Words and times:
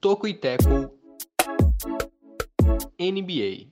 Toco 0.00 0.26
e 0.26 0.34
Teco 0.34 0.90
NBA. 2.98 3.70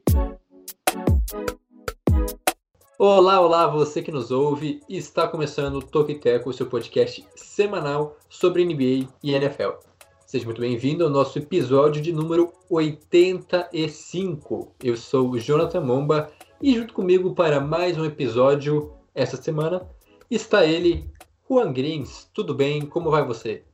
Olá, 2.99 3.41
olá, 3.41 3.67
você 3.67 4.03
que 4.03 4.11
nos 4.11 4.31
ouve. 4.31 4.81
Está 4.89 5.27
começando 5.27 5.77
o 5.77 5.83
Toco 5.83 6.11
e 6.11 6.19
Teco, 6.19 6.53
seu 6.53 6.67
podcast 6.67 7.27
semanal 7.35 8.17
sobre 8.29 8.65
NBA 8.65 9.09
e 9.23 9.35
NFL. 9.35 9.88
Seja 10.29 10.45
muito 10.45 10.61
bem-vindo 10.61 11.05
ao 11.05 11.09
nosso 11.09 11.39
episódio 11.39 12.03
de 12.03 12.13
número 12.13 12.53
85. 12.69 14.75
Eu 14.85 14.95
sou 14.95 15.31
o 15.31 15.39
Jonathan 15.39 15.81
Momba 15.81 16.31
e 16.61 16.75
junto 16.75 16.93
comigo 16.93 17.35
para 17.35 17.63
mais 17.63 17.97
um 17.97 18.05
episódio 18.05 18.93
essa 19.15 19.41
semana 19.41 19.89
está 20.31 20.67
ele, 20.67 21.11
Juan 21.49 21.73
Grins. 21.73 22.29
Tudo 22.35 22.55
bem? 22.55 22.85
Como 22.85 23.11
vai 23.11 23.25
você? 23.25 23.65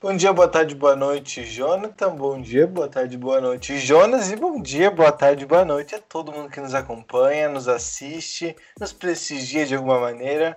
Bom 0.00 0.16
dia, 0.16 0.32
boa 0.32 0.48
tarde, 0.48 0.74
boa 0.74 0.96
noite, 0.96 1.44
Jonathan. 1.44 2.16
Bom 2.16 2.40
dia, 2.40 2.66
boa 2.66 2.88
tarde, 2.88 3.18
boa 3.18 3.38
noite, 3.38 3.78
Jonas. 3.78 4.32
E 4.32 4.36
bom 4.36 4.62
dia, 4.62 4.90
boa 4.90 5.12
tarde, 5.12 5.44
boa 5.44 5.66
noite 5.66 5.94
a 5.94 6.00
todo 6.00 6.32
mundo 6.32 6.48
que 6.48 6.60
nos 6.60 6.74
acompanha, 6.74 7.50
nos 7.50 7.68
assiste, 7.68 8.56
nos 8.80 8.94
prestigia 8.94 9.66
de 9.66 9.74
alguma 9.74 10.00
maneira. 10.00 10.56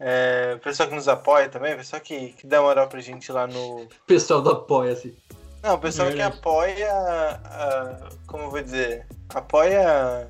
É, 0.00 0.56
pessoal 0.56 0.88
que 0.88 0.94
nos 0.94 1.08
apoia 1.08 1.48
também, 1.48 1.76
pessoal 1.76 2.00
que, 2.00 2.32
que 2.32 2.46
dá 2.46 2.60
moral 2.62 2.88
pra 2.88 3.00
gente 3.00 3.32
lá 3.32 3.46
no. 3.46 3.86
Pessoal 4.06 4.40
do 4.40 4.50
Apoia-se. 4.50 5.16
Não, 5.62 5.74
o 5.74 5.78
pessoal 5.78 6.08
que 6.08 6.14
Verdade. 6.16 6.38
apoia. 6.38 6.92
ah, 6.92 8.08
como 8.26 8.44
eu 8.44 8.50
vou 8.50 8.62
dizer? 8.62 9.06
Apoia 9.34 10.28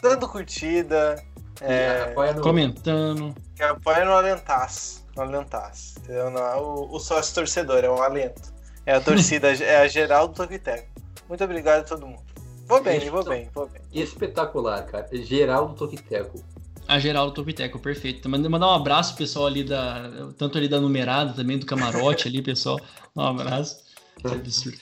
dando 0.00 0.26
curtida, 0.26 1.22
é, 1.60 2.02
Apoia 2.10 2.32
no... 2.32 2.42
comentando. 2.42 3.34
que 3.54 3.62
apoia 3.62 4.04
no 4.04 4.12
Alentaz. 4.12 5.04
No 5.16 5.22
Alentaz. 5.22 5.94
Entendeu? 5.98 6.30
Não 6.30 6.40
é 6.40 6.56
o, 6.56 6.88
o 6.90 6.98
sócio 6.98 7.34
torcedor, 7.34 7.84
é 7.84 7.90
um 7.90 8.02
alento. 8.02 8.52
É 8.86 8.94
a 8.94 9.00
torcida, 9.00 9.52
é 9.62 9.78
a 9.78 9.86
geral 9.86 10.28
do 10.28 10.34
Toquiteco. 10.34 10.88
Muito 11.28 11.44
obrigado 11.44 11.80
a 11.80 11.84
todo 11.84 12.06
mundo. 12.06 12.22
Vou 12.66 12.82
bem, 12.82 13.10
vou 13.10 13.24
bem, 13.24 13.50
vou 13.54 13.68
bem. 13.68 13.82
Espetacular, 13.92 14.86
cara. 14.86 15.08
Geral 15.12 15.68
do 15.68 15.74
Toquiteco. 15.74 16.42
A 16.86 16.98
geral 16.98 17.26
do 17.28 17.32
Topiteco, 17.34 17.78
perfeito. 17.78 18.28
Manda- 18.28 18.48
Mandar 18.48 18.66
um 18.68 18.74
abraço 18.74 19.16
pessoal 19.16 19.46
ali 19.46 19.64
da. 19.64 20.10
Tanto 20.36 20.58
ali 20.58 20.68
da 20.68 20.80
numerada, 20.80 21.32
também 21.32 21.58
do 21.58 21.66
camarote 21.66 22.28
ali, 22.28 22.42
pessoal. 22.42 22.78
Um 23.16 23.22
abraço. 23.22 23.82
Que 24.20 24.26
absurdo. 24.28 24.78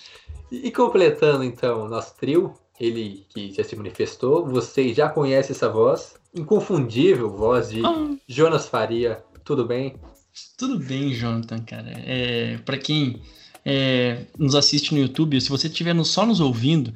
E 0.50 0.68
e 0.68 0.70
completando 0.72 1.44
então 1.44 1.84
o 1.84 1.88
nosso 1.88 2.14
trio, 2.16 2.54
ele 2.80 3.24
que 3.30 3.52
já 3.52 3.62
se 3.64 3.74
manifestou, 3.76 4.44
vocês 4.46 4.96
já 4.96 5.08
conhecem 5.08 5.54
essa 5.54 5.68
voz, 5.68 6.14
inconfundível 6.34 7.30
voz 7.30 7.70
de 7.70 7.84
Ah, 7.86 8.10
Jonas 8.28 8.66
Faria. 8.68 9.22
Tudo 9.44 9.64
bem? 9.64 9.94
tudo 10.56 10.78
bem, 10.78 11.12
Jonathan, 11.12 11.58
cara. 11.62 11.90
É, 12.06 12.56
para 12.64 12.78
quem 12.78 13.20
é, 13.64 14.24
nos 14.38 14.54
assiste 14.54 14.94
no 14.94 15.00
YouTube, 15.00 15.38
se 15.40 15.50
você 15.50 15.66
estiver 15.68 15.94
no- 15.94 16.04
só 16.06 16.24
nos 16.24 16.40
ouvindo, 16.40 16.92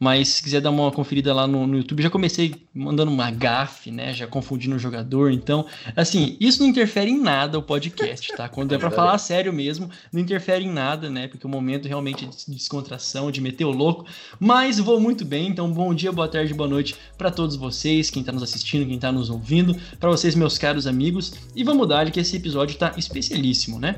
mas 0.00 0.28
se 0.28 0.42
quiser 0.42 0.62
dar 0.62 0.70
uma 0.70 0.90
conferida 0.90 1.34
lá 1.34 1.46
no, 1.46 1.66
no 1.66 1.76
YouTube, 1.76 2.02
já 2.02 2.08
comecei 2.08 2.54
mandando 2.74 3.10
uma 3.10 3.30
gafe, 3.30 3.90
né? 3.90 4.14
Já 4.14 4.26
confundindo 4.26 4.74
o 4.74 4.78
jogador. 4.78 5.30
Então, 5.30 5.66
assim, 5.94 6.38
isso 6.40 6.62
não 6.62 6.70
interfere 6.70 7.10
em 7.10 7.20
nada 7.20 7.58
o 7.58 7.62
podcast, 7.62 8.34
tá? 8.34 8.48
Quando 8.48 8.74
é 8.74 8.78
pra 8.78 8.90
falar 8.90 9.18
sério 9.18 9.52
mesmo, 9.52 9.90
não 10.10 10.18
interfere 10.18 10.64
em 10.64 10.72
nada, 10.72 11.10
né? 11.10 11.28
Porque 11.28 11.46
o 11.46 11.50
momento 11.50 11.86
realmente 11.86 12.24
é 12.24 12.28
de 12.28 12.54
descontração, 12.56 13.30
de 13.30 13.42
meter 13.42 13.66
o 13.66 13.70
louco. 13.70 14.06
Mas 14.38 14.78
vou 14.78 14.98
muito 14.98 15.22
bem, 15.22 15.48
então 15.48 15.70
bom 15.70 15.94
dia, 15.94 16.10
boa 16.10 16.28
tarde, 16.28 16.54
boa 16.54 16.68
noite 16.68 16.96
para 17.18 17.30
todos 17.30 17.54
vocês, 17.54 18.08
quem 18.08 18.24
tá 18.24 18.32
nos 18.32 18.42
assistindo, 18.42 18.88
quem 18.88 18.98
tá 18.98 19.12
nos 19.12 19.28
ouvindo, 19.28 19.76
para 19.98 20.08
vocês, 20.08 20.34
meus 20.34 20.56
caros 20.56 20.86
amigos. 20.86 21.34
E 21.54 21.62
vamos 21.62 21.86
dar 21.86 22.10
que 22.10 22.20
esse 22.20 22.36
episódio 22.36 22.78
tá 22.78 22.94
especialíssimo, 22.96 23.78
né? 23.78 23.96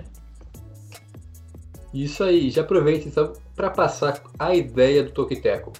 Isso 1.94 2.24
aí, 2.24 2.50
já 2.50 2.62
aproveita 2.62 3.06
então 3.06 3.34
para 3.54 3.70
passar 3.70 4.20
a 4.36 4.52
ideia 4.52 5.04
do 5.04 5.12
Toquiteco. 5.12 5.72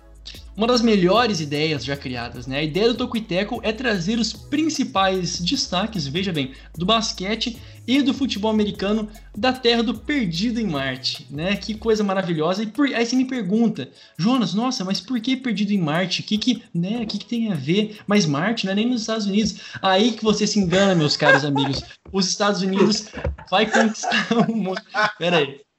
Uma 0.54 0.66
das 0.66 0.82
melhores 0.82 1.40
ideias 1.40 1.82
já 1.82 1.96
criadas, 1.96 2.46
né? 2.46 2.58
A 2.58 2.62
ideia 2.62 2.88
do 2.88 2.94
Tocuiteco 2.94 3.60
é 3.62 3.72
trazer 3.72 4.18
os 4.18 4.34
principais 4.34 5.40
destaques, 5.40 6.06
veja 6.06 6.30
bem, 6.30 6.52
do 6.76 6.84
basquete 6.84 7.58
e 7.86 8.02
do 8.02 8.12
futebol 8.12 8.50
americano 8.50 9.08
da 9.34 9.50
terra 9.50 9.82
do 9.82 9.94
perdido 9.94 10.60
em 10.60 10.66
Marte, 10.66 11.26
né? 11.30 11.56
Que 11.56 11.74
coisa 11.74 12.04
maravilhosa. 12.04 12.62
E 12.62 12.66
por... 12.66 12.86
aí 12.86 13.06
você 13.06 13.16
me 13.16 13.24
pergunta, 13.24 13.88
Jonas, 14.18 14.52
nossa, 14.52 14.84
mas 14.84 15.00
por 15.00 15.18
que 15.20 15.36
perdido 15.36 15.72
em 15.72 15.78
Marte? 15.78 16.20
O 16.20 16.24
que 16.24 16.36
que, 16.36 16.62
né? 16.74 17.06
Que 17.06 17.16
que 17.16 17.26
tem 17.26 17.50
a 17.50 17.54
ver? 17.54 17.98
Mas 18.06 18.26
Marte 18.26 18.66
não 18.66 18.72
é 18.72 18.76
nem 18.76 18.88
nos 18.88 19.00
Estados 19.00 19.26
Unidos. 19.26 19.56
Aí 19.80 20.12
que 20.12 20.22
você 20.22 20.46
se 20.46 20.58
engana, 20.58 20.94
meus 20.94 21.16
caros 21.16 21.46
amigos. 21.46 21.82
Os 22.12 22.28
Estados 22.28 22.60
Unidos 22.60 23.06
vai 23.50 23.64
conquistar 23.64 24.26
o 24.46 24.54
mundo. 24.54 24.82
Pera 25.18 25.38
aí. 25.38 25.71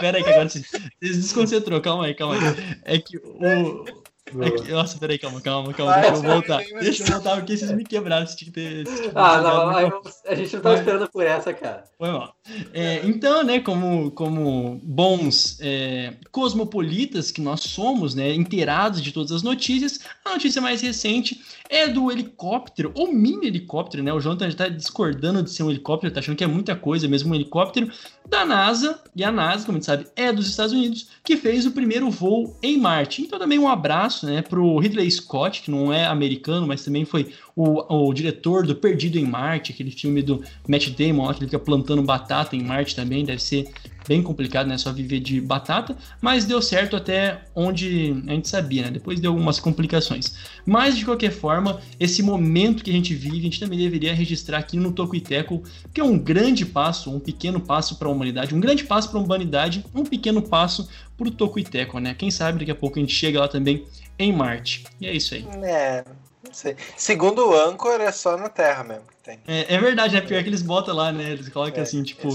Pera 0.00 0.18
aí, 0.18 0.24
que 0.24 0.30
agora 0.30 0.48
você 0.48 0.62
desconcentrou. 1.00 1.80
Calma 1.80 2.06
aí, 2.06 2.14
calma 2.14 2.34
aí. 2.34 2.40
É 2.84 2.98
que 2.98 3.16
o. 3.18 3.84
Nossa, 4.70 4.98
peraí, 4.98 5.18
calma, 5.18 5.40
calma, 5.40 5.72
calma. 5.72 5.92
Vai, 5.92 6.02
deixa 6.02 6.16
eu 6.16 6.32
voltar. 6.32 6.58
Deixa 6.80 7.02
eu 7.02 7.06
voltar, 7.06 7.36
porque 7.36 7.56
vocês 7.56 7.70
me 7.72 7.84
quebraram. 7.84 8.26
Vocês 8.26 8.36
tinham 8.36 8.52
que 8.52 8.60
ter. 8.60 8.84
ter 8.84 9.12
Ah, 9.14 9.40
não, 9.40 9.70
aí 9.70 9.90
a 10.26 10.34
gente 10.34 10.54
não 10.54 10.62
tava 10.62 10.74
Vai. 10.74 10.84
esperando 10.84 11.10
por 11.10 11.24
essa, 11.24 11.54
cara. 11.54 11.84
foi 11.96 12.10
mal. 12.10 12.34
É, 12.72 13.06
então, 13.06 13.44
né, 13.44 13.60
como, 13.60 14.10
como 14.10 14.80
bons 14.82 15.58
é, 15.60 16.14
cosmopolitas 16.30 17.30
que 17.30 17.40
nós 17.40 17.60
somos, 17.60 18.14
né, 18.14 18.34
inteirados 18.34 19.00
de 19.00 19.12
todas 19.12 19.32
as 19.32 19.42
notícias, 19.42 20.00
a 20.24 20.30
notícia 20.30 20.60
mais 20.60 20.80
recente 20.80 21.40
é 21.68 21.88
do 21.88 22.10
helicóptero, 22.10 22.92
ou 22.94 23.12
mini 23.12 23.46
helicóptero, 23.46 24.02
né? 24.02 24.12
O 24.12 24.20
Jonathan 24.20 24.50
já 24.50 24.56
tá 24.56 24.68
discordando 24.68 25.42
de 25.42 25.50
ser 25.50 25.62
um 25.62 25.70
helicóptero, 25.70 26.12
tá 26.12 26.20
achando 26.20 26.36
que 26.36 26.44
é 26.44 26.46
muita 26.46 26.76
coisa, 26.76 27.08
mesmo 27.08 27.32
um 27.32 27.34
helicóptero, 27.34 27.90
da 28.28 28.44
NASA, 28.44 29.00
e 29.14 29.22
a 29.24 29.30
NASA, 29.30 29.64
como 29.64 29.76
a 29.76 29.80
gente 29.80 29.86
sabe, 29.86 30.06
é 30.16 30.32
dos 30.32 30.48
Estados 30.48 30.72
Unidos, 30.72 31.08
que 31.24 31.36
fez 31.36 31.66
o 31.66 31.70
primeiro 31.70 32.10
voo 32.10 32.56
em 32.62 32.76
Marte. 32.78 33.22
Então 33.22 33.38
também 33.38 33.58
um 33.58 33.68
abraço, 33.68 34.15
né, 34.24 34.42
pro 34.42 34.78
Ridley 34.78 35.10
Scott, 35.10 35.62
que 35.62 35.70
não 35.70 35.92
é 35.92 36.06
americano, 36.06 36.66
mas 36.66 36.84
também 36.84 37.04
foi 37.04 37.32
o, 37.56 38.08
o 38.08 38.12
diretor 38.12 38.66
do 38.66 38.76
Perdido 38.76 39.18
em 39.18 39.24
Marte, 39.24 39.72
aquele 39.72 39.90
filme 39.90 40.20
do 40.20 40.44
Matt 40.68 40.90
Damon, 40.90 41.32
que 41.32 41.40
ele 41.40 41.46
fica 41.46 41.58
plantando 41.58 42.02
batata 42.02 42.54
em 42.54 42.62
Marte 42.62 42.94
também, 42.94 43.24
deve 43.24 43.42
ser 43.42 43.70
bem 44.06 44.22
complicado, 44.22 44.66
né? 44.66 44.76
Só 44.78 44.92
viver 44.92 45.20
de 45.20 45.40
batata, 45.40 45.96
mas 46.20 46.44
deu 46.44 46.60
certo 46.62 46.94
até 46.94 47.40
onde 47.54 48.22
a 48.26 48.32
gente 48.32 48.46
sabia, 48.46 48.82
né? 48.82 48.90
Depois 48.90 49.18
deu 49.18 49.32
algumas 49.32 49.58
complicações. 49.58 50.36
Mas 50.64 50.96
de 50.96 51.04
qualquer 51.04 51.32
forma, 51.32 51.80
esse 51.98 52.22
momento 52.22 52.84
que 52.84 52.90
a 52.90 52.92
gente 52.92 53.14
vive, 53.14 53.38
a 53.38 53.42
gente 53.42 53.58
também 53.58 53.78
deveria 53.78 54.14
registrar 54.14 54.58
aqui 54.58 54.76
no 54.76 54.92
Toco 54.92 55.16
e 55.16 55.20
Teco, 55.20 55.62
que 55.92 56.00
é 56.00 56.04
um 56.04 56.18
grande 56.18 56.64
passo, 56.64 57.10
um 57.10 57.18
pequeno 57.18 57.58
passo 57.58 57.96
para 57.96 58.06
a 58.06 58.10
humanidade, 58.12 58.54
um 58.54 58.60
grande 58.60 58.84
passo 58.84 59.10
para 59.10 59.18
a 59.18 59.22
humanidade, 59.22 59.84
um 59.94 60.04
pequeno 60.04 60.42
passo 60.42 60.88
para 61.16 61.26
o 61.26 61.30
Toco 61.30 61.58
e 61.58 61.64
Teco, 61.64 61.98
né? 61.98 62.14
Quem 62.14 62.30
sabe 62.30 62.58
daqui 62.58 62.70
a 62.70 62.74
pouco 62.74 62.98
a 62.98 63.00
gente 63.00 63.14
chega 63.14 63.40
lá 63.40 63.48
também 63.48 63.84
em 64.18 64.32
Marte. 64.32 64.84
E 65.00 65.06
é 65.06 65.14
isso 65.14 65.34
aí. 65.34 65.44
É, 65.64 66.04
sei. 66.52 66.76
Segundo 66.96 67.48
o 67.48 67.54
Anchor, 67.54 68.00
é 68.00 68.10
só 68.12 68.36
na 68.36 68.48
Terra 68.48 68.84
mesmo 68.84 69.04
que 69.06 69.16
tem. 69.22 69.38
É, 69.46 69.74
é 69.74 69.78
verdade, 69.78 70.14
né? 70.14 70.20
Pior 70.20 70.42
que 70.42 70.48
eles 70.48 70.62
botam 70.62 70.94
lá, 70.94 71.12
né? 71.12 71.32
Eles 71.32 71.48
colocam 71.48 71.78
É, 71.78 71.82
assim, 71.82 72.02
tipo. 72.02 72.28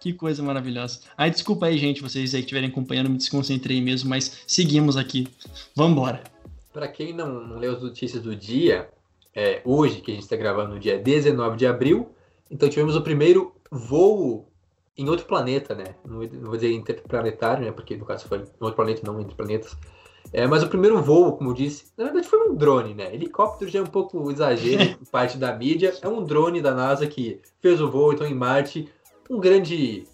Que 0.00 0.12
coisa 0.12 0.42
maravilhosa. 0.42 1.00
Ai, 1.16 1.30
desculpa 1.30 1.66
aí, 1.66 1.78
gente, 1.78 2.02
vocês 2.02 2.34
aí 2.34 2.40
que 2.40 2.46
estiverem 2.46 2.68
acompanhando, 2.68 3.10
me 3.10 3.16
desconcentrei 3.16 3.80
mesmo, 3.80 4.08
mas 4.08 4.44
seguimos 4.46 4.96
aqui. 4.96 5.28
Vambora. 5.74 6.22
Para 6.72 6.88
quem 6.88 7.12
não, 7.12 7.40
não 7.40 7.58
leu 7.58 7.72
as 7.72 7.82
notícias 7.82 8.22
do 8.22 8.36
dia, 8.36 8.88
é, 9.34 9.60
hoje, 9.64 10.00
que 10.00 10.10
a 10.10 10.14
gente 10.14 10.24
está 10.24 10.36
gravando 10.36 10.74
no 10.74 10.80
dia 10.80 10.98
19 10.98 11.56
de 11.56 11.66
abril, 11.66 12.14
então 12.50 12.68
tivemos 12.68 12.94
o 12.96 13.02
primeiro 13.02 13.54
voo 13.70 14.48
em 14.96 15.08
outro 15.08 15.26
planeta, 15.26 15.74
né? 15.74 15.94
Não, 16.04 16.20
não 16.20 16.48
vou 16.48 16.56
dizer 16.56 16.72
interplanetário, 16.72 17.64
né? 17.64 17.72
Porque 17.72 17.96
no 17.96 18.06
caso 18.06 18.26
foi 18.26 18.38
em 18.38 18.42
outro 18.60 18.76
planeta, 18.76 19.02
não 19.04 19.20
entre 19.20 19.34
planetas. 19.34 19.76
É, 20.32 20.46
mas 20.46 20.62
o 20.62 20.68
primeiro 20.68 21.00
voo, 21.02 21.36
como 21.36 21.50
eu 21.50 21.54
disse, 21.54 21.86
na 21.96 22.04
verdade 22.04 22.26
foi 22.26 22.48
um 22.48 22.54
drone, 22.54 22.94
né? 22.94 23.14
Helicóptero 23.14 23.70
já 23.70 23.78
é 23.78 23.82
um 23.82 23.86
pouco 23.86 24.30
exagero 24.30 24.96
por 24.98 25.06
parte 25.08 25.38
da 25.38 25.54
mídia. 25.54 25.94
É 26.02 26.08
um 26.08 26.22
drone 26.22 26.60
da 26.60 26.74
NASA 26.74 27.06
que 27.06 27.40
fez 27.60 27.80
o 27.80 27.90
voo, 27.90 28.12
então 28.12 28.26
em 28.26 28.34
Marte, 28.34 28.88
um 29.30 29.38
grande 29.38 30.06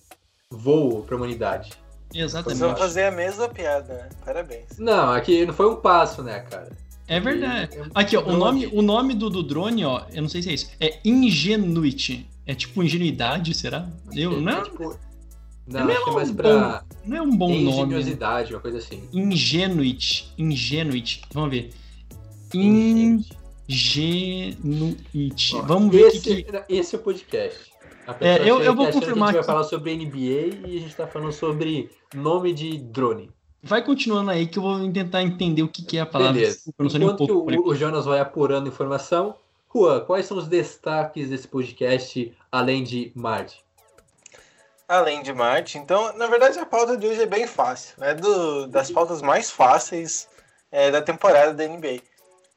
voo 0.51 1.03
para 1.03 1.15
a 1.15 1.19
humanidade. 1.19 1.73
Vocês 2.11 2.33
vão 2.33 2.43
Exatamente. 2.43 2.79
fazer 2.79 3.05
a 3.05 3.11
mesma 3.11 3.49
piada, 3.49 3.95
né? 3.95 4.09
Parabéns. 4.25 4.79
Não, 4.79 5.13
aqui 5.13 5.47
não 5.47 5.55
foi 5.55 5.71
um 5.71 5.77
passo, 5.77 6.23
né, 6.23 6.41
cara? 6.41 6.71
É 7.09 7.19
verdade. 7.19 7.77
É 7.77 7.83
um 7.83 7.87
Aqui, 7.95 8.17
ó, 8.17 8.23
o 8.23 8.37
nome, 8.37 8.67
o 8.67 8.83
nome 8.83 9.15
do, 9.15 9.31
do 9.31 9.43
drone, 9.43 9.85
ó, 9.85 10.05
eu 10.13 10.23
não 10.23 10.29
sei 10.29 10.43
se 10.43 10.51
é 10.51 10.53
isso, 10.53 10.71
é 10.79 11.01
Ingenuity. 11.05 12.29
É 12.45 12.55
tipo 12.55 12.83
ingenuidade, 12.83 13.55
será? 13.55 13.89
Eu, 14.13 14.41
não, 14.41 14.59
é, 14.59 14.63
tipo, 14.63 14.99
não, 15.67 15.89
é 15.91 15.95
que 16.03 16.11
é 16.11 16.13
mais 16.13 16.31
um 16.31 16.35
pra 16.35 16.85
não 17.05 17.17
é 17.17 17.23
um 17.23 17.37
bom 17.37 17.49
nome. 17.49 17.65
né? 17.65 17.71
engenhosidade, 17.87 18.55
uma 18.55 18.61
coisa 18.61 18.79
assim. 18.79 19.09
Ingenuity. 19.13 20.33
Ingenuity. 20.39 21.23
Vamos 21.33 21.51
ver. 21.51 21.71
Ingenuity. 24.33 25.57
Ó, 25.57 25.63
Vamos 25.63 25.95
ver 25.95 26.09
esse, 26.09 26.21
que, 26.21 26.47
esse 26.69 26.95
é 26.95 26.99
o 26.99 27.03
podcast. 27.03 27.73
É, 28.21 28.43
eu- 28.43 28.61
eu 28.61 28.75
vou 28.75 28.87
achando 28.87 29.01
confirmar 29.01 29.31
Que 29.33 29.39
a 29.39 29.41
gente 29.41 29.41
que- 29.41 29.47
vai 29.47 29.55
falar 29.57 29.65
sobre 29.65 29.93
NBA 29.93 30.69
e 30.69 30.77
a 30.77 30.81
gente 30.81 30.95
tá 30.95 31.07
falando 31.07 31.33
sobre 31.33 31.91
nome 32.15 32.53
de 32.53 32.79
drone. 32.79 33.31
Vai 33.63 33.85
continuando 33.85 34.31
aí 34.33 34.47
que 34.49 34.59
eu 34.59 34.63
vou 34.63 34.91
tentar 34.91 35.23
entender 35.23 35.63
o 35.63 35.69
que, 35.69 35.83
que 35.85 35.97
é 35.97 36.01
a 36.01 36.07
palavra. 36.07 36.35
Beleza. 36.35 36.57
Desculpa, 36.57 36.83
não 36.83 36.91
um 36.91 36.97
Enquanto 37.13 37.27
que 37.47 37.59
o, 37.59 37.69
o 37.69 37.75
Jonas 37.77 38.05
vai 38.05 38.19
apurando 38.19 38.69
informação, 38.69 39.37
Juan, 39.73 40.01
quais 40.01 40.27
são 40.27 40.37
os 40.37 40.49
destaques 40.49 41.31
desse 41.31 41.47
podcast, 41.47 42.33
além 42.51 42.83
de 42.83 43.13
Marte? 43.15 43.63
Além 44.89 45.23
de 45.23 45.33
Marte. 45.33 45.79
Então, 45.79 46.13
na 46.17 46.27
verdade, 46.27 46.59
a 46.59 46.67
pauta 46.67 46.97
de 46.97 47.07
hoje 47.07 47.23
é 47.23 47.27
bem 47.27 47.47
fácil. 47.47 48.03
É 48.03 48.15
do, 48.15 48.67
das 48.67 48.91
pautas 48.91 49.23
mais 49.23 49.51
fáceis 49.51 50.29
é, 50.71 50.91
da 50.91 51.01
temporada 51.01 51.55
da 51.55 51.67
NBA. 51.67 52.01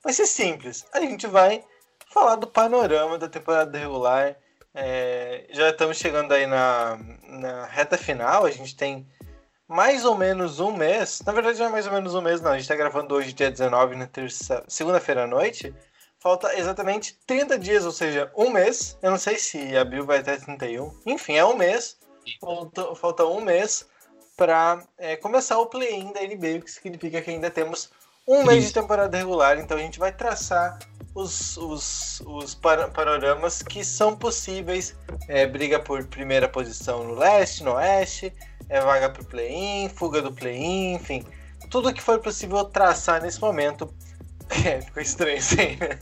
Vai 0.03 0.13
ser 0.13 0.25
simples. 0.25 0.85
A 0.93 0.99
gente 0.99 1.27
vai 1.27 1.63
falar 2.11 2.35
do 2.35 2.47
panorama 2.47 3.17
da 3.17 3.27
temporada 3.27 3.77
regular. 3.77 4.35
É, 4.73 5.45
já 5.49 5.69
estamos 5.69 5.97
chegando 5.97 6.33
aí 6.33 6.45
na, 6.45 6.99
na 7.23 7.65
reta 7.65 7.97
final. 7.97 8.45
A 8.45 8.51
gente 8.51 8.75
tem 8.75 9.07
mais 9.67 10.05
ou 10.05 10.15
menos 10.15 10.59
um 10.59 10.71
mês. 10.71 11.21
Na 11.25 11.31
verdade, 11.31 11.59
não 11.59 11.67
é 11.67 11.69
mais 11.69 11.87
ou 11.87 11.93
menos 11.93 12.13
um 12.13 12.21
mês, 12.21 12.41
não. 12.41 12.51
A 12.51 12.53
gente 12.53 12.63
está 12.63 12.75
gravando 12.75 13.15
hoje, 13.15 13.33
dia 13.33 13.51
19, 13.51 13.95
na 13.95 14.07
terça, 14.07 14.63
segunda-feira 14.67 15.23
à 15.23 15.27
noite. 15.27 15.73
Falta 16.19 16.57
exatamente 16.57 17.19
30 17.27 17.59
dias, 17.59 17.85
ou 17.85 17.91
seja, 17.91 18.31
um 18.35 18.49
mês. 18.49 18.97
Eu 19.01 19.11
não 19.11 19.17
sei 19.17 19.37
se 19.37 19.75
abril 19.77 20.05
vai 20.05 20.19
até 20.19 20.37
31. 20.37 20.91
Enfim, 21.05 21.35
é 21.35 21.45
um 21.45 21.55
mês. 21.55 21.97
Falta, 22.39 22.95
falta 22.95 23.25
um 23.25 23.41
mês 23.41 23.85
para 24.35 24.83
começar 25.21 25.57
o 25.59 25.67
play-in 25.67 26.11
da 26.11 26.21
NBA, 26.21 26.59
o 26.59 26.61
que 26.61 26.71
significa 26.71 27.21
que 27.21 27.31
ainda 27.31 27.49
temos 27.49 27.89
um 28.27 28.43
mês 28.43 28.65
de 28.65 28.73
temporada 28.73 29.17
regular. 29.17 29.57
Então 29.59 29.77
a 29.77 29.81
gente 29.81 29.99
vai 29.99 30.11
traçar 30.11 30.79
os, 31.13 31.55
os, 31.57 32.21
os 32.25 32.55
panoramas 32.55 33.61
que 33.61 33.83
são 33.83 34.15
possíveis. 34.15 34.95
É, 35.27 35.45
briga 35.47 35.79
por 35.79 36.05
primeira 36.07 36.47
posição 36.49 37.03
no 37.03 37.15
leste, 37.15 37.63
no 37.63 37.73
oeste, 37.73 38.33
é 38.67 38.81
vaga 38.81 39.09
para 39.09 39.21
o 39.21 39.25
play-in, 39.25 39.89
fuga 39.89 40.21
do 40.21 40.31
play-in, 40.31 40.95
enfim. 40.95 41.25
Tudo 41.69 41.93
que 41.93 42.01
for 42.01 42.19
possível 42.19 42.65
traçar 42.65 43.21
nesse 43.21 43.39
momento. 43.39 43.91
É, 44.65 44.79
ficou 44.81 45.01
estranho 45.01 45.37
isso 45.37 45.59
aí, 45.59 45.75
né? 45.77 45.99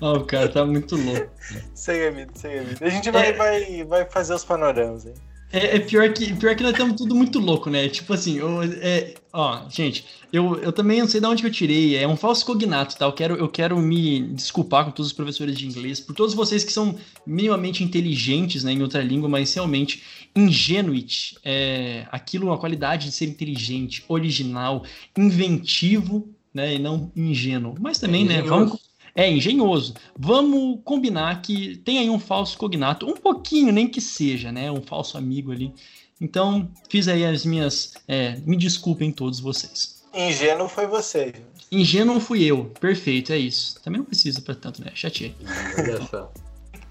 Ó, 0.00 0.16
o 0.18 0.24
cara 0.24 0.48
tá 0.48 0.64
muito 0.64 0.96
louco. 0.96 1.30
Segue 1.74 2.06
a 2.06 2.10
vida, 2.10 2.32
segue 2.34 2.58
a 2.58 2.62
vida. 2.62 2.86
A 2.86 2.88
gente 2.88 3.10
vai, 3.10 3.28
É. 3.28 3.32
vai, 3.32 3.84
vai 3.84 4.04
fazer 4.10 4.34
os 4.34 4.44
panoramas 4.44 5.06
aí. 5.06 5.14
É, 5.52 5.76
é 5.76 5.78
pior, 5.80 6.12
que, 6.12 6.32
pior 6.36 6.54
que 6.54 6.62
nós 6.62 6.72
estamos 6.72 6.94
tudo 6.96 7.12
muito 7.14 7.40
louco, 7.40 7.68
né? 7.70 7.88
Tipo 7.88 8.14
assim, 8.14 8.38
eu- 8.38 8.62
é, 8.62 9.14
ó, 9.32 9.68
gente, 9.68 10.04
eu, 10.32 10.56
eu 10.62 10.72
também 10.72 11.00
não 11.00 11.08
sei 11.08 11.20
de 11.20 11.26
onde 11.26 11.42
eu 11.44 11.50
tirei, 11.50 11.96
é 11.96 12.06
um 12.06 12.16
falso 12.16 12.46
cognato, 12.46 12.96
tá? 12.96 13.04
Eu 13.04 13.12
quero, 13.12 13.34
eu 13.34 13.48
quero 13.48 13.76
me 13.78 14.20
desculpar 14.32 14.84
com 14.84 14.92
todos 14.92 15.08
os 15.08 15.12
professores 15.12 15.58
de 15.58 15.66
inglês, 15.66 15.98
por 15.98 16.14
todos 16.14 16.34
vocês 16.34 16.62
que 16.62 16.72
são 16.72 16.96
minimamente 17.26 17.82
inteligentes, 17.82 18.62
né, 18.62 18.72
em 18.72 18.80
outra 18.82 19.02
língua, 19.02 19.28
mas 19.28 19.52
realmente 19.52 20.02
ingenuit, 20.36 21.36
é 21.44 22.06
aquilo, 22.12 22.52
a 22.52 22.58
qualidade 22.58 23.06
de 23.06 23.12
ser 23.12 23.26
inteligente, 23.26 24.04
original, 24.08 24.84
inventivo, 25.18 26.28
né, 26.52 26.74
e 26.74 26.78
não 26.78 27.10
ingênuo. 27.14 27.74
Mas 27.78 27.98
também, 27.98 28.24
né, 28.24 28.40
Engenhoso. 28.40 28.50
vamos 28.50 28.90
é 29.14 29.28
engenhoso. 29.28 29.94
Vamos 30.16 30.80
combinar 30.84 31.42
que 31.42 31.76
tem 31.78 31.98
aí 31.98 32.10
um 32.10 32.18
falso 32.18 32.56
cognato, 32.56 33.06
um 33.06 33.16
pouquinho, 33.16 33.72
nem 33.72 33.88
que 33.88 34.00
seja, 34.00 34.52
né? 34.52 34.70
Um 34.70 34.82
falso 34.82 35.18
amigo 35.18 35.52
ali. 35.52 35.74
Então, 36.20 36.70
fiz 36.88 37.08
aí 37.08 37.24
as 37.24 37.44
minhas. 37.44 37.94
é, 38.06 38.36
me 38.46 38.56
desculpem 38.56 39.10
todos 39.10 39.40
vocês. 39.40 40.02
Ingênuo 40.14 40.68
foi 40.68 40.86
você. 40.86 41.32
Ingênuo 41.70 42.20
fui 42.20 42.44
eu. 42.44 42.66
Perfeito, 42.80 43.32
é 43.32 43.38
isso. 43.38 43.80
Também 43.82 43.98
não 43.98 44.04
precisa 44.04 44.40
pra 44.40 44.54
tanto, 44.54 44.82
né? 44.82 44.90
Chateei. 44.94 45.34
Olha 45.78 46.06
só. 46.06 46.32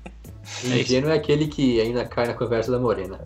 isso. 0.63 0.73
Ingênuo 0.73 1.11
é 1.11 1.15
aquele 1.15 1.47
que 1.47 1.79
ainda 1.79 2.05
cai 2.05 2.27
na 2.27 2.33
conversa 2.33 2.71
da 2.71 2.79
Morena. 2.79 3.19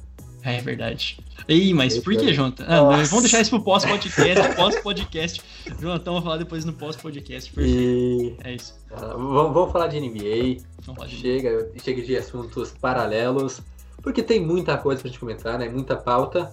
É 0.45 0.60
verdade. 0.62 1.18
Ei, 1.48 1.74
mas 1.74 1.98
por 2.00 2.13
que. 2.16 2.34
Jonathan? 2.34 2.66
Ah, 2.68 2.81
vamos 2.81 3.22
deixar 3.22 3.42
isso 3.42 3.50
pro 3.51 3.62
pós-podcast. 3.62 4.56
Pós-podcast. 4.56 5.42
Jonathan, 5.80 6.12
vamos 6.12 6.24
falar 6.24 6.38
depois 6.38 6.66
no 6.66 6.74
pós-podcast. 6.74 7.51
E 7.57 8.36
É 8.44 8.54
isso. 8.54 8.75
ah, 8.92 9.13
vamos, 9.16 9.54
vamos 9.54 9.72
falar 9.72 9.88
de 9.88 10.00
NBA. 10.00 10.62
Vamos 10.86 10.95
falar 10.98 11.07
de 11.07 11.16
Chega, 11.16 11.72
chega 11.81 12.01
de 12.01 12.18
assuntos 12.18 12.72
paralelos, 12.80 13.62
porque 14.01 14.22
tem 14.22 14.42
muita 14.45 14.78
coisa 14.78 15.01
pra 15.01 15.10
gente 15.10 15.19
comentar, 15.19 15.57
né? 15.57 15.69
Muita 15.69 15.95
pauta. 15.95 16.51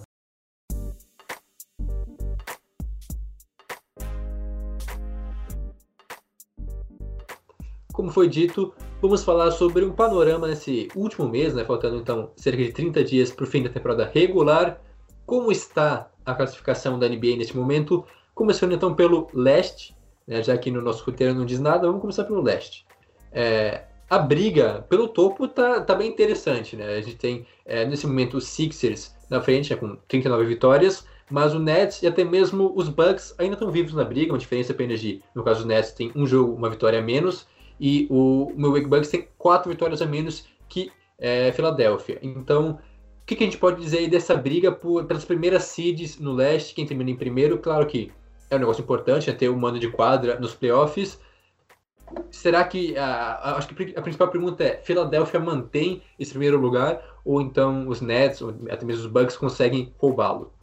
Como 7.91 8.09
foi 8.09 8.27
dito, 8.27 8.73
vamos 9.01 9.23
falar 9.23 9.51
sobre 9.51 9.83
um 9.83 9.91
panorama 9.91 10.47
nesse 10.47 10.87
último 10.95 11.27
mês, 11.27 11.53
né? 11.53 11.65
Faltando 11.65 11.97
então 11.97 12.31
cerca 12.35 12.63
de 12.63 12.71
30 12.71 13.03
dias 13.03 13.31
para 13.31 13.43
o 13.43 13.47
fim 13.47 13.63
da 13.63 13.69
temporada 13.69 14.09
regular. 14.13 14.81
Como 15.25 15.51
está 15.51 16.09
a 16.25 16.33
classificação 16.33 16.97
da 16.97 17.07
NBA 17.07 17.37
neste 17.37 17.55
momento? 17.55 18.05
Começando 18.33 18.73
então 18.73 18.93
pelo 18.93 19.27
leste, 19.33 19.95
né? 20.25 20.41
já 20.41 20.57
que 20.57 20.71
no 20.71 20.81
nosso 20.81 21.03
roteiro 21.03 21.33
não 21.33 21.45
diz 21.45 21.59
nada, 21.59 21.87
vamos 21.87 22.01
começar 22.01 22.23
pelo 22.23 22.41
leste. 22.41 22.85
É, 23.31 23.83
a 24.09 24.17
briga 24.17 24.85
pelo 24.89 25.07
topo 25.07 25.47
tá, 25.47 25.81
tá 25.81 25.95
bem 25.95 26.09
interessante, 26.09 26.75
né? 26.75 26.97
A 26.97 27.01
gente 27.01 27.15
tem 27.15 27.45
é, 27.65 27.85
nesse 27.85 28.05
momento 28.05 28.37
os 28.37 28.45
Sixers 28.45 29.15
na 29.29 29.41
frente, 29.41 29.71
né, 29.71 29.77
com 29.77 29.95
39 30.07 30.45
vitórias, 30.45 31.05
mas 31.29 31.53
o 31.53 31.59
Nets 31.59 32.03
e 32.03 32.07
até 32.07 32.23
mesmo 32.23 32.73
os 32.75 32.89
Bucks 32.89 33.33
ainda 33.37 33.53
estão 33.53 33.71
vivos 33.71 33.93
na 33.93 34.03
briga, 34.03 34.33
uma 34.33 34.37
diferença 34.37 34.73
apenas 34.73 34.99
de, 34.99 35.23
no 35.33 35.43
caso 35.43 35.61
do 35.61 35.67
Nets, 35.67 35.93
tem 35.93 36.11
um 36.13 36.27
jogo, 36.27 36.53
uma 36.53 36.69
vitória 36.69 36.99
a 36.99 37.01
menos, 37.01 37.47
e 37.81 38.07
o 38.11 38.53
Milwaukee 38.55 38.85
Bucks 38.87 39.09
tem 39.09 39.27
quatro 39.39 39.71
vitórias 39.71 40.03
a 40.03 40.05
menos 40.05 40.45
que 40.69 40.91
é, 41.17 41.51
Filadélfia. 41.51 42.19
Então, 42.21 42.79
o 43.23 43.25
que, 43.25 43.35
que 43.35 43.43
a 43.43 43.47
gente 43.47 43.57
pode 43.57 43.81
dizer 43.81 43.97
aí 43.97 44.07
dessa 44.07 44.35
briga 44.35 44.71
por, 44.71 45.05
pelas 45.05 45.25
primeiras 45.25 45.63
seeds 45.63 46.19
no 46.19 46.31
leste, 46.31 46.75
quem 46.75 46.85
termina 46.85 47.09
em 47.09 47.15
primeiro? 47.15 47.57
Claro 47.57 47.87
que 47.87 48.11
é 48.51 48.55
um 48.55 48.59
negócio 48.59 48.83
importante, 48.83 49.31
é 49.31 49.33
ter 49.33 49.49
o 49.49 49.57
mando 49.57 49.79
de 49.79 49.89
quadra 49.89 50.39
nos 50.39 50.53
playoffs, 50.53 51.19
Será 52.29 52.63
que 52.63 52.97
a- 52.97 53.55
acho 53.57 53.67
que 53.69 53.93
a 53.97 54.01
principal 54.01 54.27
pergunta 54.27 54.63
é: 54.63 54.81
Filadélfia 54.83 55.39
mantém 55.39 56.03
esse 56.19 56.31
primeiro 56.31 56.59
lugar 56.59 57.01
ou 57.23 57.41
então 57.41 57.87
os 57.87 58.01
Nets 58.01 58.41
ou 58.41 58.53
até 58.69 58.85
mesmo 58.85 59.05
os 59.05 59.07
Bucks 59.11 59.37
conseguem 59.37 59.93
roubá-lo? 59.97 60.53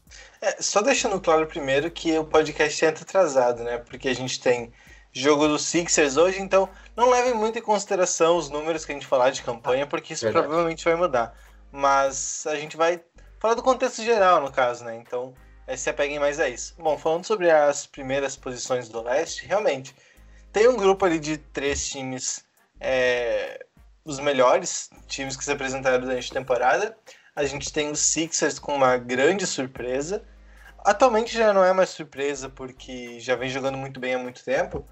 É, 0.41 0.61
só 0.61 0.81
deixando 0.81 1.21
claro 1.21 1.47
primeiro 1.47 1.91
que 1.91 2.19
o 2.19 2.25
podcast 2.25 2.85
entra 2.85 3.03
atrasado, 3.03 3.63
né? 3.63 3.79
Porque 3.79 4.09
a 4.09 4.15
gente 4.15 4.41
tem 4.41 4.71
jogo 5.13 5.49
do 5.49 5.59
Sixers 5.59 6.17
hoje, 6.17 6.41
então 6.41 6.69
não 6.97 7.11
levem 7.11 7.35
muito 7.35 7.59
em 7.59 7.63
consideração 7.63 8.37
os 8.37 8.51
números 8.51 8.85
que 8.85 8.93
a 8.93 8.95
gente 8.95 9.07
falar 9.07 9.31
de 9.31 9.43
campanha, 9.43 9.87
porque 9.87 10.13
isso 10.13 10.25
Verdade. 10.25 10.47
provavelmente 10.47 10.85
vai 10.85 10.95
mudar. 10.95 11.35
Mas 11.71 12.47
a 12.47 12.57
gente 12.57 12.77
vai 12.77 13.01
falar 13.39 13.55
do 13.55 13.63
contexto 13.63 14.03
geral, 14.03 14.41
no 14.41 14.51
caso, 14.51 14.85
né? 14.85 14.97
Então 14.97 15.35
é, 15.67 15.77
se 15.77 15.91
apeguem 15.91 16.19
mais 16.19 16.41
a 16.41 16.49
isso. 16.49 16.75
Bom, 16.79 16.97
falando 16.97 17.25
sobre 17.25 17.51
as 17.51 17.87
primeiras 17.87 18.37
posições 18.37 18.89
do 18.89 19.03
leste, 19.03 19.47
realmente 19.47 19.95
tem 20.53 20.67
um 20.67 20.77
grupo 20.77 21.05
ali 21.05 21.19
de 21.19 21.37
três 21.37 21.87
times, 21.89 22.45
é, 22.81 23.67
os 24.05 24.19
melhores 24.19 24.91
times 25.07 25.37
que 25.37 25.45
se 25.45 25.53
apresentaram 25.53 26.01
durante 26.01 26.31
a 26.31 26.35
temporada. 26.35 26.97
A 27.37 27.45
gente 27.45 27.73
tem 27.73 27.91
os 27.91 28.01
Sixers 28.01 28.59
com 28.59 28.75
uma 28.75 28.97
grande 28.97 29.47
surpresa. 29.47 30.25
Atualmente 30.85 31.37
já 31.37 31.53
não 31.53 31.63
é 31.63 31.73
mais 31.73 31.91
surpresa 31.91 32.49
porque 32.49 33.21
já 33.21 33.37
vem 33.37 33.51
jogando 33.51 33.77
muito 33.77 34.01
bem 34.01 34.15
há 34.15 34.19
muito 34.19 34.43
tempo. 34.43 34.89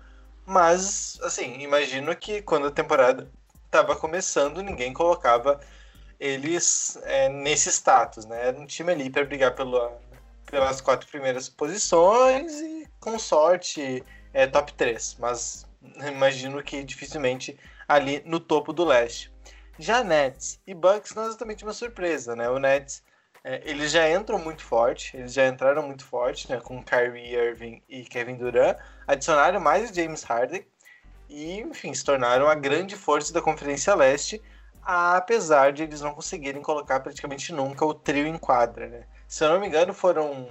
Mas, 0.46 1.18
assim, 1.22 1.58
imagino 1.60 2.14
que 2.14 2.40
quando 2.40 2.68
a 2.68 2.70
temporada 2.70 3.28
estava 3.64 3.96
começando, 3.96 4.62
ninguém 4.62 4.92
colocava 4.92 5.60
eles 6.20 6.96
é, 7.02 7.28
nesse 7.28 7.68
status, 7.68 8.24
né? 8.24 8.48
Era 8.48 8.58
um 8.58 8.64
time 8.64 8.92
ali 8.92 9.10
para 9.10 9.24
brigar 9.24 9.54
pela, 9.54 9.98
pelas 10.48 10.80
quatro 10.80 11.08
primeiras 11.08 11.48
posições 11.48 12.52
e, 12.60 12.88
com 13.00 13.18
sorte, 13.18 14.04
é, 14.32 14.46
top 14.46 14.72
3. 14.74 15.16
Mas 15.18 15.66
imagino 16.06 16.62
que 16.62 16.84
dificilmente 16.84 17.58
ali 17.88 18.22
no 18.24 18.40
topo 18.40 18.72
do 18.72 18.84
leste. 18.84 19.32
Já 19.78 20.02
Nets 20.02 20.60
e 20.66 20.74
Bucks 20.74 21.14
não 21.14 21.24
é 21.24 21.26
exatamente 21.26 21.64
uma 21.64 21.72
surpresa, 21.72 22.34
né? 22.34 22.48
O 22.48 22.58
Nets, 22.58 23.02
é, 23.48 23.62
eles 23.64 23.92
já 23.92 24.10
entram 24.10 24.40
muito 24.40 24.64
forte, 24.64 25.16
eles 25.16 25.32
já 25.32 25.46
entraram 25.46 25.84
muito 25.84 26.04
forte, 26.04 26.50
né? 26.50 26.58
Com 26.60 26.82
Kyrie 26.82 27.32
Irving 27.32 27.80
e 27.88 28.02
Kevin 28.02 28.34
Durant, 28.34 28.76
adicionaram 29.06 29.60
mais 29.60 29.90
James 29.90 30.24
Harden 30.24 30.66
e, 31.28 31.60
enfim, 31.60 31.94
se 31.94 32.04
tornaram 32.04 32.48
a 32.48 32.56
grande 32.56 32.96
força 32.96 33.32
da 33.32 33.40
Conferência 33.40 33.94
Leste, 33.94 34.42
apesar 34.82 35.72
de 35.72 35.84
eles 35.84 36.00
não 36.00 36.12
conseguirem 36.12 36.60
colocar 36.60 36.98
praticamente 36.98 37.52
nunca 37.52 37.86
o 37.86 37.94
trio 37.94 38.26
em 38.26 38.36
quadra, 38.36 38.88
né? 38.88 39.06
Se 39.28 39.44
eu 39.44 39.50
não 39.50 39.60
me 39.60 39.68
engano, 39.68 39.94
foram 39.94 40.48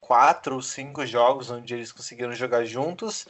quatro 0.00 0.54
ou 0.54 0.62
cinco 0.62 1.04
jogos 1.04 1.50
onde 1.50 1.74
eles 1.74 1.90
conseguiram 1.90 2.32
jogar 2.34 2.64
juntos. 2.64 3.26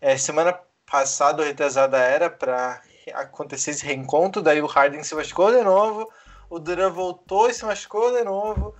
É, 0.00 0.16
semana 0.16 0.58
passada 0.90 1.42
ou 1.42 1.46
retrasada 1.46 1.96
era 1.96 2.28
para 2.28 2.82
acontecer 3.14 3.70
esse 3.70 3.86
reencontro, 3.86 4.42
daí 4.42 4.60
o 4.60 4.66
Harden 4.66 5.04
se 5.04 5.14
machucou 5.14 5.52
de 5.52 5.62
novo, 5.62 6.10
o 6.52 6.58
Durant 6.58 6.92
voltou 6.92 7.48
e 7.48 7.54
se 7.54 7.64
machucou 7.64 8.12
de 8.12 8.22
novo. 8.22 8.74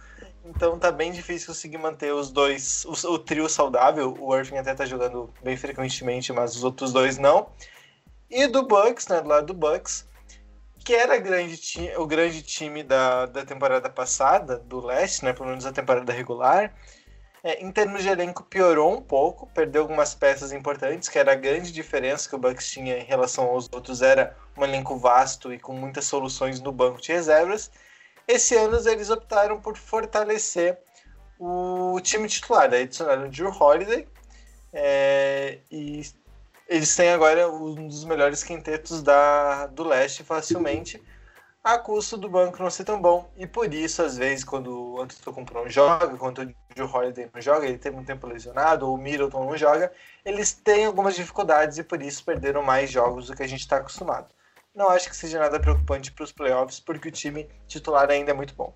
Então 0.44 0.78
tá 0.78 0.92
bem 0.92 1.10
difícil 1.10 1.46
conseguir 1.46 1.78
manter 1.78 2.12
os 2.12 2.30
dois, 2.30 2.84
o, 2.84 3.12
o 3.12 3.18
trio 3.18 3.48
saudável. 3.48 4.14
O 4.20 4.36
Irving 4.36 4.58
até 4.58 4.74
tá 4.74 4.84
jogando 4.84 5.32
bem 5.42 5.56
frequentemente, 5.56 6.32
mas 6.34 6.54
os 6.54 6.64
outros 6.64 6.92
dois 6.92 7.16
não. 7.16 7.48
E 8.28 8.46
do 8.46 8.66
Bucks, 8.66 9.08
né, 9.08 9.22
do 9.22 9.28
lado 9.28 9.46
do 9.46 9.54
Bucks, 9.54 10.06
que 10.84 10.94
era 10.94 11.16
grande 11.16 11.58
o 11.96 12.06
grande 12.06 12.42
time 12.42 12.82
da, 12.82 13.24
da 13.24 13.44
temporada 13.44 13.88
passada, 13.88 14.58
do 14.58 14.84
leste, 14.84 15.24
né? 15.24 15.32
Pelo 15.32 15.48
menos 15.48 15.64
a 15.64 15.72
temporada 15.72 16.12
regular. 16.12 16.74
É, 17.44 17.60
em 17.60 17.72
termos 17.72 18.02
de 18.02 18.08
elenco, 18.08 18.44
piorou 18.44 18.92
um 18.92 19.02
pouco, 19.02 19.48
perdeu 19.48 19.82
algumas 19.82 20.14
peças 20.14 20.52
importantes, 20.52 21.08
que 21.08 21.18
era 21.18 21.32
a 21.32 21.34
grande 21.34 21.72
diferença 21.72 22.28
que 22.28 22.36
o 22.36 22.38
Bucks 22.38 22.70
tinha 22.70 22.98
em 22.98 23.04
relação 23.04 23.44
aos 23.44 23.68
outros, 23.72 24.00
era 24.00 24.36
um 24.56 24.62
elenco 24.62 24.96
vasto 24.96 25.52
e 25.52 25.58
com 25.58 25.72
muitas 25.72 26.04
soluções 26.04 26.60
no 26.60 26.70
banco 26.70 27.00
de 27.00 27.12
reservas. 27.12 27.70
Esse 28.28 28.54
ano 28.54 28.78
eles 28.88 29.10
optaram 29.10 29.60
por 29.60 29.76
fortalecer 29.76 30.78
o 31.36 32.00
time 32.00 32.28
titular, 32.28 32.72
aí 32.72 32.84
adicionaram 32.84 33.26
o 33.26 33.28
Drew 33.28 33.50
Holiday, 33.50 34.06
é, 34.72 35.58
e 35.68 36.02
eles 36.68 36.94
têm 36.94 37.10
agora 37.10 37.50
um 37.50 37.88
dos 37.88 38.04
melhores 38.04 38.44
quintetos 38.44 39.02
da, 39.02 39.66
do 39.66 39.82
leste 39.82 40.22
facilmente, 40.22 41.02
a 41.62 41.78
custo 41.78 42.16
do 42.16 42.28
banco 42.28 42.62
não 42.62 42.70
ser 42.70 42.84
tão 42.84 43.00
bom. 43.00 43.30
E 43.36 43.46
por 43.46 43.72
isso, 43.72 44.02
às 44.02 44.16
vezes, 44.16 44.44
quando 44.44 44.94
o 44.94 45.00
Antetokounmpo 45.00 45.54
não 45.54 45.68
joga, 45.68 46.16
quando 46.16 46.42
o 46.42 46.54
Drew 46.74 46.90
Holiday 46.92 47.30
não 47.32 47.40
joga, 47.40 47.66
ele 47.66 47.78
tem 47.78 47.92
um 47.92 48.04
tempo 48.04 48.26
lesionado, 48.26 48.88
ou 48.88 48.94
o 48.94 48.98
Middleton 48.98 49.44
não 49.44 49.56
joga, 49.56 49.92
eles 50.24 50.52
têm 50.52 50.86
algumas 50.86 51.14
dificuldades 51.14 51.78
e 51.78 51.84
por 51.84 52.02
isso 52.02 52.24
perderam 52.24 52.62
mais 52.62 52.90
jogos 52.90 53.28
do 53.28 53.36
que 53.36 53.42
a 53.42 53.48
gente 53.48 53.60
está 53.60 53.76
acostumado. 53.76 54.26
Não 54.74 54.88
acho 54.88 55.08
que 55.08 55.16
seja 55.16 55.38
nada 55.38 55.60
preocupante 55.60 56.10
para 56.10 56.24
os 56.24 56.32
playoffs, 56.32 56.80
porque 56.80 57.08
o 57.08 57.12
time 57.12 57.46
titular 57.68 58.10
ainda 58.10 58.30
é 58.30 58.34
muito 58.34 58.54
bom. 58.54 58.74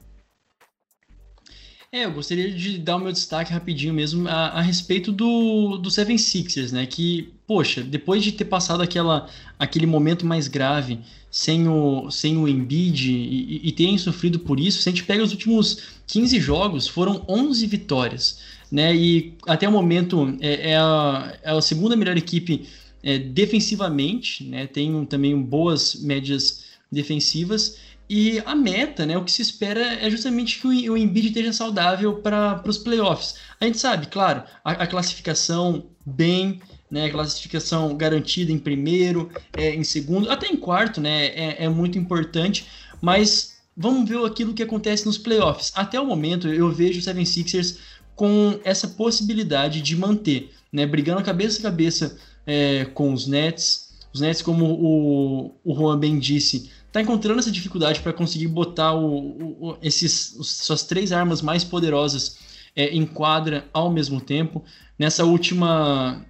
É, 1.90 2.04
eu 2.04 2.12
gostaria 2.12 2.52
de 2.52 2.78
dar 2.78 2.96
o 2.96 2.98
meu 2.98 3.12
destaque 3.12 3.52
rapidinho 3.52 3.94
mesmo 3.94 4.28
a, 4.28 4.48
a 4.48 4.60
respeito 4.60 5.12
do, 5.12 5.78
do 5.78 5.90
Seven 5.90 6.18
Sixers, 6.18 6.72
né? 6.72 6.84
Que, 6.84 7.34
poxa, 7.46 7.82
depois 7.82 8.22
de 8.22 8.32
ter 8.32 8.44
passado 8.44 8.82
aquela, 8.82 9.30
aquele 9.58 9.86
momento 9.86 10.26
mais 10.26 10.48
grave 10.48 11.02
sem 11.36 11.68
o, 11.68 12.10
sem 12.10 12.38
o 12.38 12.48
Embiid 12.48 13.12
e, 13.12 13.60
e 13.62 13.70
terem 13.70 13.98
sofrido 13.98 14.38
por 14.38 14.58
isso, 14.58 14.80
se 14.80 14.88
a 14.88 14.92
gente 14.92 15.04
pega 15.04 15.22
os 15.22 15.32
últimos 15.32 15.82
15 16.06 16.40
jogos, 16.40 16.88
foram 16.88 17.26
11 17.28 17.66
vitórias, 17.66 18.38
né? 18.72 18.96
E 18.96 19.34
até 19.46 19.68
o 19.68 19.70
momento 19.70 20.34
é, 20.40 20.70
é, 20.70 20.76
a, 20.78 21.38
é 21.42 21.50
a 21.50 21.60
segunda 21.60 21.94
melhor 21.94 22.16
equipe 22.16 22.66
é, 23.02 23.18
defensivamente, 23.18 24.44
né? 24.44 24.66
Tem 24.66 25.04
também 25.04 25.38
boas 25.38 25.96
médias 25.96 26.64
defensivas. 26.90 27.76
E 28.08 28.42
a 28.46 28.54
meta, 28.54 29.04
né, 29.04 29.18
o 29.18 29.22
que 29.22 29.30
se 29.30 29.42
espera 29.42 29.82
é 29.94 30.08
justamente 30.08 30.58
que 30.58 30.88
o, 30.88 30.94
o 30.94 30.96
Embiid 30.96 31.26
esteja 31.26 31.52
saudável 31.52 32.14
para 32.14 32.62
os 32.66 32.78
playoffs. 32.78 33.34
A 33.60 33.66
gente 33.66 33.76
sabe, 33.76 34.06
claro, 34.06 34.42
a, 34.64 34.70
a, 34.72 34.86
classificação 34.86 35.84
bem, 36.06 36.62
né, 36.90 37.10
classificação 37.10 37.96
garantida 37.96 38.52
em 38.52 38.58
primeiro, 38.58 39.30
é, 39.56 39.74
em 39.74 39.84
segundo, 39.84 40.30
até 40.30 40.46
em 40.46 40.56
quarto, 40.56 41.00
né, 41.00 41.26
é, 41.26 41.64
é 41.64 41.68
muito 41.68 41.98
importante, 41.98 42.66
mas 43.00 43.56
vamos 43.76 44.08
ver 44.08 44.24
aquilo 44.24 44.54
que 44.54 44.62
acontece 44.62 45.04
nos 45.06 45.18
playoffs. 45.18 45.72
Até 45.74 46.00
o 46.00 46.06
momento, 46.06 46.48
eu 46.48 46.70
vejo 46.70 47.00
o 47.00 47.02
76ers 47.02 47.78
com 48.14 48.58
essa 48.64 48.88
possibilidade 48.88 49.82
de 49.82 49.96
manter, 49.96 50.50
né, 50.72 50.86
brigando 50.86 51.22
cabeça 51.22 51.58
a 51.60 51.62
cabeça 51.62 52.18
é, 52.46 52.84
com 52.86 53.12
os 53.12 53.26
Nets. 53.26 53.94
Os 54.12 54.20
Nets, 54.20 54.40
como 54.40 54.64
o, 54.64 55.54
o 55.64 55.74
Juan 55.74 55.98
bem 55.98 56.18
disse, 56.18 56.70
está 56.86 57.02
encontrando 57.02 57.40
essa 57.40 57.50
dificuldade 57.50 58.00
para 58.00 58.12
conseguir 58.12 58.48
botar 58.48 58.94
o, 58.94 59.68
o, 59.68 59.78
esses, 59.82 60.34
os, 60.38 60.50
suas 60.50 60.82
três 60.84 61.12
armas 61.12 61.42
mais 61.42 61.62
poderosas 61.62 62.38
é, 62.74 62.86
em 62.88 63.04
quadra 63.04 63.68
ao 63.72 63.90
mesmo 63.90 64.20
tempo. 64.20 64.64
Nessa 64.98 65.24
última. 65.24 66.24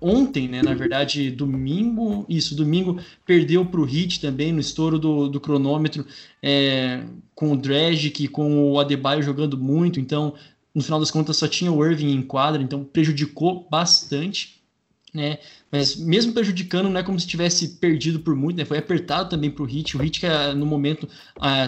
Ontem, 0.00 0.46
né, 0.48 0.62
na 0.62 0.74
verdade, 0.74 1.30
domingo, 1.30 2.24
isso, 2.28 2.54
domingo, 2.54 3.00
perdeu 3.26 3.66
para 3.66 3.80
o 3.80 3.84
Hit 3.84 4.20
também 4.20 4.52
no 4.52 4.60
estouro 4.60 4.98
do, 4.98 5.28
do 5.28 5.40
cronômetro, 5.40 6.06
é, 6.42 7.04
com 7.34 7.52
o 7.52 7.56
Dragic, 7.56 8.28
com 8.28 8.70
o 8.70 8.78
Adebayo 8.78 9.22
jogando 9.22 9.58
muito, 9.58 9.98
então, 9.98 10.34
no 10.72 10.82
final 10.82 11.00
das 11.00 11.10
contas, 11.10 11.36
só 11.36 11.48
tinha 11.48 11.72
o 11.72 11.84
Irving 11.84 12.12
em 12.12 12.22
quadra, 12.22 12.62
então 12.62 12.84
prejudicou 12.84 13.66
bastante 13.68 14.58
né? 15.12 15.38
Mas 15.70 15.96
mesmo 15.96 16.32
prejudicando, 16.32 16.88
não 16.88 17.00
é 17.00 17.02
como 17.02 17.18
se 17.18 17.26
tivesse 17.26 17.76
perdido 17.76 18.20
por 18.20 18.34
muito, 18.34 18.56
né? 18.56 18.64
Foi 18.64 18.78
apertado 18.78 19.28
também 19.28 19.50
para 19.50 19.62
o 19.62 19.66
Hit. 19.66 19.96
O 19.96 20.00
Hit 20.00 20.20
que 20.20 20.26
é, 20.26 20.54
no 20.54 20.66
momento 20.66 21.08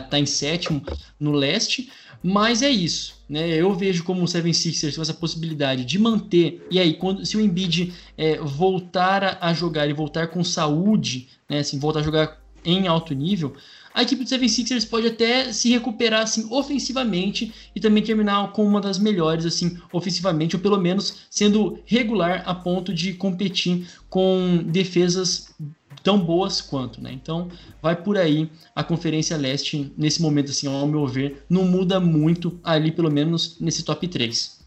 está 0.04 0.18
em 0.18 0.26
sétimo 0.26 0.82
no 1.18 1.32
leste, 1.32 1.90
mas 2.22 2.62
é 2.62 2.68
isso, 2.68 3.14
né? 3.28 3.48
Eu 3.48 3.74
vejo 3.74 4.04
como 4.04 4.22
o 4.22 4.28
Seven 4.28 4.52
Sixers 4.52 4.96
com 4.96 5.02
essa 5.02 5.14
possibilidade 5.14 5.84
de 5.84 5.98
manter. 5.98 6.66
E 6.70 6.78
aí, 6.78 6.94
quando 6.94 7.24
se 7.24 7.36
o 7.36 7.40
Embiid 7.40 7.94
é, 8.16 8.38
voltar 8.38 9.38
a 9.40 9.54
jogar 9.54 9.88
e 9.88 9.92
voltar 9.92 10.28
com 10.28 10.44
saúde, 10.44 11.28
né? 11.48 11.60
Assim, 11.60 11.78
voltar 11.78 12.00
a 12.00 12.02
jogar 12.02 12.40
em 12.64 12.86
alto 12.86 13.14
nível, 13.14 13.54
a 13.92 14.02
equipe 14.02 14.22
do 14.22 14.30
76ers 14.30 14.88
pode 14.88 15.06
até 15.06 15.52
se 15.52 15.70
recuperar 15.70 16.22
assim 16.22 16.46
ofensivamente 16.50 17.52
e 17.74 17.80
também 17.80 18.02
terminar 18.02 18.52
com 18.52 18.64
uma 18.64 18.80
das 18.80 18.98
melhores 18.98 19.44
assim 19.44 19.78
ofensivamente 19.92 20.54
ou 20.54 20.62
pelo 20.62 20.78
menos 20.78 21.26
sendo 21.28 21.78
regular 21.84 22.42
a 22.46 22.54
ponto 22.54 22.94
de 22.94 23.14
competir 23.14 23.88
com 24.08 24.62
defesas 24.64 25.52
tão 26.02 26.18
boas 26.18 26.60
quanto, 26.60 27.00
né? 27.00 27.12
Então, 27.12 27.48
vai 27.82 27.96
por 27.96 28.16
aí 28.16 28.50
a 28.74 28.82
Conferência 28.82 29.36
Leste 29.36 29.92
nesse 29.96 30.20
momento 30.20 30.50
assim, 30.50 30.66
ao 30.66 30.86
meu 30.86 31.06
ver, 31.06 31.44
não 31.48 31.64
muda 31.64 32.00
muito 32.00 32.58
ali 32.62 32.90
pelo 32.90 33.10
menos 33.10 33.58
nesse 33.60 33.84
top 33.84 34.06
3. 34.08 34.60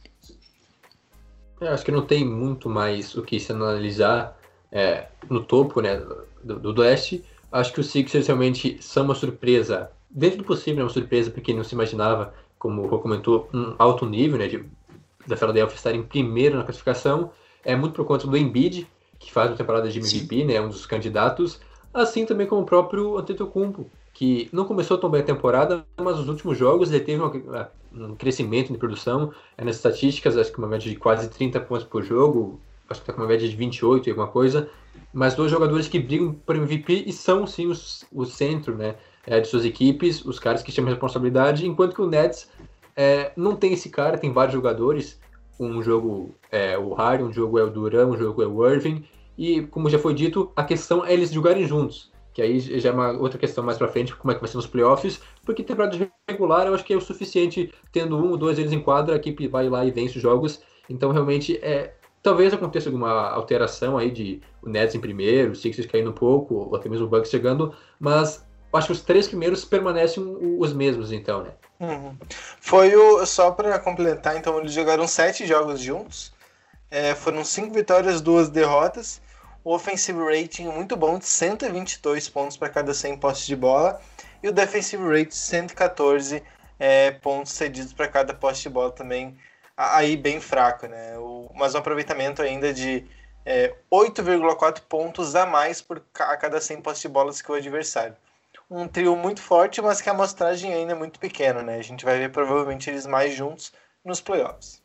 Eu 1.61 1.69
acho 1.69 1.85
que 1.85 1.91
não 1.91 2.05
tem 2.05 2.25
muito 2.25 2.69
mais 2.69 3.15
o 3.15 3.21
que 3.21 3.39
se 3.39 3.51
analisar 3.51 4.37
é, 4.71 5.07
no 5.29 5.43
topo, 5.43 5.81
né, 5.81 6.01
do, 6.43 6.59
do 6.73 6.81
leste 6.81 7.23
acho 7.53 7.71
que 7.71 7.79
os 7.79 7.87
Sixers 7.87 8.25
realmente 8.25 8.77
são 8.81 9.05
uma 9.05 9.13
surpresa, 9.13 9.91
dentro 10.09 10.39
do 10.39 10.43
possível, 10.43 10.81
é 10.81 10.83
uma 10.83 10.89
surpresa, 10.89 11.29
porque 11.29 11.53
não 11.53 11.63
se 11.63 11.75
imaginava, 11.75 12.33
como 12.57 12.83
o 12.83 12.99
comentou, 12.99 13.47
um 13.53 13.75
alto 13.77 14.05
nível, 14.07 14.39
né, 14.39 14.47
de, 14.47 14.65
da 15.27 15.37
Philadelphia 15.37 15.75
estar 15.75 15.93
em 15.93 16.01
primeiro 16.01 16.57
na 16.57 16.63
classificação, 16.63 17.31
é 17.63 17.75
muito 17.75 17.93
por 17.93 18.05
conta 18.05 18.25
do 18.25 18.35
Embiid, 18.35 18.87
que 19.23 19.31
faz 19.31 19.49
uma 19.49 19.57
temporada 19.57 19.89
de 19.89 19.99
MVP, 19.99 20.35
Sim. 20.35 20.45
né, 20.45 20.61
um 20.61 20.69
dos 20.69 20.85
candidatos, 20.85 21.59
assim 21.93 22.25
também 22.25 22.47
como 22.47 22.61
o 22.61 22.65
próprio 22.65 23.17
Antetokounmpo, 23.17 23.89
que 24.13 24.47
não 24.51 24.65
começou 24.65 24.97
tão 24.97 25.09
bem 25.09 25.21
a 25.21 25.25
temporada, 25.25 25.85
mas 25.97 26.17
nos 26.17 26.27
últimos 26.27 26.57
jogos 26.57 26.91
ele 26.91 27.03
teve 27.03 27.21
uma, 27.21 27.69
um 27.93 28.15
crescimento 28.15 28.71
de 28.71 28.77
produção, 28.77 29.33
é, 29.57 29.63
nas 29.63 29.77
estatísticas, 29.77 30.37
acho 30.37 30.51
que 30.51 30.59
uma 30.59 30.67
média 30.67 30.89
de 30.89 30.95
quase 30.95 31.29
30 31.29 31.59
pontos 31.61 31.85
por 31.85 32.03
jogo, 32.03 32.59
acho 32.89 33.01
que 33.01 33.03
está 33.03 33.13
com 33.13 33.21
uma 33.21 33.27
média 33.27 33.47
de 33.47 33.55
28 33.55 34.07
e 34.07 34.09
alguma 34.11 34.27
coisa, 34.27 34.69
mas 35.11 35.33
dois 35.35 35.49
jogadores 35.49 35.87
que 35.87 35.99
brigam 35.99 36.33
por 36.45 36.55
MVP 36.55 37.05
e 37.07 37.13
são 37.13 37.47
sim 37.47 37.67
os, 37.67 38.05
o 38.11 38.25
centro 38.25 38.75
né, 38.75 38.95
é, 39.25 39.39
de 39.39 39.47
suas 39.47 39.65
equipes, 39.65 40.23
os 40.23 40.39
caras 40.39 40.61
que 40.61 40.71
chamam 40.71 40.91
responsabilidade, 40.91 41.67
enquanto 41.67 41.95
que 41.95 42.01
o 42.01 42.07
Nets 42.07 42.49
é, 42.95 43.31
não 43.35 43.55
tem 43.55 43.73
esse 43.73 43.89
cara, 43.89 44.17
tem 44.17 44.31
vários 44.31 44.53
jogadores, 44.53 45.19
um 45.59 45.81
jogo 45.81 46.35
é 46.51 46.77
o 46.77 46.93
Harden, 46.93 47.27
um 47.27 47.33
jogo 47.33 47.59
é 47.59 47.63
o 47.63 47.69
Duran, 47.69 48.07
um 48.07 48.17
jogo 48.17 48.41
é 48.41 48.47
o 48.47 48.67
Irving, 48.67 49.03
e 49.37 49.61
como 49.63 49.89
já 49.89 49.99
foi 49.99 50.13
dito, 50.13 50.51
a 50.55 50.63
questão 50.63 51.05
é 51.05 51.13
eles 51.13 51.31
jogarem 51.31 51.65
juntos, 51.65 52.11
que 52.33 52.41
aí 52.41 52.59
já 52.59 52.89
é 52.89 52.91
uma 52.93 53.11
outra 53.11 53.37
questão 53.37 53.63
mais 53.63 53.77
pra 53.77 53.87
frente, 53.87 54.15
como 54.15 54.31
é 54.31 54.35
que 54.35 54.41
vai 54.41 54.49
ser 54.49 54.57
nos 54.57 54.67
playoffs, 54.67 55.21
porque 55.45 55.63
temporada 55.63 55.97
regular 56.29 56.67
eu 56.67 56.73
acho 56.73 56.83
que 56.83 56.93
é 56.93 56.97
o 56.97 57.01
suficiente, 57.01 57.73
tendo 57.91 58.17
um 58.17 58.31
ou 58.31 58.37
dois 58.37 58.57
deles 58.57 58.71
em 58.71 58.79
quadra, 58.79 59.15
a 59.15 59.17
equipe 59.17 59.47
vai 59.47 59.69
lá 59.69 59.85
e 59.85 59.91
vence 59.91 60.17
os 60.17 60.21
jogos, 60.21 60.61
então 60.89 61.11
realmente 61.11 61.57
é, 61.57 61.93
Talvez 62.23 62.53
aconteça 62.53 62.87
alguma 62.87 63.29
alteração 63.29 63.97
aí 63.97 64.09
de 64.09 64.41
o 64.61 64.69
Nets 64.69 64.95
em 64.95 64.99
primeiro, 65.01 65.51
o 65.51 65.55
Sixers 65.55 65.85
caindo 65.85 66.11
um 66.11 66.13
pouco, 66.13 66.55
ou 66.55 66.75
até 66.77 66.87
mesmo 66.87 67.05
o 67.05 67.09
Bucks 67.09 67.29
chegando, 67.29 67.73
mas 67.99 68.47
acho 68.71 68.87
que 68.87 68.93
os 68.93 69.01
três 69.01 69.27
primeiros 69.27 69.65
permanecem 69.65 70.23
os 70.57 70.71
mesmos, 70.71 71.11
então, 71.11 71.43
né? 71.43 71.51
Foi 72.59 72.95
o. 72.95 73.25
Só 73.25 73.51
para 73.51 73.79
completar, 73.79 74.37
então, 74.37 74.59
eles 74.59 74.73
jogaram 74.73 75.07
sete 75.07 75.45
jogos 75.45 75.79
juntos. 75.79 76.33
É, 76.89 77.15
foram 77.15 77.43
cinco 77.43 77.73
vitórias, 77.73 78.21
duas 78.21 78.49
derrotas. 78.49 79.21
O 79.63 79.73
offensive 79.73 80.19
rating 80.19 80.67
muito 80.67 80.95
bom, 80.95 81.17
de 81.17 81.25
122 81.25 82.27
pontos 82.29 82.57
para 82.57 82.69
cada 82.69 82.93
100 82.93 83.17
postes 83.17 83.47
de 83.47 83.55
bola. 83.55 83.99
E 84.41 84.49
o 84.49 84.51
defensive 84.51 85.03
rating, 85.03 85.31
114 85.31 86.43
é, 86.77 87.11
pontos 87.11 87.53
cedidos 87.53 87.93
para 87.93 88.07
cada 88.07 88.33
poste 88.33 88.63
de 88.63 88.69
bola 88.69 88.91
também 88.91 89.37
aí 89.75 90.15
bem 90.15 90.39
fraco, 90.39 90.87
né? 90.87 91.17
O, 91.17 91.49
mas 91.55 91.75
um 91.75 91.79
aproveitamento 91.79 92.41
ainda 92.41 92.73
de 92.73 93.05
é, 93.45 93.75
8,4 93.91 94.81
pontos 94.81 95.35
a 95.35 95.45
mais 95.45 95.81
por 95.81 96.01
a 96.19 96.37
cada 96.37 96.61
100 96.61 96.81
postes 96.81 97.01
de 97.03 97.09
bolas 97.09 97.41
que 97.41 97.51
o 97.51 97.55
adversário. 97.55 98.15
Um 98.75 98.87
trio 98.87 99.15
muito 99.15 99.39
forte, 99.39 99.79
mas 99.83 100.01
que 100.01 100.09
a 100.09 100.13
amostragem 100.13 100.73
ainda 100.73 100.93
é 100.93 100.95
muito 100.95 101.19
pequena, 101.19 101.61
né? 101.61 101.77
A 101.77 101.83
gente 101.83 102.03
vai 102.03 102.17
ver 102.17 102.31
provavelmente 102.31 102.89
eles 102.89 103.05
mais 103.05 103.35
juntos 103.35 103.71
nos 104.03 104.19
playoffs. 104.19 104.81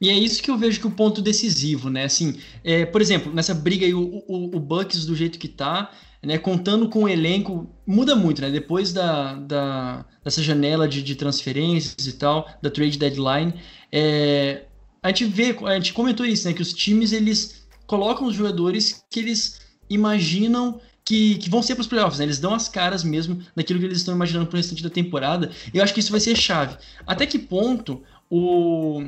E 0.00 0.08
é 0.08 0.14
isso 0.14 0.42
que 0.42 0.50
eu 0.50 0.56
vejo 0.56 0.80
que 0.80 0.86
o 0.86 0.90
ponto 0.90 1.20
decisivo, 1.20 1.90
né? 1.90 2.04
Assim, 2.04 2.40
é, 2.64 2.86
por 2.86 3.02
exemplo, 3.02 3.32
nessa 3.34 3.54
briga 3.54 3.84
aí, 3.84 3.92
o, 3.92 4.24
o, 4.26 4.56
o 4.56 4.60
Bucks 4.60 5.04
do 5.04 5.14
jeito 5.14 5.38
que 5.38 5.48
tá, 5.48 5.90
né, 6.22 6.38
contando 6.38 6.88
com 6.88 7.04
o 7.04 7.08
elenco, 7.08 7.68
muda 7.86 8.16
muito, 8.16 8.40
né? 8.40 8.50
Depois 8.50 8.94
da, 8.94 9.34
da, 9.34 10.06
dessa 10.24 10.42
janela 10.42 10.88
de, 10.88 11.02
de 11.02 11.14
transferências 11.14 12.06
e 12.06 12.14
tal, 12.14 12.48
da 12.62 12.70
trade 12.70 12.98
deadline, 12.98 13.52
é, 13.92 14.64
a 15.02 15.08
gente 15.08 15.26
vê, 15.26 15.54
a 15.66 15.74
gente 15.74 15.92
comentou 15.92 16.24
isso, 16.24 16.48
né? 16.48 16.54
Que 16.54 16.62
os 16.62 16.72
times 16.72 17.12
eles 17.12 17.66
colocam 17.86 18.26
os 18.26 18.34
jogadores 18.34 19.04
que 19.10 19.20
eles 19.20 19.60
imaginam 19.90 20.80
que, 21.06 21.36
que 21.36 21.48
vão 21.48 21.62
ser 21.62 21.76
para 21.76 21.82
os 21.82 21.86
playoffs, 21.86 22.18
né? 22.18 22.24
Eles 22.24 22.40
dão 22.40 22.52
as 22.52 22.68
caras 22.68 23.04
mesmo 23.04 23.40
daquilo 23.54 23.78
que 23.78 23.84
eles 23.84 23.98
estão 23.98 24.12
imaginando 24.12 24.46
para 24.46 24.56
o 24.56 24.56
restante 24.56 24.82
da 24.82 24.90
temporada. 24.90 25.52
Eu 25.72 25.82
acho 25.82 25.94
que 25.94 26.00
isso 26.00 26.10
vai 26.10 26.18
ser 26.18 26.36
chave. 26.36 26.76
Até 27.06 27.24
que 27.24 27.38
ponto 27.38 28.02
o, 28.28 29.04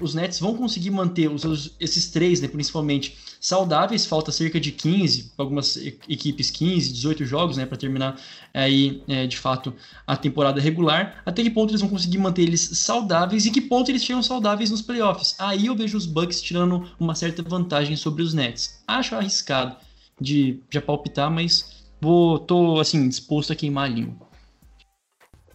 os 0.00 0.14
Nets 0.14 0.40
vão 0.40 0.56
conseguir 0.56 0.90
manter 0.90 1.30
os, 1.30 1.74
esses 1.78 2.08
três, 2.08 2.40
né, 2.40 2.48
principalmente, 2.48 3.18
saudáveis. 3.38 4.06
Falta 4.06 4.32
cerca 4.32 4.58
de 4.58 4.72
15, 4.72 5.32
algumas 5.36 5.76
equipes 6.08 6.50
15, 6.50 6.90
18 6.94 7.26
jogos, 7.26 7.58
né, 7.58 7.66
para 7.66 7.76
terminar 7.76 8.18
aí, 8.54 9.02
é, 9.06 9.26
de 9.26 9.36
fato, 9.36 9.74
a 10.06 10.16
temporada 10.16 10.58
regular. 10.58 11.22
Até 11.26 11.42
que 11.42 11.50
ponto 11.50 11.70
eles 11.70 11.82
vão 11.82 11.90
conseguir 11.90 12.16
manter 12.16 12.44
eles 12.44 12.62
saudáveis 12.62 13.44
e 13.44 13.50
que 13.50 13.60
ponto 13.60 13.90
eles 13.90 14.02
chegam 14.02 14.22
saudáveis 14.22 14.70
nos 14.70 14.80
playoffs. 14.80 15.34
Aí 15.38 15.66
eu 15.66 15.76
vejo 15.76 15.98
os 15.98 16.06
Bucks 16.06 16.40
tirando 16.40 16.88
uma 16.98 17.14
certa 17.14 17.42
vantagem 17.42 17.94
sobre 17.94 18.22
os 18.22 18.32
Nets. 18.32 18.82
Acho 18.88 19.14
arriscado 19.16 19.76
de 20.20 20.62
já 20.70 20.80
palpitar, 20.80 21.30
mas 21.30 21.84
vou, 22.00 22.38
tô 22.38 22.78
assim 22.80 23.08
disposto 23.08 23.52
a 23.52 23.56
queimar 23.56 23.84
a 23.84 23.92
língua. 23.92 24.26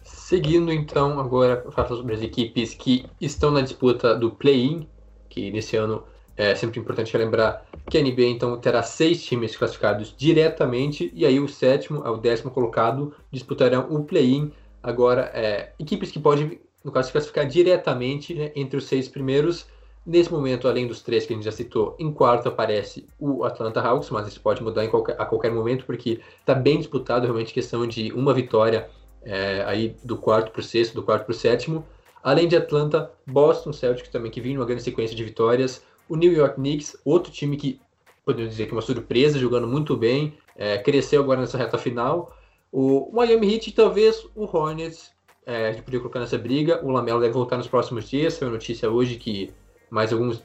Seguindo 0.02 0.72
então 0.72 1.20
agora 1.20 1.70
falar 1.72 1.88
sobre 1.88 2.14
as 2.14 2.22
equipes 2.22 2.74
que 2.74 3.04
estão 3.20 3.50
na 3.50 3.60
disputa 3.60 4.14
do 4.14 4.30
play-in, 4.30 4.86
que 5.28 5.50
nesse 5.50 5.76
ano 5.76 6.04
é 6.36 6.54
sempre 6.54 6.80
importante 6.80 7.16
lembrar 7.16 7.66
que 7.90 7.98
a 7.98 8.02
NBA 8.02 8.22
então 8.22 8.58
terá 8.58 8.82
seis 8.82 9.22
times 9.22 9.54
classificados 9.56 10.14
diretamente 10.16 11.12
e 11.14 11.26
aí 11.26 11.38
o 11.38 11.48
sétimo 11.48 12.02
ao 12.04 12.16
décimo 12.16 12.50
colocado 12.50 13.14
disputarão 13.30 13.86
o 13.90 14.04
play-in. 14.04 14.50
Agora, 14.82 15.30
é, 15.34 15.72
equipes 15.78 16.10
que 16.10 16.18
podem 16.18 16.58
no 16.84 16.90
caso 16.90 17.06
se 17.06 17.12
classificar 17.12 17.46
diretamente 17.46 18.34
né, 18.34 18.52
entre 18.56 18.76
os 18.76 18.84
seis 18.84 19.08
primeiros. 19.08 19.66
Nesse 20.04 20.32
momento, 20.32 20.66
além 20.66 20.86
dos 20.86 21.00
três 21.00 21.24
que 21.24 21.32
a 21.32 21.36
gente 21.36 21.44
já 21.44 21.52
citou, 21.52 21.94
em 21.98 22.12
quarto 22.12 22.48
aparece 22.48 23.06
o 23.20 23.44
Atlanta 23.44 23.80
Hawks, 23.80 24.10
mas 24.10 24.26
isso 24.26 24.40
pode 24.40 24.60
mudar 24.60 24.86
qualquer, 24.88 25.14
a 25.20 25.24
qualquer 25.24 25.52
momento 25.52 25.86
porque 25.86 26.20
está 26.40 26.54
bem 26.54 26.78
disputado, 26.78 27.24
realmente 27.24 27.54
questão 27.54 27.86
de 27.86 28.12
uma 28.12 28.34
vitória 28.34 28.90
é, 29.22 29.62
aí 29.64 29.94
do 30.02 30.16
quarto 30.16 30.50
para 30.50 30.60
o 30.60 30.62
sexto, 30.62 30.94
do 30.94 31.04
quarto 31.04 31.24
para 31.24 31.32
o 31.32 31.34
sétimo. 31.34 31.86
Além 32.20 32.48
de 32.48 32.56
Atlanta, 32.56 33.12
Boston 33.26 33.72
Celtics 33.72 34.08
também, 34.08 34.30
que 34.30 34.40
vinha 34.40 34.56
numa 34.56 34.66
grande 34.66 34.82
sequência 34.82 35.14
de 35.14 35.22
vitórias. 35.22 35.84
O 36.08 36.16
New 36.16 36.32
York 36.32 36.56
Knicks, 36.56 36.96
outro 37.04 37.32
time 37.32 37.56
que, 37.56 37.80
podemos 38.24 38.50
dizer 38.50 38.66
que 38.66 38.72
é 38.72 38.74
uma 38.74 38.82
surpresa, 38.82 39.38
jogando 39.38 39.68
muito 39.68 39.96
bem, 39.96 40.36
é, 40.56 40.78
cresceu 40.78 41.22
agora 41.22 41.40
nessa 41.40 41.58
reta 41.58 41.78
final. 41.78 42.36
O 42.72 43.08
Miami 43.12 43.54
Heat 43.54 43.70
e 43.70 43.72
talvez 43.72 44.26
o 44.34 44.44
Hornets, 44.44 45.12
é, 45.46 45.68
a 45.68 45.72
gente 45.72 45.82
podia 45.82 46.00
colocar 46.00 46.18
nessa 46.18 46.38
briga. 46.38 46.84
O 46.84 46.90
Lamelo 46.90 47.20
deve 47.20 47.32
voltar 47.32 47.56
nos 47.56 47.68
próximos 47.68 48.08
dias, 48.08 48.38
foi 48.38 48.48
notícia 48.48 48.90
hoje 48.90 49.16
que 49.16 49.52
mais 49.92 50.12
alguns 50.12 50.42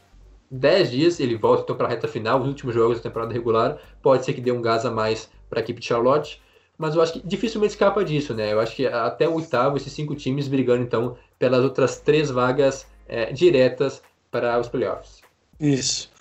10 0.52 0.92
dias 0.92 1.20
ele 1.20 1.36
volta 1.36 1.64
então 1.64 1.76
para 1.76 1.88
a 1.88 1.90
reta 1.90 2.08
final, 2.08 2.42
os 2.42 2.48
últimos 2.48 2.76
jogos 2.76 2.98
da 2.98 3.04
temporada 3.04 3.34
regular. 3.34 3.78
Pode 4.02 4.26
ser 4.26 4.34
que 4.34 4.42
dê 4.42 4.52
um 4.52 4.62
gás 4.62 4.86
a 4.86 4.92
mais 4.92 5.30
para 5.50 5.60
a 5.60 5.64
equipe 5.64 5.80
de 5.80 5.88
Charlotte 5.88 6.42
mas 6.78 6.96
eu 6.96 7.02
acho 7.02 7.14
que 7.14 7.28
dificilmente 7.28 7.74
escapa 7.74 8.06
disso, 8.06 8.34
né? 8.34 8.54
Eu 8.54 8.60
acho 8.60 8.76
que 8.76 8.86
até 8.86 9.28
o 9.28 9.34
oitavo, 9.34 9.78
esses 9.78 9.92
cinco 9.92 10.16
times 10.16 10.48
brigando, 10.48 10.84
então, 10.84 11.18
pelas 11.40 11.64
outras 11.64 12.00
três 12.00 12.30
vagas 12.30 12.86
é, 13.08 13.32
diretas 13.34 14.02
para 14.30 14.60
os 14.60 14.70
playoffs. 14.70 15.22
Isso. 15.60 16.12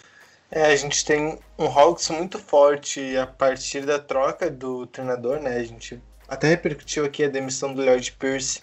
É, 0.50 0.66
a 0.66 0.76
gente 0.76 1.04
tem 1.04 1.38
um 1.58 1.66
Hawks 1.66 2.08
muito 2.08 2.38
forte 2.38 3.16
a 3.16 3.26
partir 3.26 3.84
da 3.84 3.98
troca 3.98 4.50
do 4.50 4.86
treinador, 4.86 5.40
né? 5.40 5.56
A 5.56 5.64
gente 5.64 6.00
até 6.26 6.48
repercutiu 6.48 7.04
aqui 7.04 7.24
a 7.24 7.28
demissão 7.28 7.74
do 7.74 7.84
Lloyd 7.84 8.12
Pierce, 8.12 8.60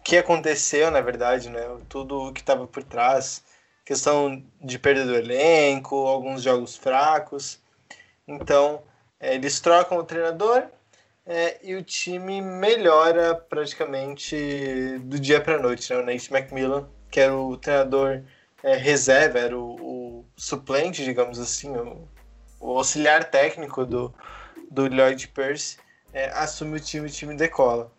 o 0.00 0.02
que 0.02 0.16
aconteceu, 0.16 0.90
na 0.90 1.00
verdade, 1.00 1.48
né? 1.48 1.60
Tudo 1.88 2.18
o 2.18 2.32
que 2.32 2.40
estava 2.40 2.66
por 2.66 2.82
trás, 2.82 3.44
questão 3.86 4.44
de 4.60 4.78
perda 4.78 5.06
do 5.06 5.14
elenco, 5.14 5.96
alguns 5.96 6.42
jogos 6.42 6.76
fracos. 6.76 7.58
Então, 8.28 8.82
é, 9.18 9.34
eles 9.34 9.60
trocam 9.60 9.96
o 9.96 10.04
treinador, 10.04 10.64
é, 11.24 11.58
e 11.62 11.74
o 11.74 11.82
time 11.82 12.40
melhora 12.42 13.34
praticamente 13.34 14.98
do 15.00 15.18
dia 15.18 15.40
para 15.40 15.58
noite. 15.58 15.92
Né? 15.92 15.98
O 15.98 16.04
Nate 16.04 16.32
McMillan, 16.32 16.88
que 17.10 17.20
era 17.20 17.34
o 17.34 17.56
treinador 17.56 18.22
é, 18.62 18.76
reserva, 18.76 19.38
era 19.38 19.58
o, 19.58 19.74
o, 19.80 20.24
suplente, 20.36 21.04
digamos 21.04 21.38
assim, 21.38 21.74
o, 21.76 22.08
o, 22.60 22.78
auxiliar 22.78 23.24
técnico 23.24 23.86
do, 23.86 24.14
do 24.70 24.86
Lloyd 24.86 25.28
Pierce, 25.28 25.78
é, 26.12 26.28
assume 26.30 26.76
o 26.76 26.80
time, 26.80 27.06
o 27.06 27.10
time 27.10 27.34
decola. 27.34 27.90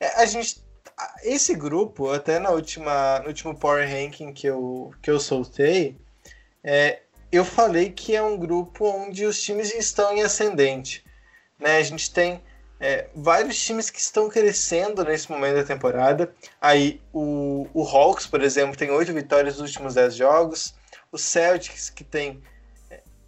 É, 0.00 0.22
a 0.22 0.26
gente, 0.26 0.63
esse 1.22 1.54
grupo, 1.54 2.10
até 2.10 2.38
na 2.38 2.50
última, 2.50 3.20
no 3.20 3.28
último 3.28 3.54
Power 3.54 3.88
Ranking 3.88 4.32
que 4.32 4.46
eu, 4.46 4.92
que 5.02 5.10
eu 5.10 5.18
soltei, 5.18 5.96
é, 6.62 7.00
eu 7.30 7.44
falei 7.44 7.90
que 7.90 8.14
é 8.14 8.22
um 8.22 8.38
grupo 8.38 8.86
onde 8.86 9.24
os 9.24 9.42
times 9.42 9.74
estão 9.74 10.14
em 10.14 10.22
ascendente. 10.22 11.04
Né? 11.58 11.78
A 11.78 11.82
gente 11.82 12.12
tem 12.12 12.42
é, 12.78 13.08
vários 13.14 13.58
times 13.58 13.90
que 13.90 13.98
estão 13.98 14.28
crescendo 14.28 15.04
nesse 15.04 15.30
momento 15.30 15.56
da 15.56 15.64
temporada. 15.64 16.32
Aí 16.60 17.00
o, 17.12 17.66
o 17.74 17.82
Hawks, 17.82 18.26
por 18.26 18.42
exemplo, 18.42 18.76
tem 18.76 18.90
oito 18.90 19.12
vitórias 19.12 19.58
nos 19.58 19.70
últimos 19.70 19.94
dez 19.94 20.14
jogos. 20.14 20.74
O 21.10 21.18
Celtics, 21.18 21.90
que 21.90 22.04
tem 22.04 22.42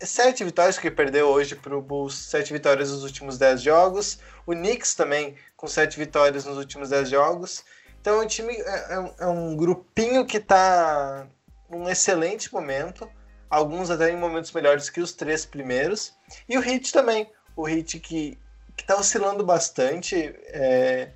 sete 0.00 0.44
vitórias, 0.44 0.78
que 0.78 0.90
perdeu 0.90 1.28
hoje 1.28 1.54
para 1.54 1.76
o 1.76 1.82
Bulls, 1.82 2.14
sete 2.14 2.52
vitórias 2.52 2.90
nos 2.90 3.02
últimos 3.02 3.38
dez 3.38 3.62
jogos. 3.62 4.18
O 4.46 4.52
Knicks 4.52 4.94
também, 4.94 5.34
com 5.56 5.66
sete 5.66 5.98
vitórias 5.98 6.44
nos 6.44 6.56
últimos 6.56 6.90
dez 6.90 7.08
jogos. 7.08 7.64
Então 8.00 8.20
é 8.20 8.24
um 8.24 8.26
time, 8.26 8.54
é, 8.54 8.94
é 8.94 8.98
um, 9.00 9.14
é 9.18 9.26
um 9.26 9.56
grupinho 9.56 10.24
que 10.24 10.36
está 10.36 11.26
num 11.68 11.88
excelente 11.88 12.52
momento. 12.52 13.08
Alguns 13.48 13.90
até 13.90 14.10
em 14.10 14.16
momentos 14.16 14.52
melhores 14.52 14.90
que 14.90 15.00
os 15.00 15.12
três 15.12 15.46
primeiros. 15.46 16.14
E 16.48 16.58
o 16.58 16.64
Heat 16.64 16.92
também. 16.92 17.30
O 17.56 17.68
Heat 17.68 18.00
que 18.00 18.38
que 18.76 18.82
está 18.82 18.96
oscilando 18.96 19.44
bastante. 19.44 20.34
É, 20.48 21.08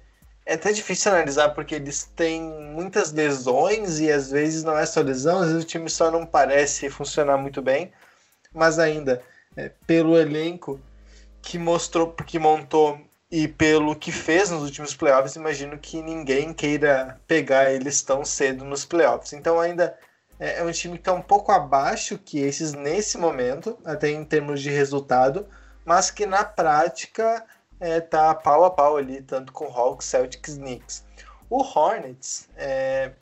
é 0.46 0.54
até 0.54 0.72
difícil 0.72 1.12
analisar 1.12 1.50
porque 1.50 1.74
eles 1.74 2.10
têm 2.16 2.42
muitas 2.42 3.12
lesões 3.12 4.00
e 4.00 4.10
às 4.10 4.30
vezes 4.30 4.64
não 4.64 4.76
é 4.76 4.86
só 4.86 5.00
lesão, 5.00 5.40
às 5.40 5.48
vezes 5.48 5.64
o 5.64 5.66
time 5.66 5.88
só 5.88 6.10
não 6.10 6.26
parece 6.26 6.88
funcionar 6.88 7.36
muito 7.36 7.60
bem. 7.60 7.92
Mas 8.54 8.78
ainda, 8.78 9.22
é, 9.56 9.70
pelo 9.86 10.18
elenco 10.18 10.80
que 11.42 11.58
mostrou, 11.58 12.12
que 12.12 12.38
montou 12.38 13.00
e 13.30 13.46
pelo 13.46 13.94
que 13.94 14.10
fez 14.10 14.50
nos 14.50 14.62
últimos 14.62 14.94
playoffs, 14.94 15.36
imagino 15.36 15.78
que 15.78 16.02
ninguém 16.02 16.52
queira 16.52 17.20
pegar 17.26 17.72
eles 17.72 18.02
tão 18.02 18.24
cedo 18.24 18.64
nos 18.64 18.84
playoffs. 18.84 19.32
Então 19.32 19.60
ainda 19.60 19.96
é, 20.38 20.58
é 20.58 20.64
um 20.64 20.72
time 20.72 20.94
que 20.94 21.02
está 21.02 21.12
um 21.12 21.22
pouco 21.22 21.52
abaixo 21.52 22.18
que 22.18 22.40
esses 22.40 22.72
nesse 22.72 23.18
momento, 23.18 23.78
até 23.84 24.10
em 24.10 24.24
termos 24.24 24.60
de 24.60 24.70
resultado, 24.70 25.46
mas 25.84 26.10
que 26.10 26.26
na 26.26 26.44
prática 26.44 27.44
é, 27.78 28.00
tá 28.00 28.34
pau 28.34 28.64
a 28.64 28.70
pau 28.70 28.96
ali, 28.96 29.22
tanto 29.22 29.52
com 29.52 29.66
Hawks, 29.66 30.06
Celtics, 30.06 30.56
Knicks. 30.56 31.04
O 31.48 31.62
Hornets, 31.62 32.48
é, 32.56 33.12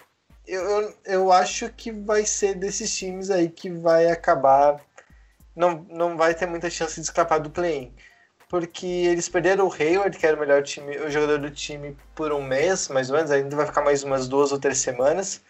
eu, 0.47 0.62
eu, 0.62 0.95
eu 1.05 1.33
acho 1.33 1.71
que 1.71 1.93
vai 1.93 2.25
ser 2.25 2.55
desses 2.55 2.95
times 2.97 3.31
aí 3.31 3.49
que 3.49 3.71
vai 3.71 4.11
acabar. 4.11 4.81
Não, 5.59 5.85
não 5.90 6.16
vai 6.16 6.35
ter 6.35 6.47
muita 6.47 6.71
chance 6.71 6.94
de 6.94 7.01
escapar 7.03 7.38
do 7.40 7.51
play-in. 7.51 7.92
Porque 8.49 8.87
eles 8.87 9.29
perderam 9.29 9.66
o 9.66 9.73
Hayward, 9.73 10.16
que 10.16 10.27
era 10.27 10.37
o 10.37 10.40
melhor 10.40 10.62
time, 10.62 10.97
o 10.99 11.11
jogador 11.11 11.38
do 11.38 11.51
time, 11.51 11.97
por 12.14 12.33
um 12.33 12.42
mês, 12.42 12.88
mais 12.88 13.11
ou 13.11 13.16
menos, 13.16 13.31
ainda 13.31 13.55
vai 13.57 13.66
ficar 13.66 13.83
mais 13.83 14.05
umas 14.05 14.29
duas 14.29 14.53
ou 14.53 14.59
três 14.59 14.79
semanas. 14.79 15.42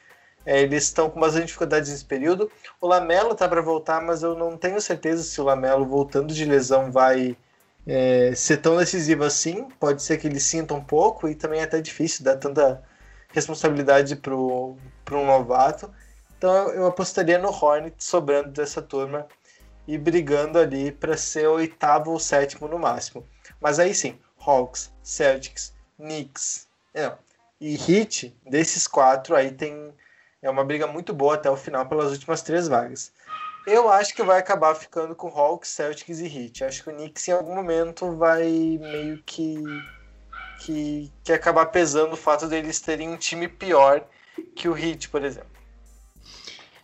É, 0.47 0.63
eles 0.63 0.85
estão 0.85 1.11
com 1.11 1.21
bastante 1.21 1.47
dificuldades 1.47 1.91
nesse 1.91 2.05
período. 2.05 2.51
O 2.81 2.87
Lamelo 2.89 3.35
tá 3.35 3.47
para 3.47 3.61
voltar, 3.61 4.01
mas 4.01 4.23
eu 4.23 4.35
não 4.35 4.57
tenho 4.57 4.81
certeza 4.81 5.23
se 5.23 5.41
o 5.41 5.45
Lamelo 5.45 5.85
voltando 5.87 6.33
de 6.33 6.45
lesão 6.45 6.91
vai 6.91 7.37
é, 7.87 8.33
ser 8.35 8.57
tão 8.59 8.77
decisivo 8.77 9.25
assim. 9.25 9.69
Pode 9.79 10.03
ser 10.03 10.17
que 10.19 10.27
ele 10.27 10.41
sinta 10.41 10.75
um 10.75 10.83
pouco 10.83 11.29
e 11.29 11.35
também 11.35 11.61
é 11.61 11.65
até 11.65 11.81
difícil 11.81 12.25
dar 12.25 12.37
tanta 12.37 12.83
responsabilidade 13.33 14.17
para 14.17 14.35
um 14.35 15.27
novato. 15.27 15.91
Então 16.37 16.71
eu 16.71 16.87
apostaria 16.87 17.39
no 17.39 17.51
Hornet 17.51 17.97
sobrando 18.03 18.51
dessa 18.51 18.81
turma 18.81 19.27
e 19.89 19.97
brigando 19.97 20.59
ali 20.59 20.93
para 20.93 21.17
ser 21.17 21.49
oitavo 21.49 22.13
ou 22.13 22.21
sétimo 22.21 22.69
no 22.69 22.79
máximo. 22.79 23.27
Mas 23.59 23.79
aí 23.79 23.95
sim, 23.95 24.19
Hawks, 24.39 24.93
Celtics, 25.03 25.75
Knicks 25.97 26.69
não, 26.95 27.17
e 27.59 27.75
Heat, 27.75 28.37
desses 28.45 28.87
quatro 28.87 29.35
aí 29.35 29.51
tem 29.51 29.95
é 30.43 30.49
uma 30.49 30.65
briga 30.65 30.87
muito 30.87 31.13
boa 31.13 31.35
até 31.35 31.51
o 31.51 31.57
final 31.57 31.87
pelas 31.87 32.13
últimas 32.13 32.43
três 32.43 32.69
vagas. 32.69 33.13
Eu 33.67 33.89
acho 33.89 34.15
que 34.15 34.23
vai 34.23 34.39
acabar 34.39 34.75
ficando 34.75 35.15
com 35.15 35.29
Hawks, 35.29 35.71
Celtics 35.71 36.21
e 36.21 36.27
Heat. 36.27 36.65
Acho 36.65 36.85
que 36.85 36.91
o 36.91 36.93
Knicks 36.93 37.27
em 37.27 37.33
algum 37.33 37.55
momento 37.55 38.15
vai 38.17 38.47
meio 38.81 39.23
que, 39.25 39.57
que, 40.61 41.13
que 41.25 41.33
acabar 41.33 41.67
pesando 41.67 42.13
o 42.13 42.17
fato 42.17 42.47
deles 42.47 42.81
terem 42.81 43.09
um 43.09 43.17
time 43.17 43.49
pior 43.49 44.07
que 44.55 44.69
o 44.69 44.79
Heat, 44.79 45.09
por 45.09 45.25
exemplo. 45.25 45.58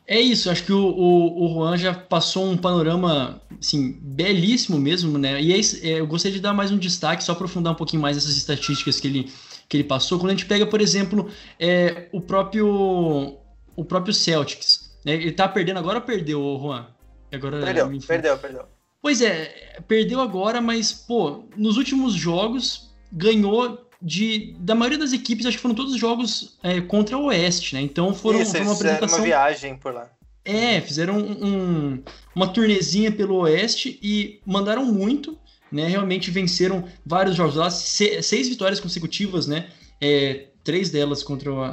É 0.06 0.20
isso, 0.20 0.50
acho 0.50 0.64
que 0.64 0.72
o, 0.72 0.86
o, 0.86 1.44
o 1.44 1.54
Juan 1.54 1.78
já 1.78 1.94
passou 1.94 2.46
um 2.46 2.56
panorama 2.58 3.40
assim, 3.58 3.98
belíssimo 4.02 4.78
mesmo, 4.78 5.16
né? 5.16 5.40
E 5.40 5.52
é, 5.52 5.58
é, 5.82 6.00
eu 6.00 6.06
gostaria 6.06 6.36
de 6.36 6.42
dar 6.42 6.52
mais 6.52 6.70
um 6.70 6.76
destaque, 6.76 7.24
só 7.24 7.32
aprofundar 7.32 7.72
um 7.72 7.76
pouquinho 7.76 8.02
mais 8.02 8.16
essas 8.16 8.36
estatísticas 8.36 9.00
que 9.00 9.08
ele, 9.08 9.32
que 9.66 9.76
ele 9.78 9.84
passou. 9.84 10.18
Quando 10.18 10.30
a 10.30 10.34
gente 10.34 10.44
pega, 10.44 10.66
por 10.66 10.82
exemplo, 10.82 11.30
é, 11.58 12.08
o 12.12 12.20
próprio 12.20 13.38
o 13.76 13.84
próprio 13.84 14.12
Celtics. 14.12 14.94
Né? 15.04 15.14
Ele 15.14 15.32
tá 15.32 15.48
perdendo 15.48 15.78
agora 15.78 15.98
ou 15.98 16.04
perdeu, 16.04 16.58
Juan? 16.60 16.86
Agora, 17.32 17.60
perdeu, 17.60 17.90
perdeu, 18.06 18.38
perdeu. 18.38 18.64
Pois 19.02 19.20
é, 19.20 19.80
perdeu 19.86 20.20
agora, 20.20 20.60
mas, 20.60 20.92
pô, 20.92 21.44
nos 21.56 21.76
últimos 21.76 22.14
jogos 22.14 22.94
ganhou 23.12 23.83
de. 24.04 24.54
Da 24.60 24.74
maioria 24.74 24.98
das 24.98 25.12
equipes, 25.12 25.46
acho 25.46 25.56
que 25.56 25.62
foram 25.62 25.74
todos 25.74 25.92
os 25.94 25.98
jogos 25.98 26.56
é, 26.62 26.80
contra 26.80 27.16
o 27.16 27.24
Oeste, 27.26 27.74
né? 27.74 27.80
Então 27.80 28.12
foram 28.14 28.40
Isso, 28.42 28.56
uma 28.58 28.72
apresentação. 28.74 29.18
uma 29.18 29.24
viagem 29.24 29.76
por 29.76 29.94
lá. 29.94 30.08
É, 30.44 30.80
fizeram 30.82 31.16
um- 31.18 31.46
um- 31.46 32.02
uma 32.34 32.46
turnezinha 32.48 33.10
pelo 33.10 33.36
Oeste 33.36 33.98
e 34.02 34.40
mandaram 34.44 34.84
muito, 34.84 35.38
né? 35.72 35.88
Realmente 35.88 36.30
venceram 36.30 36.84
vários 37.04 37.34
jogos 37.34 37.54
lá, 37.56 37.70
se- 37.70 38.20
seis 38.22 38.46
vitórias 38.48 38.78
consecutivas, 38.78 39.46
né? 39.46 39.68
É, 40.00 40.48
três 40.62 40.90
delas 40.90 41.22
contra 41.22 41.50
a- 41.50 41.68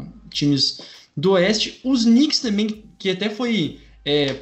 a 0.00 0.04
times 0.30 0.80
do 1.16 1.32
Oeste. 1.32 1.80
Os 1.84 2.04
Knicks 2.04 2.40
também, 2.40 2.84
que 2.98 3.10
até 3.10 3.30
foi 3.30 3.78
é, 4.04 4.36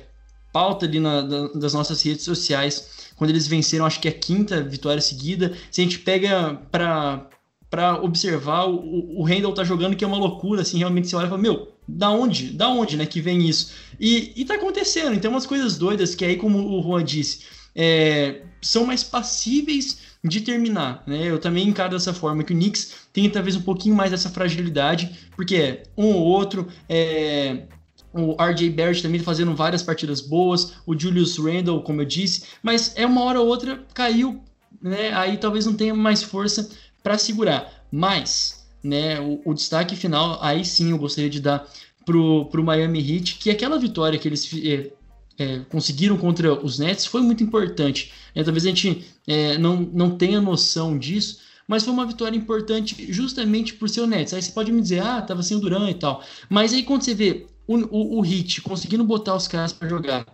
pauta 0.52 0.87
ali 0.87 1.00
na- 1.00 1.22
da- 1.22 1.48
das 1.48 1.72
nossas 1.74 2.00
redes 2.02 2.22
sociais, 2.24 3.11
quando 3.16 3.30
eles 3.30 3.46
venceram, 3.46 3.85
acho 3.87 3.98
que 4.00 4.07
é 4.07 4.11
a 4.11 4.14
quinta 4.14 4.62
vitória 4.62 5.00
seguida. 5.00 5.52
Se 5.70 5.80
a 5.80 5.85
gente 5.85 5.98
pega 6.00 6.54
para 6.70 7.26
para 7.75 8.01
observar, 8.01 8.69
o, 8.69 9.19
o 9.19 9.25
Randall 9.25 9.53
tá 9.53 9.65
jogando 9.65 9.97
que 9.97 10.05
é 10.05 10.07
uma 10.07 10.17
loucura, 10.17 10.63
assim, 10.63 10.79
realmente 10.79 11.09
você 11.09 11.17
olha 11.17 11.27
e 11.27 11.29
fala, 11.29 11.43
meu, 11.43 11.73
da 11.89 12.09
onde? 12.09 12.51
Da 12.51 12.69
onde, 12.69 12.97
né, 12.97 13.05
que 13.05 13.21
vem 13.21 13.49
isso? 13.49 13.73
E, 13.99 14.33
e 14.37 14.45
tá 14.45 14.55
acontecendo, 14.55 15.13
então 15.13 15.33
umas 15.33 15.45
coisas 15.45 15.77
doidas 15.77 16.15
que 16.15 16.25
aí, 16.25 16.37
como 16.37 16.57
o 16.57 16.81
Juan 16.81 17.03
disse, 17.03 17.41
é, 17.75 18.43
são 18.63 18.87
mais 18.87 19.03
passíveis 19.03 19.99
de 20.23 20.41
terminar, 20.41 21.03
né? 21.05 21.29
Eu 21.29 21.41
também 21.41 21.67
encaro 21.67 21.91
dessa 21.91 22.15
forma 22.15 22.45
que 22.45 22.53
o 22.53 22.57
Knicks 22.57 22.93
tem 23.13 23.29
talvez 23.29 23.57
um 23.57 23.63
pouquinho 23.63 23.97
mais 23.97 24.13
dessa 24.13 24.31
fragilidade, 24.31 25.29
porque 25.35 25.57
é 25.57 25.83
um 25.97 26.13
ou 26.13 26.23
outro, 26.23 26.69
é, 26.89 27.65
o 28.13 28.37
RJ 28.41 28.71
Barrett 28.71 29.03
também 29.03 29.19
fazendo 29.19 29.53
várias 29.57 29.83
partidas 29.83 30.21
boas, 30.21 30.75
o 30.87 30.97
Julius 30.97 31.37
Randle, 31.39 31.83
como 31.83 32.03
eu 32.03 32.07
disse, 32.07 32.45
mas 32.63 32.93
é 32.95 33.05
uma 33.05 33.25
hora 33.25 33.41
ou 33.41 33.49
outra 33.49 33.85
caiu, 33.93 34.41
né? 34.81 35.13
Aí 35.13 35.37
talvez 35.39 35.67
não 35.67 35.75
tenha 35.75 35.93
mais 35.93 36.23
força 36.23 36.71
para 37.05 37.19
segurar. 37.19 37.87
Mas, 37.93 38.67
né, 38.83 39.21
o, 39.21 39.40
o 39.45 39.55
destaque 39.55 39.95
final, 39.95 40.38
aí 40.43 40.64
sim 40.64 40.90
eu 40.90 40.99
gostaria 40.99 41.31
de 41.31 41.38
dar 41.38 41.69
pro, 42.05 42.47
pro 42.47 42.64
Miami 42.64 42.99
Heat, 42.99 43.38
que 43.38 43.51
aquela 43.51 43.79
vitória 43.79 44.19
que 44.19 44.27
eles 44.27 44.51
é, 44.64 44.90
é, 45.38 45.59
conseguiram 45.69 46.17
contra 46.17 46.53
os 46.53 46.79
Nets 46.79 47.07
foi 47.07 47.21
muito 47.21 47.45
importante. 47.45 48.11
né? 48.35 48.43
talvez 48.43 48.64
a 48.64 48.69
gente 48.71 49.05
é, 49.29 49.59
não, 49.59 49.77
não 49.77 50.17
tenha 50.17 50.40
noção 50.40 50.99
disso, 50.99 51.40
mas 51.69 51.85
foi 51.85 51.93
uma 51.93 52.07
vitória 52.07 52.37
importante 52.37 53.12
justamente 53.12 53.75
por 53.75 53.88
ser 53.88 54.01
o 54.01 54.07
Nets. 54.07 54.33
Aí 54.33 54.43
você 54.43 54.53
pode 54.53 54.73
me 54.73 54.81
dizer, 54.81 55.01
ah, 55.01 55.21
tava 55.21 55.43
sem 55.43 55.57
o 55.57 55.61
Duran 55.61 55.90
e 55.90 55.95
tal. 55.95 56.23
Mas 56.49 56.73
aí 56.73 56.83
quando 56.83 57.03
você 57.03 57.14
vê 57.14 57.47
o, 57.67 57.77
o, 57.77 58.21
o 58.21 58.25
Heat 58.25 58.62
conseguindo 58.62 59.05
botar 59.05 59.35
os 59.35 59.47
caras 59.47 59.73
para 59.73 59.88
jogar 59.88 60.27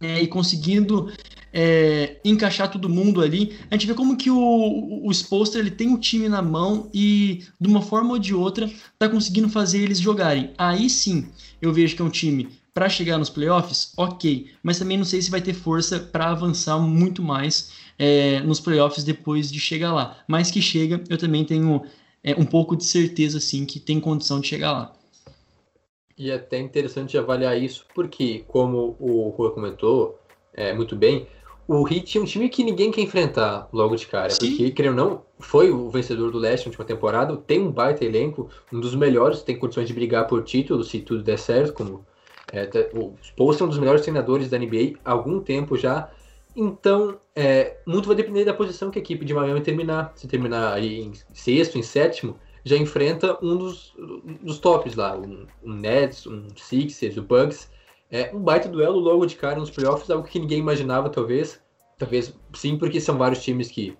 é, 0.00 0.22
e 0.22 0.26
conseguindo 0.26 1.10
é, 1.52 2.16
encaixar 2.24 2.70
todo 2.70 2.88
mundo 2.88 3.22
ali, 3.22 3.56
a 3.70 3.74
gente 3.74 3.86
vê 3.86 3.94
como 3.94 4.16
que 4.16 4.30
o, 4.30 5.00
o, 5.04 5.10
Spolster 5.10 5.60
ele 5.60 5.70
tem 5.70 5.92
o 5.92 5.98
time 5.98 6.28
na 6.28 6.42
mão 6.42 6.90
e 6.92 7.44
de 7.60 7.68
uma 7.68 7.80
forma 7.80 8.10
ou 8.10 8.18
de 8.18 8.34
outra 8.34 8.70
tá 8.98 9.08
conseguindo 9.08 9.48
fazer 9.48 9.80
eles 9.80 9.98
jogarem. 9.98 10.50
Aí 10.58 10.90
sim, 10.90 11.28
eu 11.60 11.72
vejo 11.72 11.96
que 11.96 12.02
é 12.02 12.04
um 12.04 12.10
time 12.10 12.48
para 12.74 12.90
chegar 12.90 13.16
nos 13.16 13.30
playoffs, 13.30 13.94
ok, 13.96 14.50
mas 14.62 14.78
também 14.78 14.98
não 14.98 15.04
sei 15.04 15.22
se 15.22 15.30
vai 15.30 15.40
ter 15.40 15.54
força 15.54 15.98
para 15.98 16.30
avançar 16.30 16.78
muito 16.78 17.22
mais 17.22 17.70
é, 17.98 18.40
nos 18.40 18.60
playoffs 18.60 19.02
depois 19.02 19.50
de 19.50 19.58
chegar 19.58 19.94
lá. 19.94 20.18
Mas 20.28 20.50
que 20.50 20.60
chega, 20.60 21.02
eu 21.08 21.16
também 21.16 21.42
tenho 21.42 21.82
é, 22.22 22.34
um 22.34 22.44
pouco 22.44 22.76
de 22.76 22.84
certeza 22.84 23.40
sim 23.40 23.64
que 23.64 23.80
tem 23.80 23.98
condição 23.98 24.40
de 24.40 24.48
chegar 24.48 24.72
lá. 24.72 24.95
E 26.18 26.30
é 26.30 26.34
até 26.34 26.58
interessante 26.58 27.18
avaliar 27.18 27.60
isso, 27.60 27.84
porque, 27.94 28.44
como 28.48 28.96
o 28.98 29.28
Rua 29.30 29.50
comentou 29.50 30.18
é, 30.54 30.72
muito 30.72 30.96
bem, 30.96 31.26
o 31.68 31.86
Heat 31.86 32.16
é 32.16 32.20
um 32.20 32.24
time 32.24 32.48
que 32.48 32.64
ninguém 32.64 32.90
quer 32.90 33.02
enfrentar 33.02 33.68
logo 33.72 33.96
de 33.96 34.06
cara. 34.06 34.30
Sim. 34.30 34.48
Porque, 34.48 34.70
querendo 34.70 34.98
ou 34.98 35.08
não, 35.08 35.22
foi 35.38 35.70
o 35.70 35.90
vencedor 35.90 36.30
do 36.30 36.38
leste 36.38 36.64
na 36.64 36.70
última 36.70 36.84
temporada, 36.84 37.36
tem 37.36 37.60
um 37.60 37.70
baita 37.70 38.04
elenco, 38.04 38.48
um 38.72 38.80
dos 38.80 38.94
melhores, 38.94 39.42
tem 39.42 39.58
condições 39.58 39.88
de 39.88 39.92
brigar 39.92 40.26
por 40.26 40.42
título 40.42 40.82
se 40.84 41.00
tudo 41.00 41.22
der 41.22 41.38
certo, 41.38 41.72
como 41.72 42.06
é, 42.52 42.68
o 42.94 43.14
Spolstra 43.22 43.64
é 43.64 43.66
um 43.66 43.70
dos 43.70 43.78
melhores 43.78 44.02
treinadores 44.02 44.48
da 44.48 44.58
NBA 44.58 44.94
há 45.04 45.12
algum 45.12 45.40
tempo 45.40 45.76
já. 45.76 46.08
Então, 46.54 47.18
é, 47.34 47.76
muito 47.84 48.06
vai 48.06 48.16
depender 48.16 48.44
da 48.44 48.54
posição 48.54 48.90
que 48.90 48.98
a 48.98 49.02
equipe 49.02 49.24
de 49.24 49.34
Miami 49.34 49.60
terminar. 49.60 50.12
Se 50.14 50.26
terminar 50.26 50.72
aí 50.72 51.02
em 51.02 51.12
sexto, 51.34 51.76
em 51.76 51.82
sétimo, 51.82 52.38
já 52.66 52.76
enfrenta 52.76 53.38
um 53.40 53.56
dos, 53.56 53.94
dos 54.42 54.58
tops 54.58 54.96
lá, 54.96 55.16
um, 55.16 55.46
um 55.64 55.72
Nets, 55.72 56.26
um 56.26 56.48
Sixers, 56.56 57.16
o 57.16 57.22
Bucks. 57.22 57.70
É 58.10 58.34
um 58.34 58.40
baita 58.40 58.68
duelo 58.68 58.98
logo 58.98 59.24
de 59.24 59.36
cara 59.36 59.56
nos 59.60 59.70
playoffs, 59.70 60.10
algo 60.10 60.26
que 60.26 60.40
ninguém 60.40 60.58
imaginava, 60.58 61.08
talvez. 61.08 61.60
Talvez 61.96 62.34
sim, 62.54 62.76
porque 62.76 63.00
são 63.00 63.16
vários 63.16 63.40
times 63.42 63.70
que, 63.70 63.96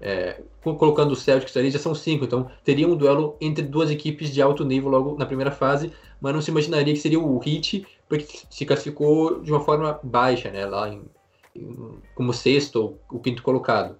é, 0.00 0.42
co- 0.62 0.76
colocando 0.76 1.12
os 1.12 1.22
Celtics 1.22 1.56
ali, 1.56 1.70
já 1.70 1.78
são 1.78 1.94
cinco. 1.94 2.26
Então, 2.26 2.50
teria 2.62 2.86
um 2.86 2.94
duelo 2.94 3.36
entre 3.40 3.64
duas 3.64 3.90
equipes 3.90 4.30
de 4.30 4.42
alto 4.42 4.66
nível 4.66 4.90
logo 4.90 5.16
na 5.16 5.24
primeira 5.24 5.50
fase, 5.50 5.90
mas 6.20 6.34
não 6.34 6.42
se 6.42 6.50
imaginaria 6.50 6.92
que 6.92 7.00
seria 7.00 7.18
o 7.18 7.40
Heat, 7.42 7.86
porque 8.06 8.26
se 8.50 8.66
classificou 8.66 9.40
de 9.40 9.50
uma 9.50 9.60
forma 9.60 9.98
baixa, 10.02 10.50
né? 10.50 10.66
Lá 10.66 10.90
em, 10.90 11.02
em- 11.56 11.98
como 12.14 12.34
sexto 12.34 12.76
ou 12.82 12.98
o 13.10 13.18
quinto 13.18 13.42
colocado. 13.42 13.96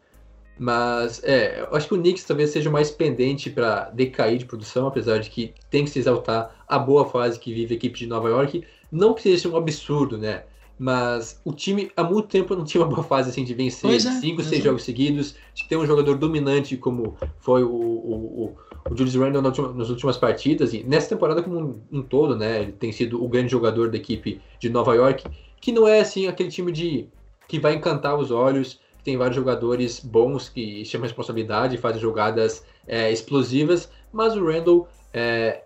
Mas 0.63 1.23
é, 1.25 1.63
eu 1.63 1.75
acho 1.75 1.89
que 1.89 1.95
o 1.95 1.97
Knicks 1.97 2.23
talvez 2.23 2.51
seja 2.51 2.69
mais 2.69 2.91
pendente 2.91 3.49
para 3.49 3.89
decair 3.95 4.37
de 4.37 4.45
produção, 4.45 4.87
apesar 4.87 5.19
de 5.19 5.31
que 5.31 5.55
tem 5.71 5.85
que 5.85 5.91
se 5.91 5.99
exaltar 5.99 6.55
a 6.69 6.79
boa 6.79 7.07
fase 7.07 7.41
que 7.41 7.51
vive 7.51 7.73
a 7.73 7.77
equipe 7.79 7.99
de 7.99 8.07
Nova 8.07 8.29
York. 8.29 8.63
Não 8.93 9.15
que 9.15 9.23
seja 9.23 9.49
um 9.49 9.57
absurdo, 9.57 10.19
né? 10.19 10.43
Mas 10.79 11.41
o 11.47 11.53
time 11.55 11.91
há 11.97 12.05
muito 12.05 12.29
tempo 12.29 12.55
não 12.55 12.63
tinha 12.65 12.83
uma 12.83 12.95
boa 12.95 13.03
fase 13.03 13.31
assim 13.31 13.43
de 13.43 13.55
vencer 13.55 13.91
é, 13.91 13.99
cinco, 13.99 14.43
seis 14.43 14.61
é. 14.61 14.65
jogos 14.65 14.83
seguidos, 14.83 15.35
de 15.55 15.67
ter 15.67 15.79
um 15.79 15.87
jogador 15.87 16.19
dominante 16.19 16.77
como 16.77 17.17
foi 17.39 17.65
o, 17.65 17.71
o, 17.71 18.15
o, 18.45 18.57
o 18.91 18.95
Julius 18.95 19.15
Randle 19.15 19.41
na 19.41 19.49
última- 19.49 19.73
nas 19.73 19.89
últimas 19.89 20.19
partidas 20.19 20.75
e 20.75 20.83
nessa 20.83 21.09
temporada 21.09 21.43
como 21.43 21.59
um, 21.59 21.81
um 21.91 22.03
todo, 22.03 22.37
né? 22.37 22.65
Ele 22.65 22.73
tem 22.73 22.93
sido 22.93 23.25
o 23.25 23.29
grande 23.29 23.51
jogador 23.51 23.91
da 23.91 23.97
equipe 23.97 24.43
de 24.59 24.69
Nova 24.69 24.95
York, 24.95 25.25
que 25.59 25.73
não 25.73 25.89
é 25.89 26.01
assim 26.01 26.27
aquele 26.27 26.51
time 26.51 26.71
de 26.71 27.09
que 27.49 27.59
vai 27.59 27.75
encantar 27.75 28.15
os 28.19 28.31
olhos, 28.31 28.79
tem 29.03 29.17
vários 29.17 29.37
jogadores 29.37 30.01
bons 30.01 30.49
que 30.49 30.85
chamam 30.85 31.07
responsabilidade, 31.07 31.77
fazem 31.79 32.01
jogadas 32.01 32.65
é, 32.87 33.11
explosivas, 33.11 33.91
mas 34.13 34.37
o 34.37 34.45
Randall 34.45 34.89
é, 35.13 35.63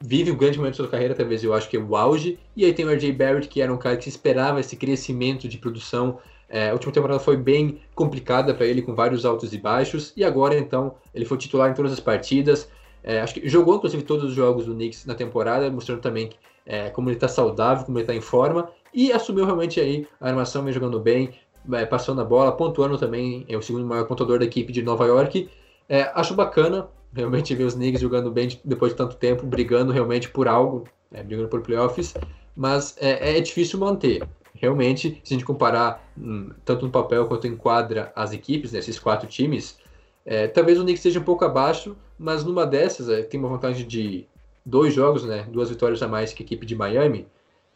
vive 0.00 0.30
um 0.30 0.36
grande 0.36 0.58
momento 0.58 0.74
da 0.74 0.76
sua 0.78 0.88
carreira, 0.88 1.14
talvez 1.14 1.44
eu 1.44 1.54
acho 1.54 1.68
que 1.68 1.76
é 1.76 1.80
o 1.80 1.96
auge, 1.96 2.38
e 2.56 2.64
aí 2.64 2.72
tem 2.72 2.84
o 2.84 2.90
RJ 2.90 3.12
Barrett, 3.12 3.48
que 3.48 3.62
era 3.62 3.72
um 3.72 3.78
cara 3.78 3.96
que 3.96 4.04
se 4.04 4.10
esperava 4.10 4.60
esse 4.60 4.76
crescimento 4.76 5.46
de 5.46 5.58
produção. 5.58 6.18
É, 6.48 6.70
a 6.70 6.72
última 6.72 6.92
temporada 6.92 7.20
foi 7.20 7.36
bem 7.36 7.80
complicada 7.94 8.52
para 8.52 8.66
ele, 8.66 8.82
com 8.82 8.94
vários 8.94 9.24
altos 9.24 9.54
e 9.54 9.58
baixos, 9.58 10.12
e 10.16 10.24
agora 10.24 10.58
então 10.58 10.96
ele 11.14 11.24
foi 11.24 11.38
titular 11.38 11.70
em 11.70 11.74
todas 11.74 11.92
as 11.92 12.00
partidas. 12.00 12.68
É, 13.04 13.20
acho 13.20 13.34
que 13.34 13.48
jogou 13.48 13.76
inclusive 13.76 14.02
todos 14.02 14.24
os 14.24 14.34
jogos 14.34 14.66
do 14.66 14.74
Knicks 14.74 15.06
na 15.06 15.14
temporada, 15.14 15.70
mostrando 15.70 16.00
também 16.00 16.30
é, 16.66 16.90
como 16.90 17.08
ele 17.08 17.16
está 17.16 17.28
saudável, 17.28 17.84
como 17.84 17.98
ele 17.98 18.04
está 18.04 18.14
em 18.14 18.20
forma, 18.20 18.68
e 18.92 19.12
assumiu 19.12 19.44
realmente 19.44 19.80
aí 19.80 20.06
a 20.20 20.28
armação, 20.28 20.62
vem 20.64 20.72
jogando 20.72 21.00
bem, 21.00 21.30
é, 21.72 21.86
passando 21.86 22.20
a 22.20 22.24
bola, 22.24 22.52
pontuando 22.52 22.98
também, 22.98 23.44
é 23.48 23.56
o 23.56 23.62
segundo 23.62 23.86
maior 23.86 24.06
pontuador 24.06 24.38
da 24.38 24.44
equipe 24.44 24.72
de 24.72 24.82
Nova 24.82 25.06
York. 25.06 25.48
É, 25.88 26.10
acho 26.14 26.34
bacana 26.34 26.88
realmente 27.14 27.54
ver 27.54 27.64
os 27.64 27.74
Knicks 27.74 28.00
jogando 28.00 28.30
bem 28.30 28.48
de- 28.48 28.60
depois 28.64 28.92
de 28.92 28.98
tanto 28.98 29.16
tempo, 29.16 29.46
brigando 29.46 29.92
realmente 29.92 30.28
por 30.30 30.48
algo, 30.48 30.84
é, 31.12 31.22
brigando 31.22 31.48
por 31.48 31.60
playoffs, 31.60 32.14
mas 32.56 32.96
é, 32.98 33.36
é 33.36 33.40
difícil 33.40 33.78
manter. 33.78 34.26
Realmente, 34.54 35.20
se 35.24 35.34
a 35.34 35.36
gente 35.36 35.44
comparar 35.44 36.02
hum, 36.16 36.50
tanto 36.64 36.86
no 36.86 36.92
papel 36.92 37.26
quanto 37.26 37.46
em 37.46 37.56
quadra 37.56 38.12
as 38.14 38.32
equipes, 38.32 38.72
né, 38.72 38.78
esses 38.78 38.98
quatro 38.98 39.28
times, 39.28 39.78
é, 40.24 40.46
talvez 40.46 40.78
o 40.78 40.82
Knicks 40.82 41.00
esteja 41.00 41.20
um 41.20 41.24
pouco 41.24 41.44
abaixo, 41.44 41.96
mas 42.18 42.44
numa 42.44 42.64
dessas 42.64 43.08
é, 43.08 43.22
tem 43.22 43.40
uma 43.40 43.48
vantagem 43.48 43.86
de 43.86 44.26
dois 44.64 44.94
jogos, 44.94 45.24
né, 45.24 45.46
duas 45.50 45.68
vitórias 45.68 46.02
a 46.02 46.08
mais 46.08 46.32
que 46.32 46.42
a 46.42 46.46
equipe 46.46 46.64
de 46.64 46.76
Miami, 46.76 47.26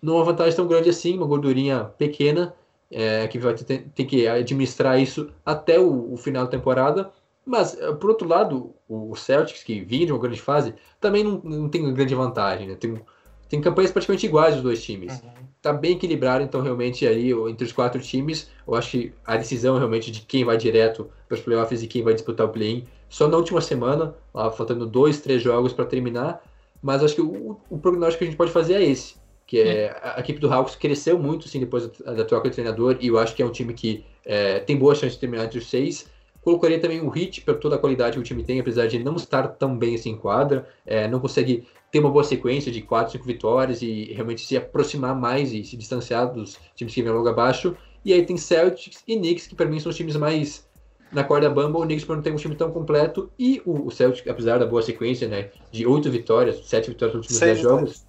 não 0.01 0.15
uma 0.17 0.25
vantagem 0.25 0.55
tão 0.55 0.67
grande 0.67 0.89
assim, 0.89 1.17
uma 1.17 1.27
gordurinha 1.27 1.85
pequena, 1.99 2.55
é, 2.91 3.27
que 3.29 3.39
vai 3.39 3.55
ter, 3.55 3.87
ter 3.95 4.05
que 4.05 4.27
administrar 4.27 5.01
isso 5.01 5.31
até 5.45 5.79
o, 5.79 6.13
o 6.13 6.17
final 6.17 6.45
da 6.45 6.51
temporada. 6.51 7.11
Mas, 7.45 7.81
eh, 7.81 7.93
por 7.93 8.11
outro 8.11 8.27
lado, 8.27 8.75
o 8.89 9.15
Celtics, 9.15 9.63
que 9.63 9.81
vinha 9.81 10.05
de 10.05 10.13
uma 10.13 10.21
grande 10.21 10.41
fase, 10.41 10.75
também 11.01 11.23
não, 11.23 11.41
não 11.45 11.69
tem 11.69 11.95
grande 11.95 12.15
vantagem. 12.15 12.67
Né? 12.67 12.75
Tem, 12.75 13.01
tem 13.49 13.61
campanhas 13.61 13.93
praticamente 13.93 14.27
iguais 14.27 14.55
dos 14.55 14.65
dois 14.65 14.83
times. 14.83 15.23
Tá 15.63 15.73
bem 15.73 15.93
equilibrado, 15.93 16.45
então 16.45 16.61
realmente 16.61 17.07
aí 17.07 17.33
entre 17.49 17.65
os 17.65 17.73
quatro 17.73 18.01
times, 18.01 18.51
eu 18.67 18.75
acho 18.75 18.91
que 18.91 19.13
a 19.25 19.37
decisão 19.37 19.79
realmente 19.79 20.11
de 20.11 20.21
quem 20.23 20.45
vai 20.45 20.57
direto 20.57 21.09
para 21.29 21.37
os 21.37 21.41
playoffs 21.41 21.83
e 21.83 21.87
quem 21.87 22.03
vai 22.03 22.15
disputar 22.15 22.47
o 22.47 22.51
play-in, 22.51 22.85
só 23.09 23.27
na 23.27 23.37
última 23.37 23.61
semana, 23.61 24.15
lá 24.35 24.51
faltando 24.51 24.87
dois, 24.87 25.21
três 25.21 25.43
jogos 25.43 25.73
para 25.73 25.85
terminar. 25.85 26.43
Mas 26.83 27.03
acho 27.03 27.15
que 27.15 27.23
o, 27.23 27.59
o 27.71 27.79
prognóstico 27.79 28.19
que 28.19 28.25
a 28.25 28.27
gente 28.29 28.37
pode 28.37 28.53
fazer 28.53 28.75
é 28.75 28.85
esse, 28.85 29.17
que 29.47 29.61
é 29.61 29.91
a, 30.03 30.17
a 30.17 30.21
equipe 30.21 30.41
do 30.41 30.53
Hawks 30.53 30.75
cresceu 30.75 31.19
muito 31.19 31.49
sim 31.49 31.61
depois 31.61 31.87
da, 31.87 32.13
da 32.13 32.25
troca 32.25 32.49
de 32.49 32.55
treinador 32.55 32.99
e 33.01 33.07
eu 33.07 33.19
acho 33.19 33.35
que 33.35 33.43
é 33.43 33.47
um 33.47 33.53
time 33.53 33.73
que 33.73 34.05
é, 34.25 34.59
tem 34.61 34.77
boa 34.77 34.95
chance 34.95 35.15
de 35.15 35.21
terminar 35.21 35.45
entre 35.45 35.59
os 35.59 35.69
seis. 35.71 36.07
Colocaria 36.43 36.79
também 36.79 37.01
o 37.01 37.13
Heat 37.17 37.41
por 37.41 37.57
toda 37.57 37.75
a 37.75 37.79
qualidade 37.79 38.15
que 38.15 38.21
o 38.21 38.23
time 38.23 38.45
tem, 38.45 38.61
apesar 38.61 38.87
de 38.87 38.99
não 39.01 39.17
estar 39.17 39.49
tão 39.49 39.77
bem 39.77 39.97
assim 39.97 40.11
em 40.11 40.17
quadra, 40.17 40.69
é, 40.87 41.09
não 41.09 41.19
consegue 41.19 41.67
ter 41.91 41.99
uma 41.99 42.11
boa 42.11 42.23
sequência 42.23 42.71
de 42.71 42.83
4, 42.83 43.13
5 43.13 43.25
vitórias 43.25 43.83
e 43.83 44.13
realmente 44.13 44.43
se 44.43 44.57
aproximar 44.57 45.15
mais 45.15 45.53
e 45.53 45.65
se 45.65 45.77
distanciar 45.77 46.33
dos 46.33 46.57
times 46.77 46.95
que 46.95 47.03
vêm 47.03 47.13
logo 47.13 47.29
abaixo. 47.29 47.77
E 48.05 48.13
aí 48.13 48.25
tem 48.25 48.37
Celtics 48.37 49.03
e 49.09 49.17
Knicks, 49.17 49.49
que 49.49 49.57
para 49.57 49.67
mim 49.67 49.81
são 49.81 49.91
os 49.91 49.97
times 49.97 50.15
mais 50.15 50.69
na 51.11 51.25
corda 51.25 51.51
bamba. 51.51 51.81
O 51.81 51.83
Knicks 51.83 52.05
por 52.05 52.15
não 52.15 52.23
ter 52.23 52.33
um 52.33 52.37
time 52.37 52.55
tão 52.55 52.71
completo. 52.71 53.29
E 53.37 53.61
o, 53.65 53.87
o 53.87 53.91
Celtics, 53.91 54.31
apesar 54.31 54.59
da 54.59 54.67
boa 54.67 54.83
sequência, 54.83 55.27
né? 55.27 55.51
De 55.73 55.85
oito 55.85 56.09
vitórias, 56.11 56.65
sete 56.65 56.91
vitórias 56.91 57.17
nos 57.17 57.25
últimos 57.25 57.41
dez 57.41 57.59
jogos. 57.59 58.06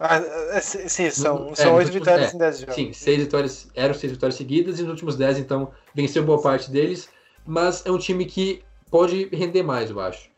Ah, 0.00 0.16
é, 0.52 0.60
sim, 0.60 1.10
são, 1.10 1.48
É, 1.50 1.54
são 1.56 1.74
oito 1.74 1.86
últimos- 1.86 1.94
vitórias 2.06 2.32
é, 2.32 2.36
em 2.36 2.38
10 2.38 2.60
jogos. 2.60 2.74
Sim, 2.74 2.92
seis 2.92 3.18
vitórias, 3.22 3.68
eram 3.74 3.94
seis 3.94 4.12
vitórias 4.12 4.36
seguidas, 4.36 4.78
e 4.78 4.82
nos 4.82 4.90
últimos 4.92 5.16
dez, 5.16 5.38
então, 5.38 5.72
venceu 5.94 6.22
boa 6.22 6.40
parte 6.40 6.70
deles. 6.70 7.08
Mas 7.44 7.84
é 7.86 7.90
um 7.90 7.98
time 7.98 8.24
que 8.26 8.62
pode 8.90 9.28
render 9.32 9.62
mais, 9.62 9.90
eu 9.90 9.98
acho. 10.00 10.28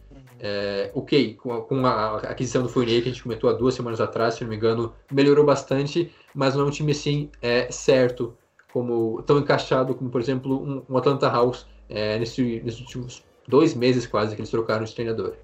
É, 0.42 0.90
ok, 0.94 1.34
com 1.34 1.52
a, 1.52 1.60
com 1.62 1.86
a 1.86 2.16
aquisição 2.18 2.62
do 2.62 2.68
Fournier, 2.68 3.02
que 3.02 3.08
a 3.10 3.12
gente 3.12 3.22
comentou 3.22 3.50
há 3.50 3.52
duas 3.52 3.74
semanas 3.74 4.00
atrás, 4.00 4.34
se 4.34 4.42
não 4.42 4.48
me 4.48 4.56
engano, 4.56 4.94
melhorou 5.12 5.44
bastante, 5.44 6.10
mas 6.34 6.54
não 6.54 6.62
é 6.64 6.66
um 6.66 6.70
time 6.70 6.92
assim 6.92 7.30
é, 7.42 7.70
certo, 7.70 8.34
como 8.72 9.20
tão 9.22 9.38
encaixado 9.38 9.94
como, 9.94 10.08
por 10.08 10.20
exemplo, 10.20 10.56
um, 10.62 10.82
um 10.88 10.96
Atlanta 10.96 11.28
House 11.28 11.66
é, 11.88 12.18
nesse- 12.18 12.60
nesses 12.64 12.80
últimos 12.80 13.22
dois 13.46 13.74
meses 13.74 14.06
quase 14.06 14.34
que 14.34 14.40
eles 14.40 14.50
trocaram 14.50 14.84
de 14.84 14.94
treinador. 14.94 15.34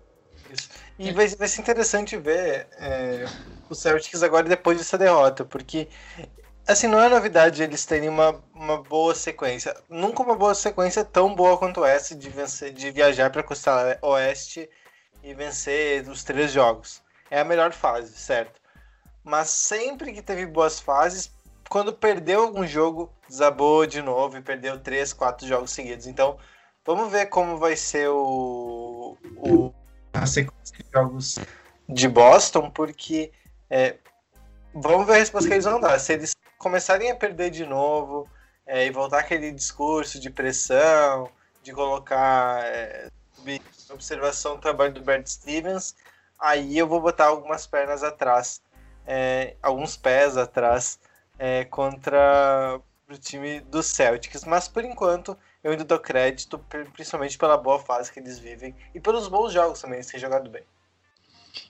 E 0.99 1.12
vai, 1.12 1.29
vai 1.29 1.49
ser 1.49 1.61
interessante 1.61 2.16
ver 2.16 2.69
é, 2.79 3.27
o 3.69 3.75
Celtics 3.75 4.23
agora 4.23 4.49
depois 4.49 4.79
dessa 4.79 4.97
derrota, 4.97 5.45
porque 5.45 5.88
assim, 6.66 6.87
não 6.88 7.01
é 7.01 7.09
novidade 7.09 7.62
eles 7.62 7.85
terem 7.87 8.09
uma, 8.09 8.42
uma 8.55 8.83
boa 8.83 9.14
sequência. 9.14 9.77
Nunca 9.88 10.23
uma 10.23 10.35
boa 10.35 10.55
sequência 10.55 11.05
tão 11.05 11.35
boa 11.35 11.57
quanto 11.59 11.85
essa 11.85 12.14
de 12.14 12.29
vencer, 12.29 12.73
de 12.73 12.90
viajar 12.90 13.31
para 13.31 13.40
a 13.40 13.45
costa 13.45 13.99
oeste 14.03 14.69
e 15.23 15.35
vencer 15.35 16.09
os 16.09 16.25
três 16.25 16.51
jogos. 16.53 17.03
É 17.31 17.40
a 17.40 17.45
melhor 17.45 17.73
fase, 17.73 18.16
certo? 18.16 18.61
Mas 19.25 19.51
sempre 19.51 20.12
que 20.12 20.23
teve 20.23 20.47
boas 20.47 20.81
fases, 20.81 21.33
quando 21.69 21.92
perdeu 21.92 22.42
algum 22.42 22.66
jogo, 22.66 23.12
desabou 23.29 23.87
de 23.87 24.01
novo 24.01 24.37
e 24.37 24.42
perdeu 24.42 24.79
três, 24.79 25.12
quatro 25.12 25.47
jogos 25.47 25.73
seguidos. 25.73 26.07
Então, 26.07 26.38
vamos 26.85 27.11
ver 27.11 27.27
como 27.27 27.59
vai 27.59 27.77
ser 27.77 28.09
o, 28.09 29.16
o 29.37 29.75
a 30.22 30.26
sequência 30.26 30.76
de 30.79 30.85
jogos 30.92 31.38
de 31.88 32.09
Boston, 32.09 32.70
porque 32.70 33.33
é, 33.70 33.96
vamos 34.74 35.07
ver 35.07 35.14
a 35.14 35.18
resposta 35.18 35.48
que 35.48 35.55
eles 35.55 35.64
vão 35.64 35.81
dar. 35.81 35.98
Se 35.98 36.12
eles 36.12 36.35
começarem 36.59 37.11
a 37.11 37.16
perder 37.16 37.50
de 37.50 37.64
novo 37.64 38.29
é, 38.66 38.87
e 38.87 38.90
voltar 38.90 39.20
aquele 39.20 39.52
discurso 39.52 40.18
de 40.18 40.31
pressão, 40.31 41.29
de 41.62 41.72
colocar 41.72 42.64
é, 42.64 43.09
observação 43.90 44.55
o 44.55 44.59
trabalho 44.59 44.92
do 44.92 45.00
Bert 45.00 45.26
Stevens, 45.26 45.94
aí 46.38 46.76
eu 46.76 46.87
vou 46.87 47.00
botar 47.00 47.26
algumas 47.26 47.66
pernas 47.66 48.02
atrás, 48.02 48.61
é, 49.07 49.55
alguns 49.62 49.96
pés 49.96 50.37
atrás 50.37 50.98
é, 51.38 51.64
contra 51.64 52.81
o 53.09 53.16
time 53.16 53.61
do 53.61 53.83
Celtics. 53.83 54.44
Mas 54.44 54.68
por 54.68 54.85
enquanto 54.85 55.37
eu 55.66 55.72
ainda 55.72 55.85
dou 55.85 55.98
crédito, 55.98 56.61
principalmente 56.92 57.37
pela 57.37 57.57
boa 57.57 57.81
fase 57.81 58.12
que 58.12 58.20
eles 58.20 58.38
vivem 58.38 58.72
e 58.94 59.00
pelos 59.00 59.26
bons 59.26 59.52
jogos 59.52 59.81
também, 59.81 59.96
eles 59.96 60.07
têm 60.07 60.20
jogado 60.20 60.48
bem. 60.48 60.62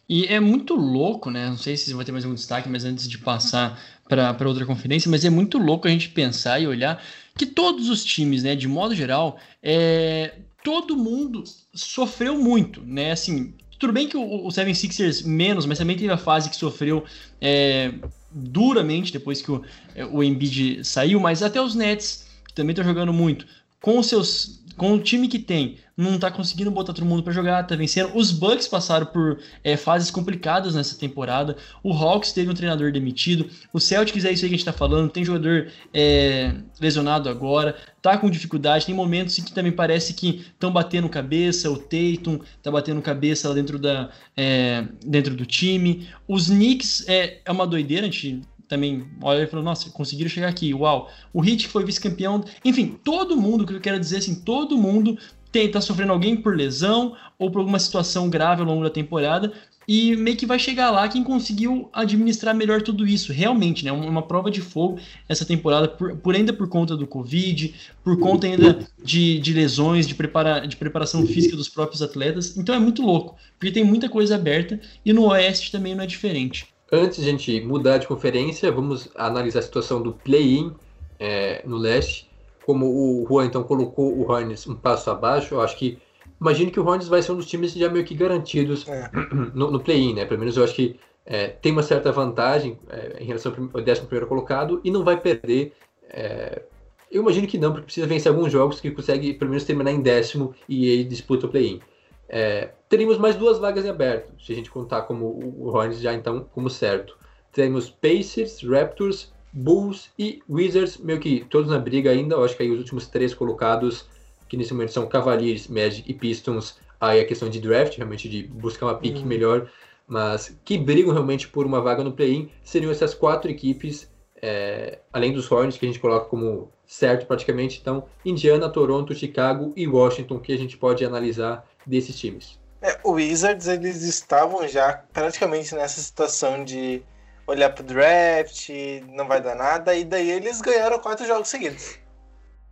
E 0.07 0.27
é 0.27 0.39
muito 0.39 0.75
louco, 0.75 1.31
né? 1.31 1.49
Não 1.49 1.57
sei 1.57 1.79
se 1.79 1.95
vai 1.95 2.05
ter 2.05 2.13
mais 2.13 2.25
algum 2.25 2.35
destaque, 2.35 2.69
mas 2.69 2.85
antes 2.85 3.09
de 3.09 3.17
passar 3.17 3.81
para 4.07 4.47
outra 4.47 4.67
conferência, 4.67 5.11
mas 5.11 5.25
é 5.25 5.31
muito 5.31 5.57
louco 5.57 5.89
a 5.89 5.91
gente 5.91 6.11
pensar 6.11 6.61
e 6.61 6.67
olhar 6.67 7.03
que 7.39 7.47
todos 7.47 7.89
os 7.89 8.05
times, 8.05 8.43
né, 8.43 8.55
de 8.55 8.69
modo 8.69 8.95
geral, 8.95 9.39
é, 9.63 10.41
todo 10.63 10.95
mundo 10.95 11.43
sofreu 11.75 12.37
muito, 12.39 12.83
né? 12.83 13.13
Assim, 13.13 13.55
tudo 13.79 13.95
bem 13.95 14.07
que 14.07 14.17
o, 14.17 14.47
o 14.47 14.49
76ers 14.49 15.25
menos, 15.25 15.65
mas 15.65 15.79
também 15.79 15.97
teve 15.97 16.13
a 16.13 16.19
fase 16.19 16.51
que 16.51 16.57
sofreu 16.57 17.03
é, 17.41 17.95
duramente 18.31 19.11
depois 19.11 19.41
que 19.41 19.51
o, 19.51 19.65
o 20.13 20.23
Embiid 20.23 20.85
saiu, 20.85 21.19
mas 21.19 21.43
até 21.43 21.61
os 21.63 21.75
Nets, 21.75 22.27
que 22.47 22.53
também 22.53 22.73
estão 22.73 22.85
jogando 22.85 23.13
muito, 23.13 23.47
com 23.81 23.99
os 23.99 24.07
seus 24.07 24.65
com 24.77 24.93
o 24.93 25.01
time 25.01 25.27
que 25.27 25.39
tem, 25.39 25.79
não 25.97 26.19
tá 26.19 26.31
conseguindo 26.31 26.71
botar 26.71 26.93
todo 26.93 27.07
mundo 27.07 27.23
para 27.23 27.33
jogar, 27.33 27.63
tá 27.67 27.75
vencendo. 27.75 28.11
Os 28.15 28.31
Bucks 28.31 28.69
passaram 28.69 29.07
por 29.07 29.39
é, 29.65 29.77
fases 29.77 30.11
complicadas 30.11 30.75
nessa 30.75 30.99
temporada. 30.99 31.57
O 31.83 31.93
Hawks 31.93 32.33
teve 32.33 32.51
um 32.51 32.55
treinador 32.55 32.93
demitido. 32.93 33.49
O 33.73 33.81
Celtics 33.81 34.25
é 34.27 34.33
isso 34.33 34.45
aí 34.45 34.51
que 34.51 34.55
a 34.55 34.59
gente 34.59 34.67
tá 34.67 34.75
falando. 34.75 35.11
Tem 35.11 35.25
jogador 35.25 35.69
é, 35.95 36.55
lesionado 36.79 37.31
agora, 37.31 37.75
tá 38.03 38.19
com 38.19 38.29
dificuldade. 38.29 38.85
Tem 38.85 38.95
momentos 38.95 39.39
em 39.39 39.43
que 39.43 39.53
também 39.53 39.73
parece 39.73 40.13
que 40.13 40.45
estão 40.53 40.71
batendo 40.71 41.09
cabeça. 41.09 41.71
O 41.71 41.79
Tatum 41.79 42.41
tá 42.63 42.71
batendo 42.71 43.01
cabeça 43.01 43.49
lá 43.49 43.55
dentro, 43.55 43.79
da, 43.79 44.11
é, 44.37 44.87
dentro 45.03 45.35
do 45.35 45.47
time. 45.47 46.07
Os 46.29 46.49
Knicks 46.49 47.09
é, 47.09 47.41
é 47.43 47.51
uma 47.51 47.67
doideira, 47.67 48.07
a 48.07 48.11
gente 48.11 48.43
também 48.69 49.07
olha 49.23 49.43
e 49.43 49.47
falou, 49.47 49.65
nossa, 49.65 49.91
conseguiram 49.91 50.31
chegar 50.31 50.49
aqui, 50.49 50.75
uau. 50.75 51.11
O 51.33 51.43
que 51.43 51.69
foi 51.69 51.85
vice-campeão, 51.85 52.45
enfim, 52.65 52.99
todo 53.03 53.37
mundo, 53.37 53.63
o 53.63 53.67
que 53.67 53.75
eu 53.75 53.81
quero 53.81 53.99
dizer 53.99 54.19
assim, 54.19 54.35
todo 54.35 54.77
mundo 54.77 55.19
tem, 55.53 55.71
tá 55.71 55.81
sofrendo 55.81 56.13
alguém 56.13 56.37
por 56.37 56.57
lesão 56.57 57.17
ou 57.39 57.51
por 57.51 57.61
alguma 57.61 57.79
situação 57.79 58.29
grave 58.29 58.61
ao 58.63 58.67
longo 58.67 58.83
da 58.83 58.91
temporada 58.91 59.53
e 59.89 60.17
meio 60.17 60.37
que 60.37 60.47
vai 60.47 60.59
chegar 60.59 60.91
lá 60.91 61.09
quem 61.09 61.23
conseguiu 61.23 61.89
administrar 61.93 62.55
melhor 62.55 62.83
tudo 62.83 63.07
isso, 63.07 63.33
realmente, 63.33 63.85
né, 63.85 63.93
uma 63.93 64.23
prova 64.23 64.51
de 64.51 64.61
fogo 64.61 64.99
essa 65.29 65.45
temporada, 65.45 65.87
por, 65.87 66.17
por 66.17 66.35
ainda 66.35 66.53
por 66.53 66.69
conta 66.69 66.97
do 66.97 67.07
Covid, 67.07 67.73
por 68.03 68.19
conta 68.19 68.47
ainda 68.47 68.81
de, 69.03 69.39
de 69.39 69.53
lesões, 69.53 70.07
de, 70.07 70.15
prepara, 70.15 70.67
de 70.67 70.77
preparação 70.77 71.25
física 71.27 71.57
dos 71.57 71.69
próprios 71.69 72.03
atletas, 72.03 72.57
então 72.57 72.75
é 72.75 72.79
muito 72.79 73.03
louco, 73.03 73.37
porque 73.59 73.73
tem 73.73 73.85
muita 73.85 74.09
coisa 74.09 74.35
aberta 74.35 74.81
e 75.05 75.13
no 75.13 75.27
Oeste 75.27 75.71
também 75.71 75.95
não 75.95 76.03
é 76.03 76.07
diferente. 76.07 76.67
Antes 76.91 77.19
de 77.19 77.29
a 77.29 77.31
gente 77.31 77.61
mudar 77.63 77.99
de 77.99 78.07
conferência, 78.07 78.71
vamos 78.71 79.09
analisar 79.15 79.59
a 79.59 79.63
situação 79.63 80.01
do 80.01 80.13
play-in 80.13 80.73
é, 81.19 81.63
no 81.67 81.77
leste. 81.77 82.31
Como 82.65 82.87
o 82.87 83.27
Juan 83.29 83.47
então 83.47 83.63
colocou 83.63 84.13
o 84.13 84.31
Hornets 84.31 84.67
um 84.67 84.75
passo 84.75 85.11
abaixo, 85.11 85.55
eu 85.55 85.61
acho 85.61 85.77
que. 85.77 85.99
Imagino 86.41 86.71
que 86.71 86.79
o 86.79 86.85
Hornets 86.85 87.09
vai 87.09 87.23
ser 87.23 87.33
um 87.33 87.37
dos 87.37 87.47
times 87.47 87.73
já 87.73 87.89
meio 87.89 88.05
que 88.05 88.15
garantidos 88.15 88.87
É. 88.89 89.11
no, 89.55 89.71
no 89.71 89.81
play-in, 89.81 90.15
né? 90.15 90.25
Pelo 90.25 90.41
menos 90.41 90.57
eu 90.57 90.65
acho 90.65 90.75
que 90.75 90.99
é, 91.25 91.49
tem 91.49 91.73
uma 91.73 91.83
certa 91.83 92.13
vantagem 92.13 92.79
é, 92.89 93.17
em 93.21 93.25
relação 93.25 93.53
ao 93.53 93.81
11 93.81 94.27
colocado 94.27 94.81
e 94.85 94.91
não 94.91 95.03
vai 95.03 95.19
perder. 95.19 95.73
é, 96.11 96.63
eu 97.11 97.23
imagino 97.23 97.47
que 97.47 97.57
não, 97.57 97.71
porque 97.71 97.87
precisa 97.87 98.07
vencer 98.07 98.31
alguns 98.31 98.53
jogos 98.53 98.81
que 98.81 98.91
consegue 98.91 99.33
pelo 99.35 99.51
menos 99.51 99.65
terminar 99.65 99.93
em 99.93 100.01
décimo 100.01 100.55
e 100.69 100.89
ele 100.89 101.05
disputa 101.05 101.47
o 101.47 101.49
play-in. 101.49 101.81
É, 102.29 102.71
teríamos 102.89 103.19
mais 103.19 103.37
duas 103.37 103.59
vagas 103.59 103.85
em 103.85 103.89
aberto, 103.89 104.33
se 104.41 104.53
a 104.53 104.55
gente 104.55 104.71
contar 104.71 105.03
como 105.03 105.27
o 105.27 105.69
Hornets 105.69 106.01
já 106.01 106.15
então 106.15 106.47
como 106.53 106.71
certo. 106.71 107.17
Temos 107.53 107.91
Pacers, 107.91 108.63
Raptors, 108.63 109.33
Bulls 109.53 110.11
e 110.19 110.43
Wizards, 110.49 110.99
meio 110.99 111.19
que 111.19 111.47
todos 111.49 111.71
na 111.71 111.79
briga 111.79 112.11
ainda. 112.11 112.35
Eu 112.35 112.45
acho 112.45 112.57
que 112.57 112.63
aí 112.63 112.71
os 112.71 112.79
últimos 112.79 113.07
três 113.07 113.33
colocados, 113.33 114.07
que 114.49 114.57
nesse 114.57 114.75
momento 114.75 114.93
são 114.93 115.07
Cavaliers, 115.07 115.67
Magic 115.69 116.11
e 116.11 116.15
Pistons, 116.15 116.79
aí 117.01 117.21
a 117.21 117.25
questão 117.25 117.49
de 117.49 117.61
draft, 117.61 117.97
realmente 117.97 118.29
de 118.29 118.43
buscar 118.43 118.87
uma 118.87 118.95
pick 118.95 119.17
Uhum. 119.17 119.25
melhor, 119.25 119.71
mas 120.07 120.59
que 120.65 120.77
brigam 120.77 121.13
realmente 121.13 121.49
por 121.49 121.65
uma 121.65 121.81
vaga 121.81 122.05
no 122.05 122.13
play-in, 122.13 122.51
seriam 122.63 122.93
essas 122.93 123.15
quatro 123.15 123.51
equipes, 123.51 124.11
é, 124.41 124.99
além 125.13 125.33
dos 125.33 125.51
Hornets, 125.51 125.79
que 125.79 125.87
a 125.87 125.89
gente 125.89 125.99
coloca 125.99 126.27
como 126.27 126.71
certo 126.87 127.27
praticamente. 127.27 127.79
Então, 127.81 128.05
Indiana, 128.25 128.69
Toronto, 128.69 129.15
Chicago 129.15 129.73
e 129.75 129.89
Washington, 129.89 130.39
que 130.39 130.53
a 130.53 130.59
gente 130.59 130.77
pode 130.77 131.05
analisar 131.05 131.67
desses 131.87 132.19
times. 132.19 132.59
É, 132.87 133.01
o 133.03 133.15
Wizards, 133.15 133.67
eles 133.67 134.03
estavam 134.03 134.69
já 134.69 135.03
praticamente 135.13 135.75
nessa 135.75 136.01
situação 136.01 136.65
de 136.65 137.03
olhar 137.45 137.71
pro 137.71 137.83
draft, 137.83 138.69
não 139.09 139.27
vai 139.27 139.41
dar 139.41 139.57
nada, 139.57 139.93
e 139.93 140.05
daí 140.05 140.31
eles 140.31 140.61
ganharam 140.61 141.01
quatro 141.01 141.27
jogos 141.27 141.49
seguidos. 141.49 141.99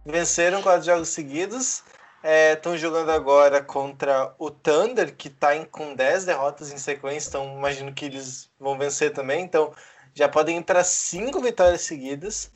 Venceram 0.07 0.63
quatro 0.63 0.87
jogos 0.87 1.09
seguidos, 1.09 1.83
estão 2.23 2.79
jogando 2.79 3.11
agora 3.11 3.61
contra 3.61 4.33
o 4.39 4.53
Thunder, 4.53 5.17
que 5.17 5.27
está 5.27 5.53
com 5.67 5.97
10 5.97 6.27
derrotas 6.27 6.73
em 6.73 6.79
sequência, 6.79 7.31
então 7.31 7.59
imagino 7.59 7.93
que 7.93 8.05
eles 8.05 8.49
vão 8.61 8.79
vencer 8.79 9.13
também, 9.13 9.43
então 9.43 9.75
já 10.15 10.29
podem 10.29 10.59
ir 10.59 10.63
para 10.63 10.85
cinco 10.85 11.41
vitórias 11.41 11.81
seguidas, 11.81 12.53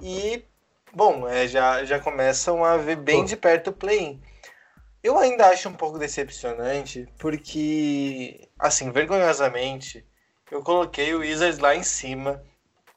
e, 0.00 0.44
bom, 0.94 1.28
é, 1.28 1.48
já, 1.48 1.84
já 1.84 1.98
começam 1.98 2.64
a 2.64 2.76
ver 2.76 2.94
bem 2.94 3.24
de 3.24 3.36
perto 3.36 3.70
o 3.70 3.72
play-in. 3.72 4.22
Eu 5.06 5.18
ainda 5.18 5.46
acho 5.48 5.68
um 5.68 5.72
pouco 5.72 5.98
decepcionante, 6.00 7.06
porque, 7.16 8.48
assim, 8.58 8.90
vergonhosamente, 8.90 10.04
eu 10.50 10.62
coloquei 10.64 11.14
o 11.14 11.20
Wizards 11.20 11.60
lá 11.60 11.76
em 11.76 11.84
cima 11.84 12.42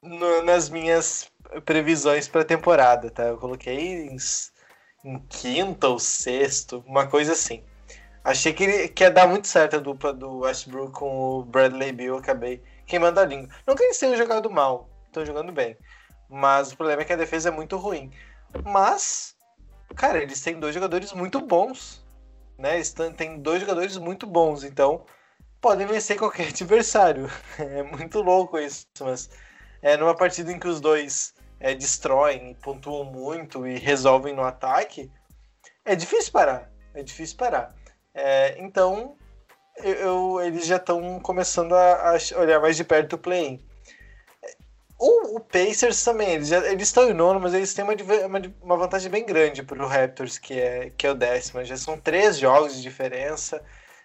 no- 0.01 0.41
nas 0.43 0.69
minhas 0.69 1.31
previsões 1.65 2.27
para 2.27 2.41
a 2.41 2.45
temporada, 2.45 3.11
tá? 3.11 3.23
Eu 3.25 3.37
coloquei 3.37 4.07
em, 4.07 4.17
em 5.05 5.19
quinto 5.29 5.87
ou 5.87 5.99
sexto, 5.99 6.83
uma 6.87 7.07
coisa 7.07 7.33
assim. 7.33 7.63
Achei 8.23 8.53
que, 8.53 8.89
que 8.89 9.03
ia 9.03 9.11
dar 9.11 9.27
muito 9.27 9.47
certo 9.47 9.77
a 9.77 9.79
dupla 9.79 10.13
do 10.13 10.39
Westbrook 10.39 10.93
com 10.93 11.39
o 11.39 11.45
Bradley 11.45 11.91
Bill, 11.93 12.17
acabei 12.17 12.63
queimando 12.87 13.19
a 13.19 13.25
língua. 13.25 13.49
Não 13.67 13.75
que 13.75 13.83
eles 13.83 13.99
tenham 13.99 14.17
jogado 14.17 14.49
mal, 14.49 14.89
estão 15.07 15.25
jogando 15.25 15.51
bem, 15.51 15.77
mas 16.29 16.71
o 16.71 16.77
problema 16.77 17.03
é 17.03 17.05
que 17.05 17.13
a 17.13 17.17
defesa 17.17 17.49
é 17.49 17.51
muito 17.51 17.77
ruim. 17.77 18.11
Mas, 18.65 19.35
cara, 19.95 20.21
eles 20.21 20.41
têm 20.41 20.59
dois 20.59 20.73
jogadores 20.73 21.13
muito 21.13 21.41
bons, 21.41 22.05
né? 22.57 22.75
Eles 22.75 22.93
têm 23.17 23.39
dois 23.39 23.61
jogadores 23.61 23.97
muito 23.97 24.25
bons, 24.27 24.63
então 24.63 25.05
podem 25.61 25.87
vencer 25.87 26.17
qualquer 26.17 26.49
adversário. 26.49 27.29
É 27.57 27.83
muito 27.83 28.21
louco 28.21 28.57
isso, 28.57 28.85
mas 29.01 29.29
é 29.81 29.97
numa 29.97 30.15
partida 30.15 30.51
em 30.51 30.59
que 30.59 30.67
os 30.67 30.79
dois 30.79 31.33
é, 31.59 31.73
destroem, 31.73 32.55
pontuam 32.61 33.05
muito 33.05 33.67
e 33.67 33.77
resolvem 33.77 34.33
no 34.33 34.43
ataque, 34.43 35.11
é 35.85 35.95
difícil 35.95 36.31
parar. 36.31 36.69
É 36.93 37.03
difícil 37.03 37.37
parar. 37.37 37.75
É, 38.13 38.57
então, 38.59 39.15
eu, 39.77 39.93
eu, 39.93 40.41
eles 40.41 40.65
já 40.65 40.77
estão 40.77 41.19
começando 41.19 41.73
a, 41.73 42.11
a, 42.11 42.39
olhar 42.39 42.59
mais 42.59 42.75
de 42.75 42.83
perto 42.83 43.13
o 43.13 43.17
play-in. 43.17 43.59
O, 44.99 45.37
o, 45.37 45.39
Pacers 45.39 46.03
também, 46.03 46.31
eles, 46.31 46.51
eles 46.51 46.89
estão 46.89 47.09
em 47.09 47.13
nono, 47.13 47.39
mas 47.39 47.53
eles 47.53 47.73
têm 47.73 47.85
uma, 47.85 47.93
uma, 48.25 48.41
uma 48.61 48.77
vantagem 48.77 49.09
bem 49.09 49.25
grande 49.25 49.63
para 49.63 49.81
o 49.81 49.87
Raptors, 49.87 50.37
que 50.37 50.59
é, 50.59 50.89
que 50.89 51.07
é 51.07 51.11
o 51.11 51.15
décimo. 51.15 51.63
Já 51.63 51.77
são 51.77 51.97
três 51.97 52.37
jogos 52.37 52.75
de 52.75 52.81
diferença. 52.81 53.63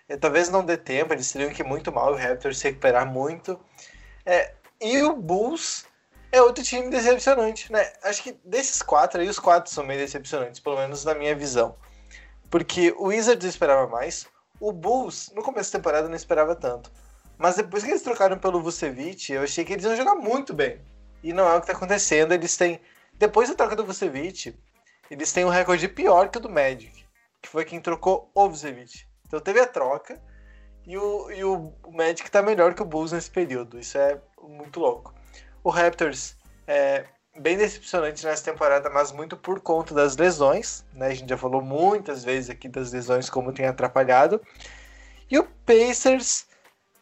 E, 0.09 0.17
talvez 0.17 0.49
não 0.51 0.65
dê 0.65 0.77
tempo, 0.77 1.13
eles 1.13 1.33
teriam 1.33 1.51
que 1.51 1.63
ir 1.63 1.65
muito 1.65 1.91
mal 1.91 2.13
o 2.13 2.17
Raptors 2.17 2.59
se 2.59 2.69
recuperar 2.69 3.05
muito. 3.05 3.59
É, 4.25 4.55
e 4.81 5.03
o 5.03 5.17
Bulls 5.17 5.85
é 6.31 6.41
outro 6.41 6.63
time 6.63 6.89
decepcionante, 6.91 7.73
né? 7.73 7.93
Acho 8.05 8.23
que 8.23 8.39
desses 8.45 8.81
quatro 8.81 9.21
aí, 9.21 9.29
os 9.29 9.39
quatro 9.41 9.73
são 9.73 9.85
meio 9.85 9.99
decepcionantes, 9.99 10.61
pelo 10.61 10.77
menos 10.77 11.05
na 11.05 11.15
minha 11.15 11.35
visão. 11.35 11.77
Porque 12.49 12.95
o 12.97 13.07
Wizards 13.07 13.47
esperava 13.49 13.89
mais, 13.89 14.29
o 14.61 14.71
Bulls, 14.71 15.33
no 15.35 15.43
começo 15.43 15.73
da 15.73 15.79
temporada, 15.79 16.09
não 16.09 16.15
esperava 16.15 16.55
tanto. 16.55 16.91
Mas 17.39 17.57
depois 17.57 17.83
que 17.83 17.91
eles 17.91 18.03
trocaram 18.03 18.39
pelo 18.39 18.63
Vucevic, 18.63 19.33
eu 19.33 19.43
achei 19.43 19.65
que 19.65 19.73
eles 19.73 19.85
iam 19.85 19.97
jogar 19.97 20.15
muito 20.15 20.53
bem. 20.55 20.81
E 21.23 21.33
não 21.33 21.49
é 21.49 21.55
o 21.55 21.61
que 21.61 21.67
está 21.67 21.73
acontecendo. 21.73 22.33
Eles 22.33 22.57
têm. 22.57 22.81
Depois 23.15 23.49
da 23.49 23.55
troca 23.55 23.77
do 23.77 23.85
Vucevic, 23.85 24.57
eles 25.11 25.33
têm 25.33 25.45
um 25.45 25.49
recorde 25.49 25.89
pior 25.89 26.29
que 26.29 26.39
o 26.39 26.41
do 26.41 26.51
Magic, 26.51 27.05
que 27.41 27.49
foi 27.49 27.65
quem 27.65 27.81
trocou 27.81 28.31
o 28.35 28.49
Vucevic. 28.49 29.07
Então 29.27 29.41
teve 29.41 29.61
a 29.61 29.67
troca 29.67 30.21
e 30.87 30.97
o, 30.97 31.31
e 31.31 31.45
o 31.45 31.73
Magic 31.91 32.25
está 32.25 32.43
melhor 32.43 32.75
que 32.75 32.83
o 32.83 32.85
Bulls 32.85 33.13
nesse 33.13 33.31
período. 33.31 33.79
Isso 33.79 33.97
é 33.97 34.21
muito 34.43 34.81
louco. 34.81 35.15
O 35.63 35.71
Raptors 35.71 36.37
é 36.67 37.05
bem 37.37 37.57
decepcionante 37.57 38.25
nessa 38.25 38.45
temporada, 38.45 38.91
mas 38.91 39.11
muito 39.11 39.37
por 39.37 39.61
conta 39.61 39.95
das 39.95 40.17
lesões. 40.17 40.85
Né? 40.93 41.07
A 41.07 41.15
gente 41.15 41.29
já 41.29 41.39
falou 41.39 41.63
muitas 41.63 42.23
vezes 42.23 42.51
aqui 42.51 42.69
das 42.69 42.93
lesões, 42.93 43.31
como 43.31 43.53
tem 43.53 43.67
atrapalhado. 43.67 44.41
E 45.31 45.39
o 45.39 45.45
Pacers 45.45 46.47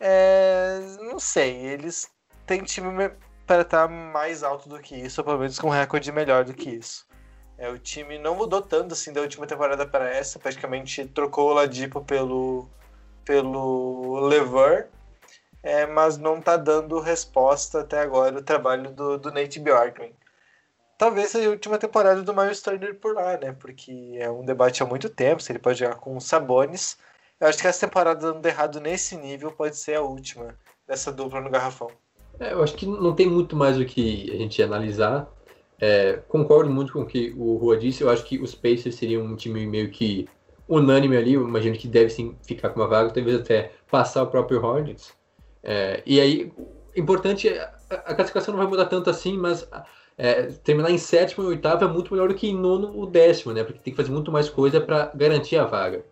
é, 0.04 0.80
não 1.00 1.20
sei, 1.20 1.56
eles 1.58 2.10
têm 2.44 2.64
time 2.64 3.08
para 3.46 3.62
estar 3.62 3.88
mais 3.88 4.42
alto 4.42 4.68
do 4.68 4.80
que 4.80 4.96
isso, 4.96 5.20
ou 5.20 5.24
pelo 5.24 5.38
menos 5.38 5.58
com 5.60 5.68
um 5.68 5.70
recorde 5.70 6.10
melhor 6.10 6.44
do 6.44 6.52
que 6.52 6.70
isso. 6.70 7.06
É, 7.56 7.68
o 7.68 7.78
time 7.78 8.18
não 8.18 8.34
mudou 8.34 8.60
tanto 8.60 8.94
assim 8.94 9.12
da 9.12 9.20
última 9.20 9.46
temporada 9.46 9.86
para 9.86 10.10
essa, 10.10 10.40
praticamente 10.40 11.06
trocou 11.06 11.50
o 11.50 11.54
Ladipo 11.54 12.02
pelo, 12.04 12.68
pelo 13.24 14.18
Lever, 14.26 14.88
é, 15.62 15.86
mas 15.86 16.18
não 16.18 16.38
está 16.38 16.56
dando 16.56 16.98
resposta 16.98 17.80
até 17.82 18.00
agora 18.00 18.36
o 18.38 18.42
trabalho 18.42 18.90
do, 18.90 19.16
do 19.18 19.30
Nate 19.30 19.60
Bjorkman. 19.60 20.12
Talvez 20.98 21.30
seja 21.30 21.48
a 21.48 21.52
última 21.52 21.78
temporada 21.78 22.22
do 22.22 22.34
Miles 22.34 22.60
Turner 22.60 22.98
por 22.98 23.14
lá, 23.14 23.36
né? 23.36 23.52
Porque 23.52 24.16
é 24.18 24.28
um 24.30 24.44
debate 24.44 24.82
há 24.82 24.86
muito 24.86 25.08
tempo, 25.08 25.42
se 25.42 25.52
ele 25.52 25.58
pode 25.60 25.78
jogar 25.78 25.96
com 25.96 26.18
Sabonis, 26.18 26.98
eu 27.42 27.48
acho 27.48 27.58
que 27.58 27.66
essa 27.66 27.88
temporada 27.88 28.32
dando 28.32 28.46
errado 28.46 28.80
nesse 28.80 29.16
nível 29.16 29.50
pode 29.50 29.76
ser 29.76 29.96
a 29.96 30.00
última 30.00 30.54
dessa 30.86 31.10
dupla 31.10 31.40
no 31.40 31.50
garrafão. 31.50 31.90
É, 32.38 32.52
eu 32.52 32.62
acho 32.62 32.76
que 32.76 32.86
não 32.86 33.16
tem 33.16 33.26
muito 33.28 33.56
mais 33.56 33.76
o 33.80 33.84
que 33.84 34.30
a 34.32 34.36
gente 34.36 34.62
analisar. 34.62 35.28
É, 35.80 36.20
concordo 36.28 36.70
muito 36.70 36.92
com 36.92 37.00
o 37.00 37.06
que 37.06 37.34
o 37.36 37.56
Rua 37.56 37.76
disse. 37.76 38.04
Eu 38.04 38.10
acho 38.10 38.24
que 38.24 38.38
os 38.38 38.54
Pacers 38.54 38.94
seriam 38.94 39.24
um 39.24 39.34
time 39.34 39.66
meio 39.66 39.90
que 39.90 40.28
unânime 40.68 41.16
ali. 41.16 41.34
Eu 41.34 41.42
imagino 41.42 41.76
que 41.76 41.88
deve 41.88 42.10
sim 42.10 42.36
ficar 42.46 42.70
com 42.70 42.78
uma 42.78 42.86
vaga, 42.86 43.10
talvez 43.10 43.40
até 43.40 43.72
passar 43.90 44.22
o 44.22 44.28
próprio 44.28 44.64
Hornets. 44.64 45.12
É, 45.64 46.00
e 46.06 46.20
aí, 46.20 46.52
importante, 46.94 47.48
a 47.90 48.14
classificação 48.14 48.54
não 48.54 48.62
vai 48.62 48.70
mudar 48.70 48.86
tanto 48.86 49.10
assim, 49.10 49.36
mas 49.36 49.68
é, 50.16 50.44
terminar 50.62 50.92
em 50.92 50.98
sétimo 50.98 51.42
e 51.42 51.48
oitavo 51.48 51.84
é 51.84 51.88
muito 51.88 52.12
melhor 52.14 52.28
do 52.28 52.36
que 52.36 52.46
em 52.46 52.56
nono 52.56 52.96
ou 52.96 53.04
décimo, 53.04 53.52
né? 53.52 53.64
Porque 53.64 53.80
tem 53.80 53.92
que 53.92 53.96
fazer 53.96 54.12
muito 54.12 54.30
mais 54.30 54.48
coisa 54.48 54.80
para 54.80 55.10
garantir 55.12 55.56
a 55.56 55.64
vaga. 55.64 56.04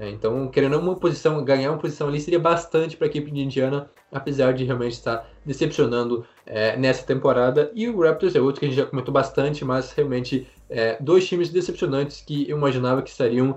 Né? 0.00 0.08
Então, 0.08 0.48
querendo 0.48 0.78
uma 0.78 0.96
posição, 0.96 1.44
ganhar 1.44 1.70
uma 1.70 1.78
posição 1.78 2.08
ali 2.08 2.18
seria 2.18 2.38
bastante 2.38 2.96
para 2.96 3.06
a 3.06 3.10
equipe 3.10 3.30
de 3.30 3.42
Indiana, 3.42 3.90
apesar 4.10 4.54
de 4.54 4.64
realmente 4.64 4.92
estar 4.92 5.28
decepcionando 5.44 6.24
é, 6.46 6.74
nessa 6.74 7.04
temporada. 7.04 7.70
E 7.74 7.86
o 7.86 8.00
Raptors 8.00 8.34
é 8.34 8.40
outro 8.40 8.60
que 8.60 8.64
a 8.64 8.68
gente 8.70 8.78
já 8.78 8.86
comentou 8.86 9.12
bastante, 9.12 9.62
mas 9.62 9.92
realmente 9.92 10.48
é, 10.70 10.96
dois 10.98 11.28
times 11.28 11.50
decepcionantes 11.50 12.22
que 12.22 12.48
eu 12.48 12.56
imaginava 12.56 13.02
que 13.02 13.10
estariam 13.10 13.54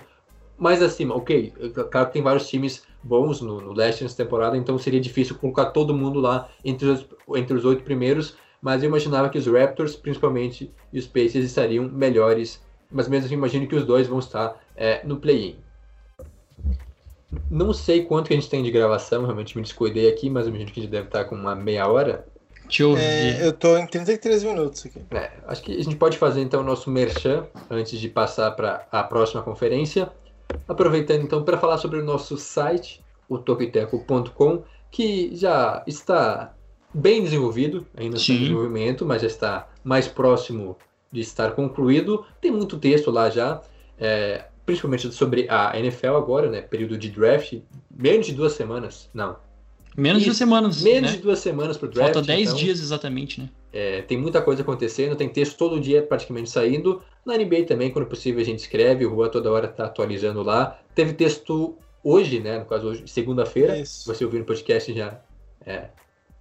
mais 0.57 0.83
acima. 0.83 1.15
Ok, 1.15 1.53
claro 1.89 2.07
que 2.07 2.13
tem 2.13 2.21
vários 2.21 2.49
times 2.49 2.83
bons 3.01 3.39
no, 3.39 3.61
no 3.61 3.71
leste 3.71 4.03
nessa 4.03 4.17
temporada, 4.17 4.57
então 4.57 4.77
seria 4.77 4.99
difícil 4.99 5.37
colocar 5.37 5.67
todo 5.67 5.93
mundo 5.93 6.19
lá 6.19 6.49
entre 6.63 6.89
os, 6.89 7.07
entre 7.35 7.55
os 7.55 7.63
oito 7.63 7.83
primeiros, 7.83 8.35
mas 8.61 8.83
eu 8.83 8.89
imaginava 8.89 9.29
que 9.29 9.37
os 9.37 9.47
Raptors, 9.47 9.95
principalmente, 9.95 10.69
e 10.91 10.99
os 10.99 11.07
Pacers 11.07 11.45
estariam 11.45 11.87
melhores, 11.87 12.61
mas 12.91 13.07
mesmo 13.07 13.27
assim 13.27 13.35
imagino 13.35 13.65
que 13.65 13.75
os 13.75 13.85
dois 13.85 14.07
vão 14.07 14.19
estar 14.19 14.61
é, 14.75 15.05
no 15.05 15.17
play-in. 15.17 15.62
Não 17.49 17.73
sei 17.73 18.03
quanto 18.03 18.27
que 18.27 18.33
a 18.33 18.37
gente 18.37 18.49
tem 18.49 18.63
de 18.63 18.71
gravação, 18.71 19.23
realmente 19.23 19.55
me 19.55 19.63
descuidei 19.63 20.09
aqui, 20.09 20.29
mas 20.29 20.47
imagino 20.47 20.71
que 20.71 20.79
a 20.79 20.83
gente 20.83 20.91
deve 20.91 21.07
estar 21.07 21.25
com 21.25 21.35
uma 21.35 21.55
meia 21.55 21.87
hora. 21.87 22.25
Deixa 22.65 22.83
eu 22.83 22.97
É, 22.97 23.45
eu 23.45 23.53
tô 23.53 23.77
em 23.77 23.85
33 23.85 24.43
minutos 24.43 24.85
aqui. 24.85 25.01
É, 25.11 25.31
acho 25.47 25.61
que 25.61 25.71
a 25.73 25.83
gente 25.83 25.95
pode 25.95 26.17
fazer 26.17 26.41
então 26.41 26.61
o 26.61 26.63
nosso 26.63 26.89
merchan 26.89 27.45
antes 27.69 27.99
de 27.99 28.09
passar 28.09 28.51
para 28.51 28.87
a 28.91 29.03
próxima 29.03 29.41
conferência. 29.41 30.11
Aproveitando 30.67 31.21
então 31.21 31.43
para 31.43 31.57
falar 31.57 31.77
sobre 31.77 31.99
o 31.99 32.03
nosso 32.03 32.37
site, 32.37 33.03
o 33.27 33.37
tokiteco.com, 33.37 34.63
que 34.89 35.35
já 35.35 35.83
está 35.85 36.55
bem 36.93 37.23
desenvolvido, 37.23 37.85
ainda 37.95 38.17
está 38.17 38.33
em 38.33 38.39
desenvolvimento, 38.39 39.05
mas 39.05 39.21
já 39.21 39.27
está 39.27 39.69
mais 39.83 40.07
próximo 40.07 40.77
de 41.11 41.21
estar 41.21 41.51
concluído. 41.51 42.25
Tem 42.39 42.51
muito 42.51 42.79
texto 42.79 43.11
lá 43.11 43.29
já. 43.29 43.61
É, 43.97 44.45
principalmente 44.65 45.11
sobre 45.11 45.47
a 45.49 45.77
NFL 45.77 46.15
agora, 46.15 46.49
né? 46.49 46.61
Período 46.61 46.97
de 46.97 47.09
draft, 47.09 47.59
menos 47.93 48.27
de 48.27 48.33
duas 48.33 48.53
semanas, 48.53 49.09
não. 49.13 49.35
Menos 49.95 50.21
de 50.21 50.25
duas 50.25 50.37
semanas. 50.37 50.81
Menos 50.81 51.11
né? 51.11 51.17
de 51.17 51.23
duas 51.23 51.39
semanas 51.39 51.77
para 51.77 51.87
o 51.87 51.91
draft. 51.91 52.13
Falta 52.13 52.27
10 52.27 52.41
então, 52.41 52.55
dias 52.55 52.79
exatamente, 52.79 53.41
né? 53.41 53.49
É, 53.71 54.01
tem 54.01 54.17
muita 54.17 54.41
coisa 54.41 54.61
acontecendo, 54.61 55.15
tem 55.15 55.29
texto 55.29 55.57
todo 55.57 55.79
dia 55.79 56.01
praticamente 56.01 56.49
saindo. 56.49 57.01
Na 57.25 57.37
NBA 57.37 57.63
também, 57.67 57.91
quando 57.91 58.05
possível, 58.05 58.41
a 58.41 58.45
gente 58.45 58.59
escreve, 58.59 59.05
o 59.05 59.13
Rua 59.13 59.29
toda 59.29 59.51
hora 59.51 59.67
está 59.67 59.85
atualizando 59.85 60.41
lá. 60.43 60.79
Teve 60.95 61.13
texto 61.13 61.75
hoje, 62.03 62.39
né? 62.39 62.59
No 62.59 62.65
caso, 62.65 62.87
hoje, 62.87 63.03
segunda-feira. 63.07 63.75
Você 64.05 64.25
ouviu 64.25 64.39
no 64.39 64.45
podcast 64.45 64.93
já. 64.93 65.19
É, 65.65 65.89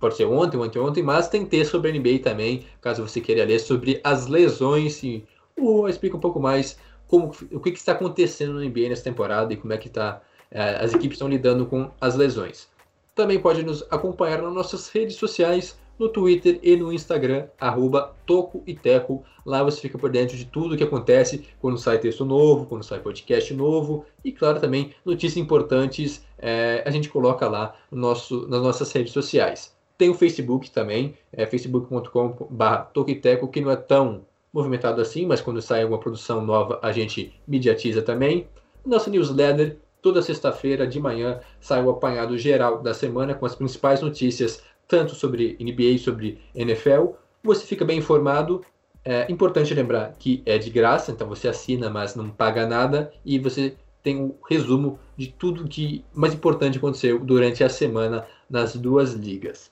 pode 0.02 0.16
ser 0.16 0.24
ontem, 0.24 0.56
ontem, 0.56 0.78
ontem, 0.78 1.02
mas 1.02 1.28
tem 1.28 1.46
texto 1.46 1.70
sobre 1.70 1.90
a 1.90 1.92
NBA 1.92 2.18
também, 2.22 2.64
caso 2.80 3.06
você 3.06 3.20
queira 3.20 3.44
ler 3.44 3.60
sobre 3.60 4.00
as 4.02 4.26
lesões 4.26 5.00
e 5.04 5.24
o 5.56 5.74
Rua 5.74 5.90
explica 5.90 6.16
um 6.16 6.20
pouco 6.20 6.40
mais 6.40 6.76
como, 7.12 7.30
o 7.50 7.60
que, 7.60 7.72
que, 7.72 7.78
está 7.78 7.92
acontecendo 7.92 8.54
no 8.54 8.64
NBA 8.64 8.88
nessa 8.88 9.04
temporada 9.04 9.52
e 9.52 9.56
como 9.58 9.70
é 9.74 9.76
que 9.76 9.90
tá, 9.90 10.22
é, 10.50 10.82
as 10.82 10.94
equipes 10.94 11.16
estão 11.16 11.28
lidando 11.28 11.66
com 11.66 11.90
as 12.00 12.16
lesões. 12.16 12.70
Também 13.14 13.38
pode 13.38 13.62
nos 13.62 13.84
acompanhar 13.90 14.40
nas 14.40 14.54
nossas 14.54 14.88
redes 14.88 15.16
sociais, 15.16 15.78
no 15.98 16.08
Twitter 16.08 16.58
e 16.62 16.74
no 16.74 16.90
Instagram, 16.90 17.48
arroba 17.60 18.14
Toco 18.24 18.62
e 18.66 18.74
Teco. 18.74 19.22
Lá 19.44 19.62
você 19.62 19.78
fica 19.78 19.98
por 19.98 20.10
dentro 20.10 20.38
de 20.38 20.46
tudo 20.46 20.74
o 20.74 20.78
que 20.78 20.84
acontece 20.84 21.46
quando 21.60 21.76
sai 21.76 21.98
texto 21.98 22.24
novo, 22.24 22.64
quando 22.64 22.82
sai 22.82 22.98
podcast 22.98 23.52
novo 23.52 24.06
e, 24.24 24.32
claro, 24.32 24.58
também 24.58 24.94
notícias 25.04 25.36
importantes 25.36 26.24
é, 26.38 26.82
a 26.86 26.90
gente 26.90 27.10
coloca 27.10 27.46
lá 27.46 27.76
no 27.90 28.00
nosso, 28.00 28.48
nas 28.48 28.62
nossas 28.62 28.90
redes 28.90 29.12
sociais. 29.12 29.76
Tem 29.98 30.08
o 30.08 30.14
Facebook 30.14 30.70
também, 30.70 31.14
é 31.30 31.44
facebook.com.br 31.44 32.76
Toquiteco, 32.94 33.48
que 33.48 33.60
não 33.60 33.70
é 33.70 33.76
tão 33.76 34.24
movimentado 34.52 35.00
assim, 35.00 35.26
mas 35.26 35.40
quando 35.40 35.62
sai 35.62 35.82
alguma 35.82 36.00
produção 36.00 36.44
nova 36.44 36.78
a 36.82 36.92
gente 36.92 37.32
mediatiza 37.46 38.02
também. 38.02 38.46
Nossa 38.84 39.08
newsletter, 39.08 39.78
toda 40.02 40.20
sexta-feira 40.20 40.86
de 40.86 41.00
manhã, 41.00 41.40
sai 41.60 41.82
o 41.82 41.90
apanhado 41.90 42.36
geral 42.36 42.82
da 42.82 42.92
semana 42.92 43.34
com 43.34 43.46
as 43.46 43.54
principais 43.54 44.02
notícias, 44.02 44.62
tanto 44.86 45.14
sobre 45.14 45.56
NBA, 45.60 45.98
sobre 45.98 46.38
NFL. 46.54 47.12
Você 47.42 47.64
fica 47.64 47.84
bem 47.84 47.98
informado. 47.98 48.64
É 49.04 49.30
importante 49.30 49.74
lembrar 49.74 50.14
que 50.18 50.42
é 50.44 50.58
de 50.58 50.70
graça, 50.70 51.10
então 51.10 51.28
você 51.28 51.48
assina, 51.48 51.88
mas 51.88 52.14
não 52.14 52.30
paga 52.30 52.66
nada, 52.66 53.12
e 53.24 53.38
você 53.38 53.76
tem 54.02 54.20
um 54.20 54.34
resumo 54.48 54.98
de 55.16 55.28
tudo 55.28 55.68
que 55.68 56.04
mais 56.12 56.34
importante 56.34 56.78
aconteceu 56.78 57.18
durante 57.18 57.64
a 57.64 57.68
semana 57.68 58.26
nas 58.50 58.76
duas 58.76 59.12
ligas. 59.12 59.70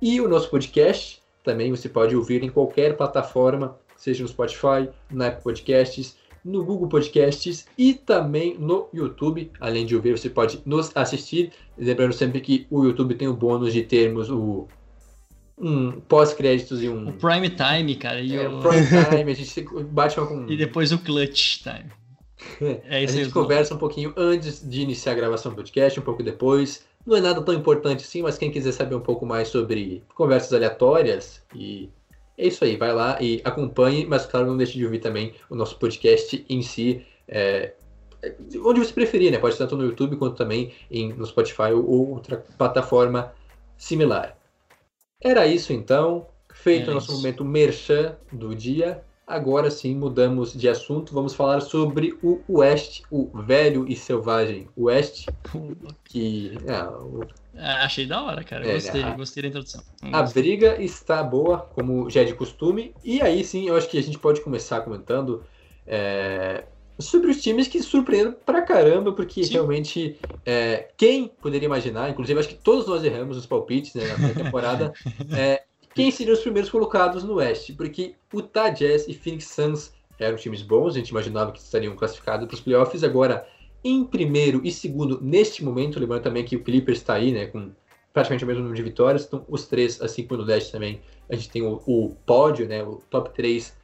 E 0.00 0.20
o 0.20 0.28
nosso 0.28 0.50
podcast 0.50 1.22
também 1.44 1.70
você 1.70 1.88
pode 1.88 2.14
ouvir 2.14 2.42
em 2.42 2.50
qualquer 2.50 2.96
plataforma 2.96 3.78
seja 3.98 4.22
no 4.22 4.28
Spotify, 4.28 4.88
na 5.10 5.26
Apple 5.26 5.42
Podcasts, 5.42 6.16
no 6.44 6.64
Google 6.64 6.88
Podcasts 6.88 7.66
e 7.76 7.92
também 7.92 8.56
no 8.58 8.88
YouTube. 8.94 9.50
Além 9.60 9.84
de 9.84 9.94
ouvir, 9.94 10.16
você 10.16 10.30
pode 10.30 10.62
nos 10.64 10.90
assistir. 10.94 11.52
Lembrando 11.76 12.14
sempre 12.14 12.40
que 12.40 12.66
o 12.70 12.84
YouTube 12.84 13.14
tem 13.16 13.28
o 13.28 13.34
bônus 13.34 13.72
de 13.72 13.82
termos 13.82 14.30
o 14.30 14.66
um 15.60 16.00
pós-créditos 16.00 16.82
e 16.82 16.88
um. 16.88 17.08
O 17.08 17.12
Prime 17.14 17.50
Time, 17.50 17.96
cara. 17.96 18.20
E 18.20 18.36
é, 18.36 18.48
o... 18.48 18.60
Prime 18.60 18.86
Time, 18.86 19.32
a 19.32 19.34
gente 19.34 19.68
bate 19.90 20.16
com. 20.16 20.46
E 20.48 20.56
depois 20.56 20.92
o 20.92 20.98
Clutch 20.98 21.62
Time. 21.62 21.90
É, 22.88 23.02
isso 23.02 23.18
a 23.18 23.22
gente 23.22 23.32
conversa 23.32 23.74
um 23.74 23.78
pouquinho 23.78 24.14
antes 24.16 24.66
de 24.66 24.80
iniciar 24.80 25.12
a 25.12 25.16
gravação 25.16 25.50
do 25.50 25.56
podcast, 25.56 25.98
um 25.98 26.04
pouco 26.04 26.22
depois. 26.22 26.86
Não 27.04 27.16
é 27.16 27.20
nada 27.20 27.42
tão 27.42 27.54
importante 27.54 28.04
assim, 28.04 28.22
mas 28.22 28.38
quem 28.38 28.50
quiser 28.50 28.72
saber 28.72 28.94
um 28.94 29.00
pouco 29.00 29.26
mais 29.26 29.48
sobre 29.48 30.04
conversas 30.14 30.52
aleatórias 30.52 31.42
e 31.54 31.88
É 32.38 32.46
isso 32.46 32.64
aí, 32.64 32.76
vai 32.76 32.92
lá 32.92 33.20
e 33.20 33.42
acompanhe, 33.44 34.06
mas 34.06 34.24
claro, 34.24 34.46
não 34.46 34.56
deixe 34.56 34.78
de 34.78 34.84
ouvir 34.84 35.00
também 35.00 35.34
o 35.50 35.56
nosso 35.56 35.76
podcast 35.76 36.46
em 36.48 36.62
si, 36.62 37.04
é, 37.26 37.74
onde 38.64 38.78
você 38.78 38.92
preferir, 38.92 39.32
né? 39.32 39.38
Pode 39.38 39.56
ser 39.56 39.64
tanto 39.64 39.76
no 39.76 39.84
YouTube 39.84 40.16
quanto 40.16 40.36
também 40.36 40.72
em, 40.88 41.12
no 41.12 41.26
Spotify 41.26 41.72
ou 41.72 42.10
outra 42.10 42.36
plataforma 42.56 43.34
similar. 43.76 44.38
Era 45.20 45.48
isso 45.48 45.72
então, 45.72 46.28
feito 46.52 46.88
É 46.88 46.92
o 46.92 46.94
nosso 46.94 47.12
momento 47.12 47.44
merchan 47.44 48.16
do 48.32 48.54
dia. 48.54 49.02
Agora 49.28 49.70
sim 49.70 49.94
mudamos 49.94 50.54
de 50.54 50.68
assunto, 50.68 51.12
vamos 51.14 51.34
falar 51.34 51.60
sobre 51.60 52.18
o 52.22 52.42
West, 52.48 53.02
o 53.10 53.30
velho 53.42 53.86
e 53.88 53.94
selvagem 53.94 54.68
West, 54.76 55.30
que 56.04 56.58
é, 56.66 56.82
o 56.88 57.28
Ah, 57.56 57.84
Achei 57.84 58.06
da 58.06 58.22
hora, 58.22 58.44
cara. 58.44 58.66
É, 58.66 58.70
Gostei, 58.74 59.02
a- 59.02 59.12
gostei 59.14 59.42
da 59.42 59.48
introdução. 59.48 59.82
A 60.10 60.22
briga 60.22 60.82
está 60.82 61.22
boa, 61.22 61.60
como 61.60 62.08
já 62.08 62.22
é 62.22 62.24
de 62.24 62.34
costume. 62.34 62.96
E 63.04 63.20
aí 63.22 63.44
sim, 63.44 63.68
eu 63.68 63.76
acho 63.76 63.88
que 63.90 63.98
a 63.98 64.02
gente 64.02 64.18
pode 64.18 64.40
começar 64.40 64.80
comentando 64.82 65.44
é, 65.86 66.66
sobre 67.00 67.30
os 67.30 67.42
times 67.42 67.68
que 67.68 67.82
surpreendem 67.82 68.32
pra 68.44 68.62
caramba, 68.62 69.14
porque 69.14 69.44
Sim. 69.44 69.54
realmente 69.54 70.18
é, 70.46 70.90
quem 70.96 71.28
poderia 71.28 71.66
imaginar, 71.66 72.08
inclusive 72.10 72.40
acho 72.40 72.48
que 72.48 72.54
todos 72.56 72.86
nós 72.86 73.04
erramos 73.04 73.36
os 73.36 73.46
palpites 73.46 73.94
né, 73.94 74.16
na 74.16 74.34
temporada, 74.34 74.94
é, 75.32 75.66
quem 75.98 76.12
seriam 76.12 76.34
os 76.34 76.40
primeiros 76.42 76.70
colocados 76.70 77.24
no 77.24 77.34
Oeste? 77.34 77.72
Porque 77.72 78.14
Utah 78.32 78.70
Jazz 78.70 79.08
e 79.08 79.14
Phoenix 79.14 79.46
Suns 79.46 79.92
eram 80.16 80.36
times 80.36 80.62
bons, 80.62 80.94
a 80.94 80.98
gente 80.98 81.08
imaginava 81.08 81.50
que 81.50 81.58
estariam 81.58 81.96
classificados 81.96 82.46
para 82.46 82.54
os 82.54 82.60
playoffs, 82.60 83.02
agora 83.02 83.44
em 83.82 84.04
primeiro 84.04 84.60
e 84.62 84.70
segundo 84.70 85.20
neste 85.20 85.64
momento, 85.64 85.98
lembrando 85.98 86.22
também 86.22 86.44
que 86.44 86.54
o 86.54 86.62
Clippers 86.62 86.98
está 86.98 87.14
aí, 87.14 87.32
né, 87.32 87.46
com 87.46 87.72
praticamente 88.12 88.44
o 88.44 88.46
mesmo 88.46 88.62
número 88.62 88.76
de 88.76 88.88
vitórias, 88.88 89.24
então 89.26 89.44
os 89.48 89.66
três, 89.66 90.00
assim 90.00 90.24
como 90.24 90.40
no 90.40 90.46
leste 90.46 90.70
também, 90.70 91.00
a 91.28 91.34
gente 91.34 91.50
tem 91.50 91.62
o, 91.62 91.82
o 91.84 92.14
pódio, 92.24 92.68
né, 92.68 92.80
o 92.84 93.02
top 93.10 93.34
3 93.34 93.76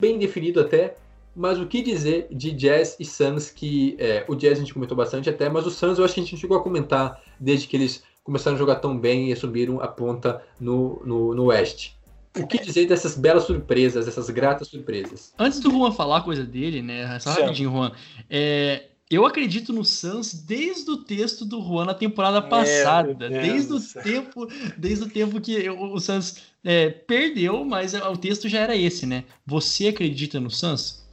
bem 0.00 0.18
definido 0.18 0.58
até, 0.60 0.96
mas 1.36 1.60
o 1.60 1.68
que 1.68 1.82
dizer 1.82 2.26
de 2.32 2.50
Jazz 2.50 2.96
e 2.98 3.04
Suns, 3.04 3.48
que 3.48 3.94
é, 4.00 4.24
o 4.26 4.34
Jazz 4.34 4.58
a 4.58 4.60
gente 4.60 4.74
comentou 4.74 4.96
bastante 4.96 5.30
até, 5.30 5.48
mas 5.48 5.64
o 5.64 5.70
Suns 5.70 6.00
eu 6.00 6.04
acho 6.04 6.14
que 6.14 6.20
a 6.20 6.22
gente 6.24 6.32
não 6.32 6.40
chegou 6.40 6.56
a 6.56 6.62
comentar 6.64 7.22
desde 7.38 7.68
que 7.68 7.76
eles 7.76 8.02
começaram 8.24 8.56
a 8.56 8.58
jogar 8.58 8.76
tão 8.76 8.98
bem 8.98 9.28
e 9.28 9.32
assumiram 9.32 9.80
a 9.80 9.86
ponta 9.86 10.42
no, 10.58 11.00
no, 11.04 11.34
no 11.34 11.44
Oeste. 11.44 11.96
O 12.36 12.46
que 12.48 12.58
dizer 12.58 12.86
dessas 12.86 13.16
belas 13.16 13.44
surpresas, 13.44 14.06
dessas 14.06 14.28
gratas 14.30 14.66
surpresas? 14.66 15.32
Antes 15.38 15.60
do 15.60 15.70
Juan 15.70 15.92
falar 15.92 16.16
a 16.16 16.22
coisa 16.22 16.42
dele, 16.42 16.82
né? 16.82 17.16
Só 17.20 17.30
rapidinho, 17.30 17.70
Juan. 17.70 17.92
É, 18.28 18.86
eu 19.08 19.24
acredito 19.24 19.72
no 19.72 19.84
Suns 19.84 20.34
desde 20.34 20.90
o 20.90 20.96
texto 20.96 21.44
do 21.44 21.62
Juan 21.62 21.84
na 21.84 21.94
temporada 21.94 22.42
passada. 22.42 23.14
Desde 23.14 23.72
o 23.72 24.02
tempo, 24.02 24.48
desde 24.76 25.04
o 25.04 25.08
tempo 25.08 25.40
que 25.40 25.68
o, 25.68 25.92
o 25.92 26.00
Suns 26.00 26.42
é, 26.64 26.88
perdeu, 26.88 27.64
mas 27.64 27.94
o 27.94 28.16
texto 28.16 28.48
já 28.48 28.60
era 28.60 28.74
esse, 28.74 29.06
né? 29.06 29.24
Você 29.46 29.88
acredita 29.88 30.40
no 30.40 30.50
Suns? 30.50 31.04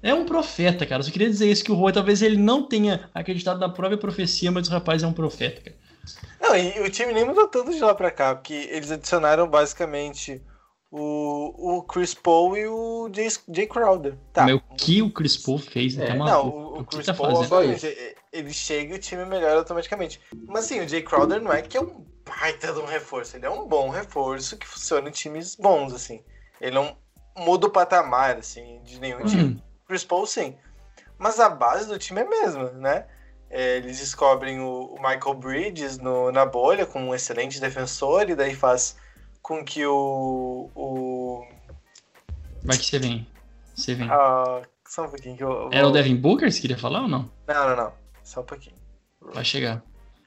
É 0.00 0.14
um 0.14 0.24
profeta, 0.24 0.86
cara. 0.86 1.00
Eu 1.00 1.04
só 1.04 1.10
queria 1.10 1.28
dizer 1.28 1.50
isso 1.50 1.64
que 1.64 1.72
o 1.72 1.76
Juan 1.76 1.90
talvez 1.90 2.22
ele 2.22 2.36
não 2.36 2.62
tenha 2.62 3.10
acreditado 3.12 3.58
na 3.58 3.68
própria 3.68 3.98
profecia, 3.98 4.52
mas 4.52 4.68
o 4.68 4.70
rapaz 4.70 5.02
é 5.02 5.06
um 5.08 5.12
profeta, 5.12 5.60
cara. 5.60 5.76
Não, 6.40 6.56
e 6.56 6.80
o 6.80 6.90
time 6.90 7.12
nem 7.12 7.24
mudou 7.24 7.48
tanto 7.48 7.70
de 7.72 7.80
lá 7.80 7.94
pra 7.94 8.10
cá, 8.10 8.34
porque 8.34 8.54
eles 8.70 8.90
adicionaram 8.90 9.48
basicamente 9.48 10.42
o, 10.90 11.78
o 11.78 11.82
Chris 11.82 12.14
Paul 12.14 12.56
e 12.56 12.66
o 12.66 13.10
Jay, 13.12 13.28
Jay 13.48 13.66
Crowder. 13.66 14.16
Tá. 14.32 14.44
Mas 14.44 14.54
o 14.54 14.60
que 14.76 15.02
o 15.02 15.12
Chris 15.12 15.36
Paul 15.36 15.58
fez, 15.58 15.98
É, 15.98 16.08
tá 16.08 16.14
Não, 16.14 16.48
o, 16.48 16.78
o 16.80 16.84
Chris 16.84 17.06
tá 17.06 17.14
Paul, 17.14 17.36
fazendo? 17.36 17.54
obviamente, 17.54 17.86
e- 17.86 18.16
ele 18.32 18.52
chega 18.52 18.94
e 18.94 18.96
o 18.96 19.00
time 19.00 19.24
melhora 19.24 19.56
automaticamente. 19.58 20.20
Mas 20.46 20.64
assim, 20.64 20.80
o 20.80 20.88
Jay 20.88 21.02
Crowder 21.02 21.40
não 21.40 21.52
é 21.52 21.60
que 21.62 21.76
é 21.76 21.80
um 21.80 22.06
baita 22.26 22.72
de 22.72 22.78
um 22.78 22.84
reforço, 22.86 23.36
ele 23.36 23.46
é 23.46 23.50
um 23.50 23.66
bom 23.66 23.88
reforço 23.90 24.56
que 24.56 24.66
funciona 24.66 25.08
em 25.08 25.12
times 25.12 25.54
bons, 25.56 25.92
assim. 25.92 26.22
Ele 26.60 26.72
não 26.74 26.96
muda 27.36 27.66
o 27.66 27.70
patamar, 27.70 28.36
assim, 28.36 28.80
de 28.84 28.98
nenhum 29.00 29.24
time. 29.24 29.42
Hum, 29.42 29.60
Chris 29.86 30.04
Paul, 30.04 30.26
sim. 30.26 30.56
Mas 31.18 31.40
a 31.40 31.48
base 31.48 31.88
do 31.88 31.98
time 31.98 32.20
é 32.20 32.24
a 32.24 32.28
mesma, 32.28 32.70
né? 32.72 33.06
É, 33.50 33.76
eles 33.78 33.98
descobrem 33.98 34.60
o, 34.60 34.94
Michael 34.96 35.34
Bridges 35.34 35.98
no- 35.98 36.30
na 36.30 36.44
bolha 36.44 36.84
como 36.84 37.06
um 37.06 37.14
excelente 37.14 37.58
defensor, 37.60 38.28
e 38.28 38.34
daí 38.34 38.54
faz 38.54 38.96
com 39.40 39.64
que 39.64 39.86
o. 39.86 40.70
o 40.74 41.46
vai 42.62 42.76
que 42.76 42.84
você 42.84 42.98
vem. 42.98 43.26
Você 43.74 43.94
vem. 43.94 44.08
ah, 44.10 44.60
só 44.86 45.04
um 45.04 45.08
pouquinho 45.08 45.36
que 45.36 45.42
eu. 45.44 45.50
eu 45.50 45.70
Era 45.72 45.86
o 45.86 45.90
vou- 45.90 45.92
Devin 45.92 46.16
Booker, 46.16 46.50
você 46.52 46.60
queria 46.60 46.76
falar 46.78 47.02
ou 47.02 47.08
não? 47.08 47.30
Não, 47.46 47.68
não, 47.70 47.76
não. 47.76 47.92
Só 48.22 48.40
um 48.40 48.44
pouquinho. 48.44 48.76
Vai 49.20 49.44
chegar. 49.44 49.82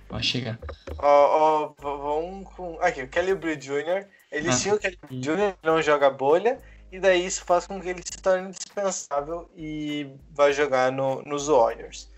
Vai 0.09 0.24
chegar. 0.24 0.59
Ó, 0.97 1.07
ó, 1.07 1.67
v- 1.69 1.76
vamos 2.01 2.49
com. 2.55 2.78
Aqui, 2.82 3.03
o 3.03 3.07
Kelly 3.07 3.32
Oubre 3.34 3.55
Jr. 3.55 4.07
Eles 4.32 4.55
Ah. 4.55 4.59
tinham 4.59 4.76
o 4.78 4.80
Kelly 4.80 4.97
Oubre 5.03 5.19
Jr. 5.19 5.53
que 5.61 5.67
não 5.67 5.82
joga 5.82 6.09
bolha, 6.09 6.59
e 6.91 6.99
daí 6.99 7.26
isso 7.26 7.43
faz 7.45 7.67
com 7.67 7.80
que 7.80 7.89
ele 7.89 8.01
se 8.03 8.19
torne 8.22 8.47
indispensável 8.49 9.49
e 9.55 10.09
vai 10.32 10.53
jogar 10.53 10.91
no, 10.91 11.22
nos 11.24 11.47
Warriors. 11.47 12.09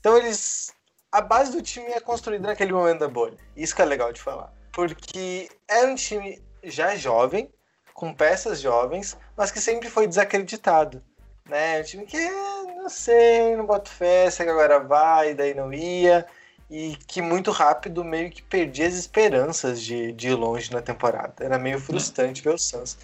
Então 0.00 0.16
eles. 0.16 0.72
A 1.12 1.20
base 1.20 1.50
do 1.50 1.60
time 1.60 1.90
é 1.90 2.00
construída 2.00 2.46
naquele 2.46 2.72
momento 2.72 3.00
da 3.00 3.08
bolha. 3.08 3.36
Isso 3.56 3.74
que 3.74 3.82
é 3.82 3.84
legal 3.84 4.12
de 4.12 4.20
falar. 4.20 4.52
Porque 4.72 5.48
era 5.68 5.88
um 5.88 5.96
time 5.96 6.40
já 6.62 6.94
jovem, 6.94 7.52
com 7.92 8.14
peças 8.14 8.60
jovens, 8.60 9.18
mas 9.36 9.50
que 9.50 9.60
sempre 9.60 9.90
foi 9.90 10.06
desacreditado. 10.06 11.02
Né? 11.48 11.80
Um 11.80 11.82
time 11.82 12.06
que, 12.06 12.30
não 12.76 12.88
sei, 12.88 13.56
não 13.56 13.66
boto 13.66 13.90
fé, 13.90 14.30
sei 14.30 14.46
que 14.46 14.52
agora 14.52 14.78
vai, 14.78 15.34
daí 15.34 15.52
não 15.52 15.72
ia 15.72 16.24
e 16.70 16.96
que 17.08 17.20
muito 17.20 17.50
rápido 17.50 18.04
meio 18.04 18.30
que 18.30 18.42
perdia 18.42 18.86
as 18.86 18.94
esperanças 18.94 19.82
de, 19.82 20.12
de 20.12 20.28
ir 20.28 20.34
longe 20.34 20.72
na 20.72 20.80
temporada. 20.80 21.44
Era 21.44 21.58
meio 21.58 21.80
frustrante 21.80 22.40
ver 22.40 22.54
o 22.54 22.58
Suns. 22.58 22.96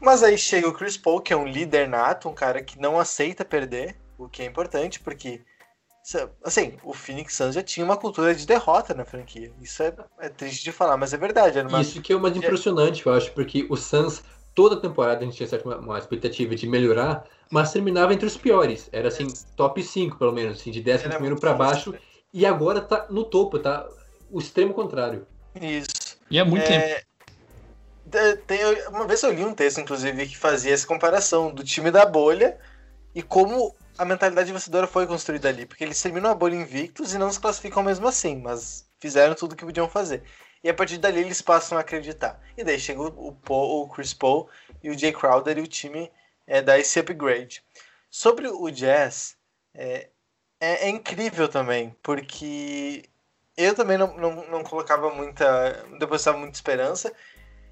Mas 0.00 0.24
aí 0.24 0.36
chega 0.36 0.68
o 0.68 0.72
Chris 0.72 0.96
Paul, 0.96 1.20
que 1.20 1.32
é 1.32 1.36
um 1.36 1.46
líder 1.46 1.88
nato, 1.88 2.28
um 2.28 2.34
cara 2.34 2.60
que 2.60 2.80
não 2.80 2.98
aceita 2.98 3.44
perder, 3.44 3.96
o 4.18 4.28
que 4.28 4.42
é 4.42 4.44
importante, 4.44 4.98
porque 4.98 5.40
assim, 6.44 6.76
o 6.82 6.92
Phoenix 6.92 7.34
Suns 7.34 7.54
já 7.54 7.62
tinha 7.62 7.84
uma 7.84 7.96
cultura 7.96 8.34
de 8.34 8.46
derrota 8.46 8.92
na 8.94 9.04
franquia. 9.04 9.52
Isso 9.60 9.82
é, 9.82 9.94
é 10.20 10.28
triste 10.28 10.64
de 10.64 10.72
falar, 10.72 10.96
mas 10.96 11.12
é 11.12 11.16
verdade. 11.16 11.58
Era 11.58 11.68
uma... 11.68 11.80
Isso 11.80 12.02
que 12.02 12.12
é 12.12 12.16
o 12.16 12.20
mais 12.20 12.36
impressionante, 12.36 13.06
eu 13.06 13.12
acho, 13.12 13.32
porque 13.32 13.66
o 13.70 13.76
Suns, 13.76 14.22
toda 14.54 14.80
temporada 14.80 15.20
a 15.20 15.24
gente 15.24 15.36
tinha 15.36 15.48
certo, 15.48 15.66
uma, 15.66 15.76
uma 15.78 15.98
expectativa 15.98 16.54
de 16.54 16.66
melhorar, 16.66 17.24
mas 17.50 17.72
terminava 17.72 18.12
entre 18.12 18.26
os 18.26 18.36
piores. 18.36 18.88
Era 18.92 19.08
assim, 19.08 19.26
top 19.56 19.82
5, 19.82 20.18
pelo 20.18 20.32
menos, 20.32 20.60
assim, 20.60 20.70
de 20.70 20.80
10 20.80 21.02
Era 21.02 21.10
primeiro 21.10 21.38
para 21.38 21.54
baixo. 21.54 21.90
frustrante. 21.90 22.12
E 22.32 22.46
agora 22.46 22.80
tá 22.80 23.06
no 23.10 23.24
topo, 23.24 23.58
tá 23.58 23.86
o 24.30 24.38
extremo 24.38 24.72
contrário. 24.72 25.26
Isso. 25.60 26.18
E 26.30 26.38
é 26.38 26.44
muito 26.44 26.66
tempo. 26.66 26.84
É, 26.84 27.02
tem- 28.46 28.88
uma 28.88 29.06
vez 29.06 29.22
eu 29.22 29.32
li 29.32 29.44
um 29.44 29.54
texto, 29.54 29.80
inclusive, 29.80 30.26
que 30.26 30.36
fazia 30.36 30.72
essa 30.72 30.86
comparação 30.86 31.52
do 31.52 31.62
time 31.62 31.90
da 31.90 32.04
bolha 32.04 32.58
e 33.14 33.22
como 33.22 33.74
a 34.02 34.04
mentalidade 34.04 34.52
vencedora 34.52 34.86
foi 34.88 35.06
construída 35.06 35.48
ali. 35.48 35.64
Porque 35.64 35.84
eles 35.84 36.02
terminam 36.02 36.30
a 36.30 36.34
bolha 36.34 36.56
invictos 36.56 37.14
e 37.14 37.18
não 37.18 37.30
se 37.30 37.38
classificam 37.38 37.82
mesmo 37.82 38.08
assim, 38.08 38.36
mas 38.36 38.90
fizeram 38.98 39.34
tudo 39.34 39.52
o 39.52 39.56
que 39.56 39.64
podiam 39.64 39.88
fazer. 39.88 40.24
E 40.62 40.68
a 40.68 40.74
partir 40.74 40.98
dali 40.98 41.20
eles 41.20 41.40
passam 41.40 41.78
a 41.78 41.80
acreditar. 41.82 42.40
E 42.56 42.64
daí 42.64 42.78
chega 42.80 43.00
o, 43.00 43.32
Paul- 43.32 43.82
o 43.82 43.88
Chris 43.88 44.12
Paul 44.12 44.48
e 44.82 44.90
o 44.90 44.98
Jay 44.98 45.12
Crowder 45.12 45.56
e 45.58 45.62
o 45.62 45.66
time 45.68 46.10
é, 46.46 46.60
dá 46.60 46.78
esse 46.78 46.98
upgrade. 46.98 47.62
Sobre 48.10 48.48
o 48.48 48.70
Jazz, 48.70 49.36
é, 49.72 50.08
é, 50.60 50.86
é 50.86 50.88
incrível 50.88 51.48
também, 51.48 51.96
porque 52.02 53.04
eu 53.56 53.74
também 53.74 53.96
não, 53.96 54.16
não, 54.16 54.48
não 54.48 54.64
colocava 54.64 55.10
muita. 55.10 55.84
depositava 55.98 56.38
muita 56.38 56.56
esperança. 56.56 57.12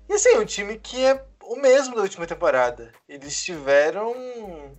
E 0.08 0.12
assim, 0.12 0.36
um 0.36 0.44
time 0.44 0.78
que 0.78 1.04
é 1.04 1.24
o 1.53 1.57
mesmo 1.57 1.96
da 1.96 2.03
última 2.03 2.26
temporada. 2.26 2.92
Eles 3.09 3.42
tiveram 3.42 4.14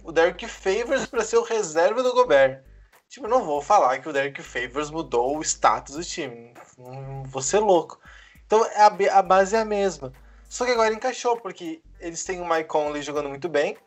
o 0.04 0.12
Derek 0.12 0.48
Favors 0.48 1.06
para 1.06 1.24
ser 1.24 1.36
o 1.38 1.44
reserva 1.44 2.02
do 2.02 2.14
Gobert. 2.14 2.64
Tipo, 3.10 3.28
não 3.28 3.44
vou 3.44 3.62
falar 3.62 4.00
que 4.00 4.08
o 4.08 4.14
Derek 4.14 4.42
Favors 4.42 4.90
mudou 4.90 5.38
o 5.38 5.42
status 5.42 5.96
do 5.96 6.04
time. 6.04 6.54
Não 6.78 7.24
vou 7.24 7.42
ser 7.42 7.60
louco. 7.60 8.00
Então 8.46 8.64
a, 8.64 9.18
a 9.18 9.22
base 9.22 9.54
é 9.56 9.60
a 9.60 9.66
mesma. 9.66 10.14
Só 10.48 10.66
que 10.66 10.72
agora 10.72 10.94
encaixou, 10.94 11.36
porque 11.38 11.82
eles 12.00 12.24
têm 12.24 12.40
o 12.40 12.48
Mike 12.48 12.70
Conley 12.70 13.02
jogando 13.02 13.28
muito 13.28 13.50
bem. 13.50 13.78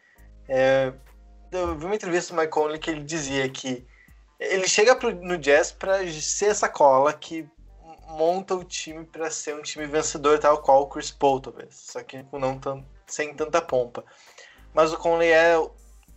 É, 0.47 0.93
eu 1.53 1.77
vi 1.79 1.87
uma 1.87 1.95
entrevista 1.95 2.35
do 2.35 2.39
Mike 2.41 2.53
Conley 2.53 2.79
que 2.79 2.91
ele 2.91 3.03
dizia 3.03 3.49
que 3.49 3.87
ele 4.39 4.69
chega 4.69 4.95
pro- 4.95 5.11
no 5.15 5.39
Jazz 5.39 5.73
para 5.73 6.07
ser 6.13 6.47
essa 6.51 6.69
cola 6.69 7.15
que 7.15 7.49
monta 8.15 8.55
o 8.55 8.65
time 8.65 9.05
para 9.05 9.31
ser 9.31 9.55
um 9.55 9.63
time 9.63 9.87
vencedor, 9.87 10.39
tal 10.39 10.59
qual 10.59 10.83
o 10.83 10.87
Chris 10.87 11.11
Paul, 11.11 11.41
talvez. 11.41 11.75
Só 11.75 12.03
que 12.03 12.23
com 12.25 12.39
não 12.39 12.59
tan- 12.59 12.85
sem 13.07 13.35
tanta 13.35 13.61
pompa. 13.61 14.05
Mas 14.73 14.93
o 14.93 14.99
Conley 14.99 15.31
é 15.31 15.55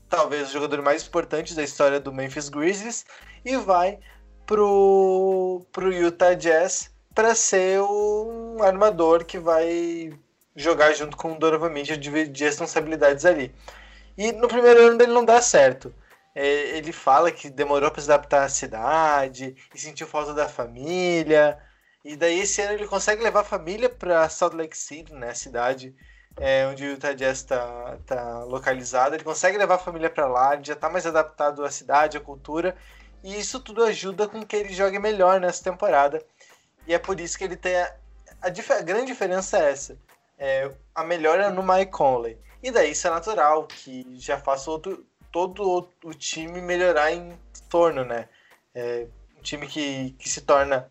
talvez 0.09 0.49
o 0.49 0.53
jogador 0.53 0.81
mais 0.81 1.05
importante 1.05 1.53
da 1.53 1.63
história 1.63 1.99
do 1.99 2.13
Memphis 2.13 2.49
Grizzlies 2.49 3.05
e 3.43 3.57
vai 3.57 3.99
pro, 4.45 5.65
pro 5.71 5.93
Utah 5.93 6.33
Jazz 6.33 6.91
para 7.13 7.35
ser 7.35 7.81
um 7.81 8.61
armador 8.63 9.25
que 9.25 9.37
vai 9.37 10.11
jogar 10.55 10.93
junto 10.93 11.17
com 11.17 11.33
o 11.33 11.39
Donovan 11.39 11.69
Mitchell, 11.69 11.97
dividir 11.97 12.45
responsabilidades 12.45 13.25
ali. 13.25 13.53
E 14.17 14.31
no 14.31 14.47
primeiro 14.47 14.87
ano 14.87 14.97
dele 14.97 15.13
não 15.13 15.25
dá 15.25 15.41
certo. 15.41 15.93
É, 16.33 16.77
ele 16.77 16.91
fala 16.91 17.31
que 17.31 17.49
demorou 17.49 17.89
para 17.89 18.01
se 18.01 18.11
adaptar 18.11 18.43
à 18.43 18.49
cidade 18.49 19.55
e 19.73 19.79
sentiu 19.79 20.07
falta 20.07 20.33
da 20.33 20.47
família. 20.47 21.57
E 22.07 22.15
daí 22.15 22.39
esse 22.39 22.61
ano 22.61 22.71
ele 22.71 22.87
consegue 22.87 23.21
levar 23.21 23.41
a 23.41 23.43
família 23.43 23.89
para 23.89 24.29
Salt 24.29 24.53
Lake 24.53 24.77
City, 24.77 25.13
né, 25.13 25.31
a 25.31 25.35
cidade 25.35 25.93
é, 26.37 26.65
onde 26.65 26.85
o 26.85 26.91
Utah 26.91 27.11
Jazz 27.11 27.39
está 27.39 27.97
tá 28.05 28.43
localizado. 28.45 29.13
Ele 29.13 29.25
consegue 29.25 29.57
levar 29.57 29.75
a 29.75 29.79
família 29.79 30.09
para 30.09 30.25
lá, 30.25 30.53
ele 30.53 30.63
já 30.63 30.71
está 30.71 30.89
mais 30.89 31.05
adaptado 31.05 31.65
à 31.65 31.69
cidade, 31.69 32.15
à 32.15 32.21
cultura, 32.21 32.77
e 33.21 33.37
isso 33.37 33.59
tudo 33.59 33.83
ajuda 33.83 34.25
com 34.25 34.45
que 34.45 34.55
ele 34.55 34.73
jogue 34.73 34.97
melhor 34.99 35.41
nessa 35.41 35.61
temporada. 35.61 36.23
E 36.87 36.93
é 36.93 36.97
por 36.97 37.19
isso 37.19 37.37
que 37.37 37.43
ele 37.43 37.57
tem 37.57 37.75
a, 37.75 37.93
a, 38.41 38.47
dif 38.47 38.71
a 38.71 38.81
grande 38.81 39.07
diferença 39.07 39.57
é 39.57 39.71
essa, 39.71 39.97
é, 40.39 40.71
a 40.95 41.03
melhora 41.03 41.49
no 41.49 41.61
Mike 41.61 41.91
Conley. 41.91 42.37
E 42.63 42.71
daí 42.71 42.91
isso 42.91 43.05
é 43.05 43.09
natural, 43.09 43.67
que 43.67 44.17
já 44.17 44.39
faça 44.39 44.71
outro, 44.71 45.05
todo 45.29 45.89
o 46.05 46.13
time 46.13 46.61
melhorar 46.61 47.11
em 47.11 47.37
torno, 47.69 48.05
né? 48.05 48.29
É, 48.73 49.07
um 49.37 49.41
time 49.41 49.67
que, 49.67 50.11
que 50.11 50.29
se 50.29 50.39
torna 50.39 50.87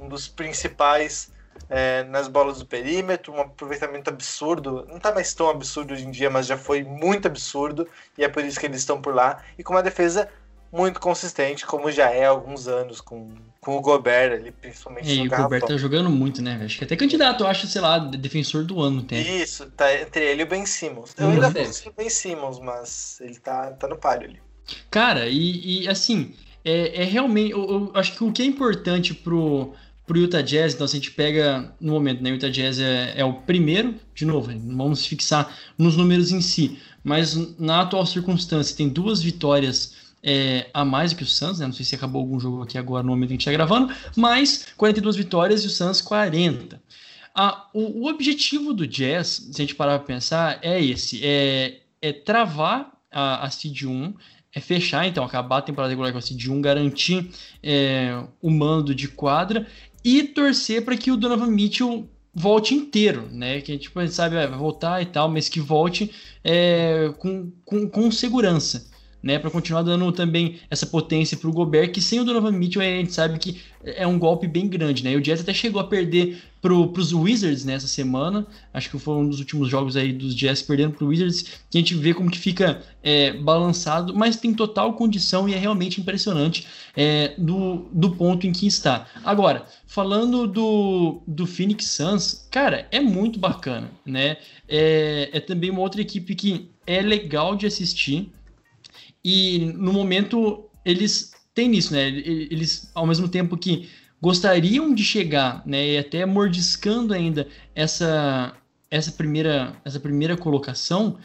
um 0.00 0.08
dos 0.08 0.28
principais 0.28 1.32
é, 1.68 2.02
nas 2.04 2.28
bolas 2.28 2.58
do 2.58 2.66
perímetro, 2.66 3.32
um 3.32 3.40
aproveitamento 3.40 4.10
absurdo. 4.10 4.86
Não 4.88 4.96
está 4.96 5.12
mais 5.12 5.32
tão 5.34 5.48
absurdo 5.48 5.94
hoje 5.94 6.04
em 6.06 6.10
dia, 6.10 6.30
mas 6.30 6.46
já 6.46 6.56
foi 6.56 6.82
muito 6.82 7.26
absurdo, 7.26 7.88
e 8.18 8.24
é 8.24 8.28
por 8.28 8.44
isso 8.44 8.58
que 8.58 8.66
eles 8.66 8.80
estão 8.80 9.00
por 9.00 9.14
lá. 9.14 9.42
E 9.58 9.62
com 9.62 9.72
uma 9.74 9.82
defesa 9.82 10.28
muito 10.72 10.98
consistente, 11.00 11.64
como 11.64 11.90
já 11.90 12.10
é 12.10 12.26
há 12.26 12.30
alguns 12.30 12.66
anos, 12.66 13.00
com, 13.00 13.32
com 13.60 13.76
o 13.76 13.80
Gobert 13.80 14.32
ali, 14.32 14.50
principalmente 14.50 15.08
e 15.08 15.18
no 15.18 15.32
o 15.32 15.36
Gobert 15.36 15.64
tá 15.64 15.76
jogando 15.76 16.10
muito, 16.10 16.42
né? 16.42 16.60
Acho 16.64 16.78
que 16.78 16.84
até 16.84 16.96
candidato, 16.96 17.44
eu 17.44 17.46
acho, 17.46 17.66
sei 17.68 17.80
lá, 17.80 17.98
defensor 17.98 18.64
do 18.64 18.80
ano. 18.82 19.02
Tem. 19.04 19.40
Isso, 19.40 19.70
tá 19.70 19.94
entre 19.94 20.24
ele 20.24 20.42
e 20.42 20.44
o 20.44 20.48
Ben 20.48 20.66
Simmons. 20.66 21.14
Eu 21.16 21.28
Hum, 21.28 21.30
ainda 21.30 21.50
penso 21.50 21.86
no 21.86 21.92
Ben 21.92 22.10
Simmons, 22.10 22.58
mas 22.58 23.20
ele 23.20 23.38
tá, 23.38 23.70
tá 23.72 23.86
no 23.86 23.96
páreo 23.96 24.28
ali. 24.30 24.42
Cara, 24.90 25.28
e, 25.28 25.84
e, 25.84 25.88
assim, 25.88 26.34
é, 26.64 27.02
é 27.02 27.04
realmente. 27.04 27.52
Eu, 27.52 27.62
eu 27.62 27.90
acho 27.94 28.16
que 28.16 28.24
o 28.24 28.32
que 28.32 28.42
é 28.42 28.44
importante 28.46 29.12
pro, 29.12 29.74
pro 30.06 30.18
Utah 30.18 30.40
Jazz, 30.40 30.74
então 30.74 30.86
se 30.86 30.96
a 30.96 31.00
gente 31.00 31.10
pega 31.10 31.74
no 31.80 31.92
momento, 31.92 32.22
né? 32.22 32.30
O 32.30 32.34
Utah 32.34 32.48
Jazz 32.48 32.78
é, 32.78 33.14
é 33.16 33.24
o 33.24 33.34
primeiro, 33.34 33.94
de 34.14 34.24
novo, 34.24 34.50
não 34.52 34.76
vamos 34.76 35.06
fixar 35.06 35.54
nos 35.76 35.96
números 35.96 36.32
em 36.32 36.40
si, 36.40 36.78
mas 37.02 37.58
na 37.58 37.82
atual 37.82 38.06
circunstância 38.06 38.76
tem 38.76 38.88
duas 38.88 39.22
vitórias. 39.22 40.02
é, 40.26 40.70
a 40.72 40.86
mais 40.86 41.12
do 41.12 41.18
que 41.18 41.22
o 41.22 41.26
Suns, 41.26 41.58
né? 41.58 41.66
Não 41.66 41.72
sei 41.74 41.84
se 41.84 41.94
acabou 41.94 42.22
algum 42.22 42.40
jogo 42.40 42.62
aqui 42.62 42.78
agora 42.78 43.02
no 43.02 43.10
momento 43.10 43.28
que 43.28 43.34
a 43.34 43.36
gente 43.36 43.40
está 43.42 43.52
gravando, 43.52 43.94
mas 44.16 44.68
42 44.76 45.16
vitórias 45.16 45.62
e 45.64 45.66
o 45.66 45.70
Suns 45.70 46.00
40. 46.00 46.80
Ah, 47.34 47.68
o, 47.74 48.04
o 48.04 48.08
objetivo 48.08 48.72
do 48.72 48.86
Jazz, 48.86 49.48
se 49.52 49.60
a 49.60 49.64
gente 49.64 49.74
parar 49.74 49.98
para 49.98 50.06
pensar, 50.06 50.58
é 50.62 50.82
esse: 50.82 51.20
é, 51.22 51.80
é 52.00 52.12
travar 52.12 52.92
a, 53.10 53.44
a 53.44 53.50
Seed 53.50 53.82
1 53.82 54.14
é 54.54 54.60
fechar, 54.60 55.06
então, 55.06 55.24
acabar 55.24 55.58
a 55.58 55.62
temporada 55.62 55.90
regular 55.90 56.12
com 56.12 56.18
a 56.18 56.22
Seed 56.22 56.46
1, 56.46 56.60
garantir 56.60 57.30
é, 57.62 58.22
o 58.40 58.50
mando 58.50 58.94
de 58.94 59.08
quadra 59.08 59.66
e 60.04 60.22
torcer 60.22 60.84
para 60.84 60.96
que 60.96 61.10
o 61.10 61.16
Donovan 61.16 61.50
Mitchell 61.50 62.08
volte 62.32 62.74
inteiro, 62.74 63.28
né? 63.30 63.60
Que 63.60 63.78
tipo, 63.78 63.98
a 63.98 64.04
gente 64.04 64.14
sabe, 64.14 64.36
ah, 64.36 64.46
vai 64.46 64.58
voltar 64.58 65.00
e 65.02 65.06
tal, 65.06 65.28
mas 65.28 65.48
que 65.48 65.60
volte 65.60 66.10
é, 66.42 67.12
com, 67.18 67.50
com, 67.64 67.88
com 67.88 68.10
segurança. 68.10 68.90
Né, 69.24 69.38
para 69.38 69.50
continuar 69.50 69.80
dando 69.80 70.12
também 70.12 70.56
essa 70.68 70.84
potência 70.84 71.34
para 71.34 71.48
o 71.48 71.52
Gobert, 71.52 71.90
que 71.92 72.02
sem 72.02 72.20
o 72.20 72.24
Donovan 72.24 72.52
Mitchell 72.52 72.82
a 72.82 72.84
gente 72.84 73.14
sabe 73.14 73.38
que 73.38 73.58
é 73.82 74.06
um 74.06 74.18
golpe 74.18 74.46
bem 74.46 74.68
grande, 74.68 75.02
né? 75.02 75.12
E 75.12 75.16
o 75.16 75.20
Jazz 75.20 75.40
até 75.40 75.54
chegou 75.54 75.80
a 75.80 75.84
perder 75.84 76.42
para 76.60 76.72
os 76.72 77.12
Wizards 77.12 77.64
nessa 77.64 77.86
semana, 77.86 78.46
acho 78.72 78.90
que 78.90 78.98
foi 78.98 79.14
um 79.16 79.28
dos 79.28 79.38
últimos 79.38 79.68
jogos 79.68 79.96
aí 79.96 80.12
dos 80.12 80.34
Jazz 80.34 80.62
perdendo 80.62 80.94
para 80.94 81.06
Wizards, 81.06 81.42
que 81.70 81.76
a 81.76 81.80
gente 81.80 81.94
vê 81.94 82.14
como 82.14 82.30
que 82.30 82.38
fica 82.38 82.82
é, 83.02 83.32
balançado, 83.34 84.14
mas 84.14 84.36
tem 84.36 84.54
total 84.54 84.94
condição 84.94 85.46
e 85.46 85.52
é 85.52 85.58
realmente 85.58 86.00
impressionante 86.00 86.66
é, 86.96 87.34
do, 87.36 87.86
do 87.92 88.10
ponto 88.12 88.46
em 88.46 88.52
que 88.52 88.66
está. 88.66 89.06
Agora, 89.22 89.66
falando 89.86 90.46
do, 90.46 91.22
do 91.26 91.46
Phoenix 91.46 91.86
Suns, 91.86 92.48
cara, 92.50 92.88
é 92.90 93.00
muito 93.00 93.38
bacana, 93.38 93.90
né? 94.04 94.38
É, 94.66 95.28
é 95.32 95.40
também 95.40 95.70
uma 95.70 95.80
outra 95.80 96.00
equipe 96.00 96.34
que 96.34 96.70
é 96.86 97.02
legal 97.02 97.56
de 97.56 97.66
assistir 97.66 98.32
e 99.24 99.72
no 99.76 99.92
momento 99.92 100.68
eles 100.84 101.32
têm 101.54 101.74
isso, 101.74 101.92
né? 101.92 102.08
Eles, 102.08 102.90
ao 102.94 103.06
mesmo 103.06 103.28
tempo 103.28 103.56
que 103.56 103.88
gostariam 104.20 104.94
de 104.94 105.04
chegar, 105.04 105.62
né, 105.66 105.86
e 105.86 105.98
até 105.98 106.24
mordiscando 106.24 107.12
ainda 107.12 107.46
essa 107.74 108.54
essa 108.90 109.12
primeira 109.12 109.76
essa 109.84 110.00
primeira 110.00 110.36
colocação, 110.36 111.18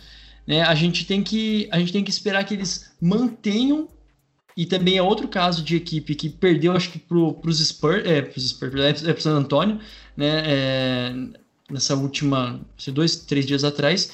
né, 0.48 0.62
a 0.64 0.76
gente 0.76 1.06
tem 1.06 1.24
que 1.24 1.68
a 1.72 1.80
gente 1.80 1.94
tem 1.94 2.04
que 2.04 2.12
esperar 2.12 2.44
que 2.44 2.54
eles 2.54 2.92
mantenham. 3.02 3.88
E 4.58 4.66
também 4.66 4.98
é 4.98 5.02
outro 5.02 5.26
caso 5.30 5.64
de 5.64 5.78
equipe 5.78 6.14
que 6.16 6.28
perdeu, 6.28 6.74
acho 6.74 6.92
que 6.92 7.00
para 7.00 7.18
os 7.18 7.66
Spurs, 7.66 8.06
é, 8.06 8.22
pros 8.22 8.50
Spurs, 8.50 9.04
é, 9.06 9.14
pro 9.14 9.22
San 9.22 9.38
Antonio, 9.38 9.80
né, 10.18 10.44
é, 10.46 11.14
nessa 11.72 11.96
última, 11.96 12.60
sei, 12.78 12.94
dois, 12.94 13.16
três 13.16 13.46
dias 13.46 13.64
atrás, 13.64 14.12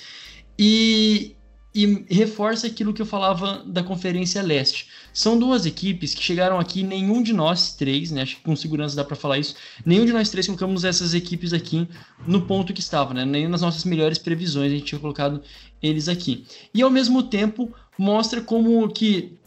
e, 0.60 1.35
e 1.76 2.06
reforça 2.10 2.68
aquilo 2.68 2.94
que 2.94 3.02
eu 3.02 3.06
falava 3.06 3.62
da 3.66 3.84
Conferência 3.84 4.42
Leste. 4.42 4.88
São 5.14 5.38
duas 5.38 5.66
equipes 5.66 6.16
que 6.16 6.24
chegaram 6.24 6.58
aqui, 6.58 6.82
nenhum 6.84 7.22
de 7.22 7.34
nós 7.34 7.74
três, 7.74 8.12
né, 8.12 8.22
acho 8.22 8.38
que 8.38 8.44
com 8.44 8.56
segurança 8.56 8.96
dá 8.96 9.04
para 9.04 9.18
falar 9.18 9.40
isso, 9.40 9.56
nenhum 9.86 10.06
de 10.06 10.14
nós 10.14 10.30
três 10.30 10.46
colocamos 10.46 10.86
essas 10.86 11.14
equipes 11.14 11.52
aqui 11.52 11.86
no 12.26 12.44
ponto 12.44 12.74
que 12.74 12.80
estava, 12.80 13.14
né, 13.14 13.26
nem 13.26 13.46
nas 13.50 13.62
nossas 13.62 13.84
melhores 13.84 14.18
previsões 14.18 14.72
a 14.72 14.76
gente 14.76 14.86
tinha 14.86 15.00
colocado 15.00 15.42
eles 15.84 16.08
aqui. 16.08 16.46
E 16.74 16.82
ao 16.82 16.90
mesmo 16.90 17.22
tempo 17.24 17.74
mostra 17.98 18.40
como 18.40 18.88
que 18.88 19.38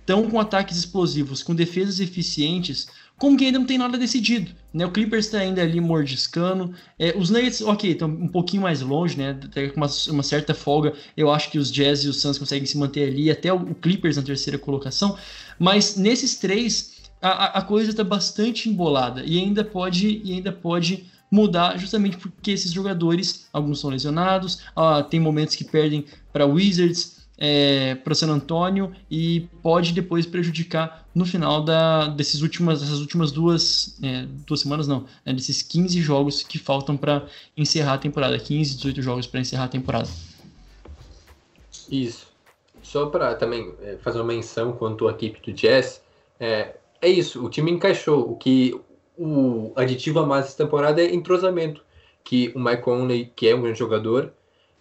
estão 0.00 0.28
com 0.30 0.38
ataques 0.38 0.76
explosivos, 0.76 1.42
com 1.42 1.54
defesas 1.54 2.00
eficientes, 2.00 2.88
como 3.18 3.36
que 3.36 3.44
ainda 3.44 3.58
não 3.58 3.66
tem 3.66 3.76
nada 3.76 3.98
decidido. 3.98 4.52
Né? 4.72 4.86
O 4.86 4.92
Clippers 4.92 5.26
está 5.26 5.38
ainda 5.38 5.60
ali 5.60 5.80
mordiscando. 5.80 6.72
É, 6.98 7.14
os 7.18 7.30
Nuggets, 7.30 7.60
ok, 7.60 7.90
estão 7.90 8.08
um 8.08 8.28
pouquinho 8.28 8.62
mais 8.62 8.80
longe, 8.80 9.18
né? 9.18 9.30
Até 9.30 9.68
com 9.68 9.76
uma, 9.76 9.88
uma, 10.08 10.22
certa 10.22 10.54
folga. 10.54 10.94
Eu 11.16 11.30
acho 11.30 11.50
que 11.50 11.58
os 11.58 11.70
Jazz 11.70 12.04
e 12.04 12.08
os 12.08 12.20
Suns 12.20 12.38
conseguem 12.38 12.64
se 12.64 12.78
manter 12.78 13.08
ali, 13.08 13.28
até 13.30 13.52
o, 13.52 13.74
Clippers 13.74 14.16
na 14.16 14.22
terceira 14.22 14.56
colocação. 14.56 15.18
Mas 15.58 15.96
nesses 15.96 16.36
três, 16.36 17.10
a, 17.20 17.58
a 17.58 17.62
coisa 17.62 17.90
está 17.90 18.04
bastante 18.04 18.68
embolada 18.68 19.24
e 19.24 19.38
ainda 19.38 19.64
pode, 19.64 20.22
e 20.24 20.32
ainda 20.32 20.52
pode 20.52 21.04
mudar 21.30 21.76
justamente 21.76 22.16
porque 22.16 22.52
esses 22.52 22.72
jogadores, 22.72 23.48
alguns 23.52 23.80
são 23.80 23.90
lesionados, 23.90 24.60
ah, 24.74 25.02
tem 25.02 25.20
momentos 25.20 25.56
que 25.56 25.64
perdem 25.64 26.04
para 26.32 26.46
Wizards, 26.46 27.17
é, 27.38 27.94
para 27.94 28.14
San 28.14 28.28
Antônio 28.28 28.92
e 29.10 29.48
pode 29.62 29.92
depois 29.92 30.26
prejudicar 30.26 31.06
no 31.14 31.24
final 31.24 31.62
da, 31.62 32.08
desses 32.08 32.42
últimas, 32.42 32.80
dessas 32.80 33.00
últimas 33.00 33.30
duas, 33.30 33.98
é, 34.02 34.26
duas 34.46 34.60
semanas, 34.60 34.88
não, 34.88 35.04
né, 35.24 35.32
desses 35.32 35.62
15 35.62 36.00
jogos 36.00 36.42
que 36.42 36.58
faltam 36.58 36.96
para 36.96 37.26
encerrar 37.56 37.94
a 37.94 37.98
temporada. 37.98 38.38
15, 38.38 38.76
18 38.76 39.02
jogos 39.02 39.26
para 39.26 39.40
encerrar 39.40 39.64
a 39.64 39.68
temporada. 39.68 40.08
Isso. 41.90 42.26
Só 42.82 43.06
para 43.06 43.34
também 43.34 43.72
é, 43.82 43.96
fazer 43.96 44.18
uma 44.18 44.26
menção 44.26 44.72
quanto 44.72 45.06
à 45.08 45.12
equipe 45.12 45.40
do 45.40 45.52
Jazz, 45.52 46.02
é, 46.40 46.76
é 47.00 47.08
isso, 47.08 47.44
o 47.44 47.48
time 47.48 47.70
encaixou. 47.70 48.32
O 48.32 48.36
que 48.36 48.78
o 49.16 49.72
aditivo 49.76 50.20
a 50.20 50.26
mais 50.26 50.46
dessa 50.46 50.58
temporada 50.58 51.02
é 51.02 51.14
entrosamento. 51.14 51.82
Que 52.24 52.52
o 52.54 52.60
Mike 52.60 52.82
Conley, 52.82 53.32
que 53.34 53.48
é 53.48 53.54
um 53.54 53.62
grande 53.62 53.78
jogador, 53.78 54.32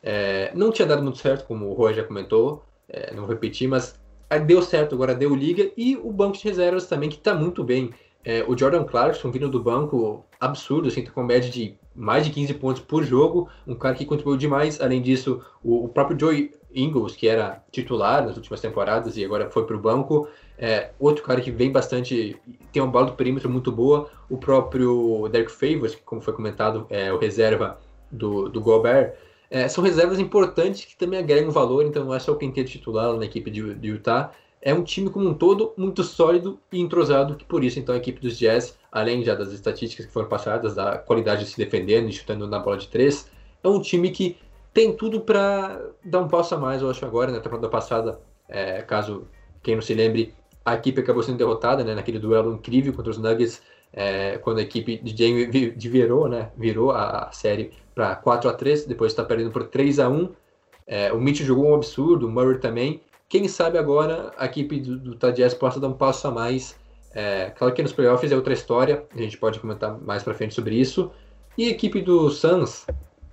é, 0.09 0.51
não 0.55 0.71
tinha 0.71 0.87
dado 0.87 1.03
muito 1.03 1.17
certo, 1.17 1.45
como 1.45 1.65
o 1.65 1.73
Roy 1.73 1.93
já 1.93 2.01
comentou, 2.01 2.63
é, 2.87 3.13
não 3.13 3.23
vou 3.23 3.33
repetir, 3.33 3.67
mas 3.67 3.99
deu 4.45 4.61
certo, 4.61 4.95
agora 4.95 5.13
deu 5.13 5.35
liga, 5.35 5.69
e 5.75 5.97
o 5.97 6.13
banco 6.13 6.37
de 6.37 6.45
reservas 6.45 6.87
também, 6.87 7.09
que 7.09 7.17
está 7.17 7.35
muito 7.35 7.61
bem. 7.61 7.89
É, 8.23 8.41
o 8.47 8.57
Jordan 8.57 8.85
Clarkson 8.85 9.29
vindo 9.31 9.49
do 9.49 9.61
banco, 9.61 10.23
absurdo, 10.39 10.87
assim, 10.87 11.03
tá 11.03 11.11
com 11.11 11.23
média 11.23 11.49
de 11.49 11.75
mais 11.93 12.23
de 12.25 12.31
15 12.31 12.53
pontos 12.53 12.81
por 12.81 13.03
jogo, 13.03 13.49
um 13.67 13.75
cara 13.75 13.95
que 13.95 14.05
contribuiu 14.05 14.37
demais. 14.37 14.79
Além 14.79 15.01
disso, 15.01 15.43
o, 15.61 15.83
o 15.83 15.89
próprio 15.89 16.17
Joey 16.17 16.51
Ingles, 16.73 17.13
que 17.13 17.27
era 17.27 17.61
titular 17.69 18.25
nas 18.25 18.37
últimas 18.37 18.61
temporadas 18.61 19.17
e 19.17 19.25
agora 19.25 19.49
foi 19.49 19.65
para 19.65 19.75
o 19.75 19.79
banco, 19.79 20.25
é, 20.57 20.91
outro 20.97 21.21
cara 21.21 21.41
que 21.41 21.51
vem 21.51 21.69
bastante, 21.69 22.39
tem 22.71 22.81
uma 22.81 22.91
bola 22.91 23.07
do 23.07 23.13
perímetro 23.13 23.49
muito 23.49 23.73
boa. 23.73 24.09
O 24.29 24.37
próprio 24.37 25.27
Derek 25.27 25.51
Favors, 25.51 25.95
que 25.95 26.01
como 26.03 26.21
foi 26.21 26.33
comentado, 26.33 26.85
é 26.89 27.11
o 27.11 27.17
reserva 27.17 27.77
do, 28.09 28.47
do 28.47 28.61
Gobert, 28.61 29.13
é, 29.49 29.67
são 29.67 29.83
reservas 29.83 30.19
importantes 30.19 30.85
que 30.85 30.97
também 30.97 31.19
agregam 31.19 31.51
valor, 31.51 31.85
então 31.85 32.03
não 32.03 32.13
é 32.13 32.19
só 32.19 32.33
o 32.33 32.37
quinteto 32.37 32.69
titular 32.69 33.13
na 33.13 33.25
equipe 33.25 33.49
de, 33.49 33.73
de, 33.75 33.87
Utah. 33.87 34.31
É 34.61 34.73
um 34.73 34.83
time 34.83 35.09
como 35.09 35.29
um 35.29 35.33
todo 35.33 35.73
muito 35.77 36.03
sólido 36.03 36.59
e 36.71 36.79
entrosado, 36.81 37.35
que 37.35 37.45
por 37.45 37.63
isso 37.63 37.79
então 37.79 37.95
a 37.95 37.97
equipe 37.97 38.19
dos 38.19 38.37
Jazz, 38.37 38.77
além 38.91 39.23
já 39.23 39.35
das 39.35 39.53
estatísticas 39.53 40.05
que 40.05 40.11
foram 40.11 40.27
passadas, 40.27 40.75
da 40.75 40.97
qualidade 40.97 41.45
de 41.45 41.51
se 41.51 41.57
defendendo 41.57 42.09
e 42.09 42.13
chutando 42.13 42.47
na 42.47 42.59
bola 42.59 42.77
de 42.77 42.87
três, 42.87 43.29
é 43.63 43.67
um 43.67 43.79
time 43.79 44.11
que 44.11 44.37
tem 44.73 44.95
tudo 44.95 45.21
para 45.21 45.81
dar 46.03 46.19
um 46.19 46.27
passo 46.27 46.55
a 46.55 46.57
mais, 46.57 46.81
eu 46.81 46.89
acho, 46.89 47.05
agora. 47.05 47.31
Na 47.31 47.39
temporada 47.39 47.69
passada, 47.69 48.19
é, 48.49 48.81
caso 48.81 49.27
quem 49.63 49.75
não 49.75 49.81
se 49.81 49.93
lembre, 49.93 50.33
a 50.65 50.75
equipe 50.75 51.01
acabou 51.01 51.23
sendo 51.23 51.37
derrotada 51.37 51.83
né, 51.83 51.95
naquele 51.95 52.19
duelo 52.19 52.53
incrível 52.53 52.93
contra 52.93 53.11
os 53.11 53.17
Nuggets, 53.17 53.61
é, 53.99 54.37
quando 54.37 54.59
a 54.59 54.61
equipe 54.61 54.97
de 54.99 55.11
Jamie 55.17 55.47
virou, 55.75 56.29
né, 56.29 56.51
virou 56.55 56.91
a 56.91 57.31
série 57.31 57.71
para 57.95 58.15
4 58.15 58.47
a 58.47 58.53
3 58.53 58.85
depois 58.85 59.11
está 59.11 59.25
perdendo 59.25 59.49
por 59.49 59.65
3 59.65 59.97
a 59.97 60.07
1 60.07 60.29
é, 60.85 61.11
O 61.11 61.19
Mitch 61.19 61.41
jogou 61.41 61.65
um 61.65 61.73
absurdo, 61.73 62.27
o 62.27 62.29
Murray 62.29 62.59
também. 62.59 63.01
Quem 63.27 63.47
sabe 63.47 63.75
agora 63.79 64.31
a 64.37 64.45
equipe 64.45 64.79
do, 64.79 64.99
do 64.99 65.15
Tadias 65.15 65.55
possa 65.55 65.79
dar 65.79 65.87
um 65.87 65.93
passo 65.93 66.27
a 66.27 66.31
mais. 66.31 66.79
É, 67.11 67.49
claro 67.49 67.73
que 67.73 67.81
nos 67.81 67.91
playoffs 67.91 68.31
é 68.31 68.35
outra 68.35 68.53
história, 68.53 69.03
a 69.11 69.17
gente 69.17 69.35
pode 69.35 69.59
comentar 69.59 69.99
mais 69.99 70.21
para 70.21 70.35
frente 70.35 70.53
sobre 70.53 70.75
isso. 70.75 71.11
E 71.57 71.65
a 71.65 71.69
equipe 71.69 71.99
do 71.99 72.29
Suns, 72.29 72.85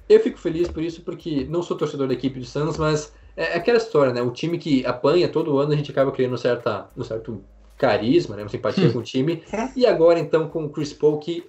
Eu 0.08 0.18
fico 0.20 0.38
feliz 0.38 0.66
por 0.68 0.82
isso, 0.82 1.02
porque 1.02 1.44
não 1.44 1.62
sou 1.62 1.76
torcedor 1.76 2.08
da 2.08 2.14
equipe 2.14 2.40
do 2.40 2.46
Suns, 2.46 2.78
mas 2.78 3.12
é 3.36 3.54
aquela 3.54 3.76
história, 3.76 4.14
né? 4.14 4.22
O 4.22 4.30
time 4.30 4.56
que 4.56 4.84
apanha 4.86 5.28
todo 5.28 5.58
ano, 5.58 5.74
a 5.74 5.76
gente 5.76 5.90
acaba 5.90 6.10
criando 6.10 6.38
certa, 6.38 6.88
um 6.96 7.04
certo 7.04 7.44
carisma, 7.76 8.36
né? 8.36 8.42
Uma 8.42 8.48
simpatia 8.48 8.90
com 8.92 8.98
o 8.98 9.02
time. 9.02 9.42
E 9.76 9.86
agora, 9.86 10.18
então, 10.18 10.48
com 10.48 10.64
o 10.64 10.70
Chris 10.70 10.92
Paul, 10.92 11.18
que 11.18 11.44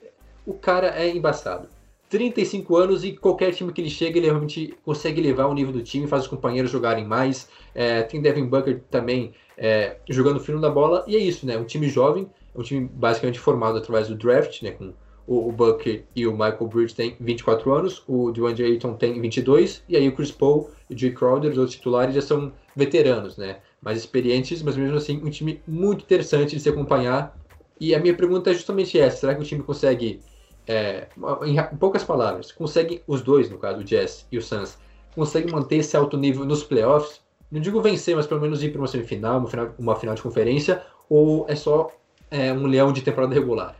o 0.45 0.53
cara 0.53 0.87
é 0.99 1.09
embaçado. 1.09 1.67
35 2.09 2.75
anos 2.75 3.03
e 3.03 3.13
qualquer 3.13 3.51
time 3.51 3.73
que 3.73 3.81
ele 3.81 3.89
chega, 3.89 4.17
ele 4.17 4.27
realmente 4.27 4.73
consegue 4.85 5.19
levar 5.19 5.47
o 5.47 5.53
nível 5.53 5.73
do 5.73 5.81
time, 5.81 6.07
faz 6.07 6.23
os 6.23 6.27
companheiros 6.27 6.71
jogarem 6.71 7.05
mais. 7.05 7.49
É, 7.73 8.03
tem 8.03 8.21
Devin 8.21 8.45
Booker 8.45 8.81
também 8.89 9.33
é, 9.57 9.97
jogando 10.09 10.39
fino 10.39 10.61
da 10.61 10.69
bola, 10.69 11.03
e 11.07 11.15
é 11.15 11.19
isso, 11.19 11.45
né? 11.45 11.57
Um 11.57 11.65
time 11.65 11.89
jovem, 11.89 12.29
um 12.55 12.61
time 12.61 12.89
basicamente 12.93 13.39
formado 13.39 13.77
através 13.77 14.07
do 14.07 14.15
draft, 14.15 14.61
né? 14.61 14.71
Com 14.71 14.93
o, 15.27 15.49
o 15.49 15.51
Booker 15.51 16.03
e 16.15 16.27
o 16.27 16.31
Michael 16.31 16.67
Bridge 16.67 16.95
têm 16.95 17.15
24 17.19 17.73
anos, 17.73 18.03
o 18.07 18.31
DeAndre 18.31 18.65
Ayton 18.65 18.93
tem 18.93 19.19
22, 19.19 19.83
e 19.89 19.97
aí 19.97 20.07
o 20.07 20.11
Chris 20.15 20.31
Paul 20.31 20.69
e 20.89 20.93
o 20.93 20.97
Jay 20.97 21.11
Crowder, 21.11 21.51
os 21.51 21.57
outros 21.57 21.75
titulares, 21.75 22.13
já 22.13 22.21
são 22.21 22.51
veteranos, 22.75 23.35
né? 23.37 23.57
Mais 23.85 23.99
experientes, 23.99 24.61
mas 24.61 24.75
mesmo 24.75 24.97
assim 24.97 25.21
um 25.23 25.29
time 25.29 25.61
muito 25.65 26.03
interessante 26.03 26.55
de 26.55 26.61
se 26.61 26.67
acompanhar. 26.67 27.37
E 27.79 27.93
a 27.93 27.99
minha 27.99 28.15
pergunta 28.15 28.49
é 28.49 28.53
justamente 28.53 28.99
essa: 28.99 29.17
será 29.17 29.35
que 29.35 29.41
o 29.41 29.45
time 29.45 29.63
consegue, 29.63 30.19
é, 30.67 31.07
em, 31.45 31.77
poucas 31.77 32.03
palavras, 32.03 32.51
consegue, 32.51 33.01
os 33.07 33.21
dois, 33.21 33.49
no 33.49 33.57
caso, 33.59 33.79
o 33.79 33.83
Jazz 33.83 34.25
e 34.31 34.37
o 34.37 34.41
Suns, 34.41 34.77
consegue 35.13 35.51
manter 35.51 35.77
esse 35.77 35.95
alto 35.95 36.17
nível 36.17 36.43
nos 36.43 36.63
playoffs? 36.63 37.21
Não 37.51 37.61
digo 37.61 37.79
vencer, 37.81 38.15
mas 38.15 38.25
pelo 38.25 38.41
menos 38.41 38.63
ir 38.63 38.71
para 38.71 38.81
uma 38.81 38.87
semifinal, 38.87 39.37
uma 39.37 39.47
final, 39.47 39.75
uma 39.77 39.95
final 39.95 40.15
de 40.15 40.21
conferência, 40.21 40.81
ou 41.07 41.45
é 41.47 41.55
só 41.55 41.91
é, 42.31 42.51
um 42.51 42.65
leão 42.65 42.91
de 42.91 43.01
temporada 43.01 43.33
regular? 43.33 43.75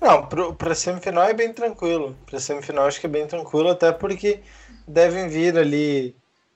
Não, 0.00 0.24
para 0.54 0.74
semifinal 0.74 1.24
é 1.24 1.34
bem 1.34 1.52
tranquilo. 1.52 2.16
Para 2.24 2.38
semifinal 2.38 2.86
acho 2.86 3.00
que 3.00 3.06
é 3.06 3.10
bem 3.10 3.26
tranquilo, 3.26 3.70
até 3.70 3.90
porque 3.90 4.40
devem 4.86 5.28
vir 5.28 5.58
ali 5.58 6.14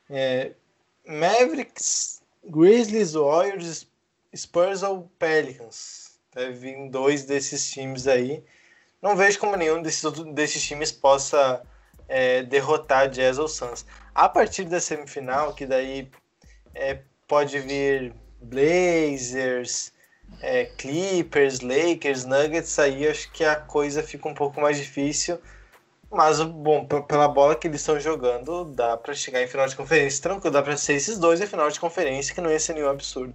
é, 0.08 0.52
Mavericks, 1.06 2.21
Grizzlies, 2.44 3.14
Warriors, 3.14 3.86
Spurs 4.34 4.82
ou 4.82 5.10
Pelicans. 5.18 6.18
Deve 6.34 6.52
vir 6.52 6.90
dois 6.90 7.24
desses 7.24 7.70
times 7.70 8.06
aí. 8.06 8.42
Não 9.00 9.16
vejo 9.16 9.38
como 9.38 9.56
nenhum 9.56 9.82
desses, 9.82 10.02
desses 10.32 10.62
times 10.62 10.90
possa 10.90 11.62
é, 12.08 12.42
derrotar 12.42 13.08
Jazz 13.08 13.38
ou 13.38 13.48
Suns. 13.48 13.84
A 14.14 14.28
partir 14.28 14.64
da 14.64 14.80
semifinal, 14.80 15.54
que 15.54 15.66
daí 15.66 16.10
é, 16.74 17.00
pode 17.26 17.58
vir 17.58 18.14
Blazers, 18.40 19.92
é, 20.40 20.64
Clippers, 20.64 21.60
Lakers, 21.60 22.24
Nuggets, 22.24 22.78
aí 22.78 23.06
acho 23.06 23.30
que 23.32 23.44
a 23.44 23.56
coisa 23.56 24.02
fica 24.02 24.28
um 24.28 24.34
pouco 24.34 24.60
mais 24.60 24.76
difícil. 24.76 25.38
Mas, 26.12 26.40
bom, 26.42 26.84
pela 26.84 27.26
bola 27.26 27.54
que 27.54 27.66
eles 27.66 27.80
estão 27.80 27.98
jogando, 27.98 28.66
dá 28.66 28.98
para 28.98 29.14
chegar 29.14 29.42
em 29.42 29.46
final 29.46 29.66
de 29.66 29.74
conferência 29.74 30.22
tranquilo. 30.22 30.52
Dá 30.52 30.62
para 30.62 30.76
ser 30.76 30.92
esses 30.92 31.18
dois 31.18 31.40
em 31.40 31.46
final 31.46 31.70
de 31.70 31.80
conferência, 31.80 32.34
que 32.34 32.40
não 32.40 32.50
ia 32.50 32.60
ser 32.60 32.74
nenhum 32.74 32.90
absurdo. 32.90 33.34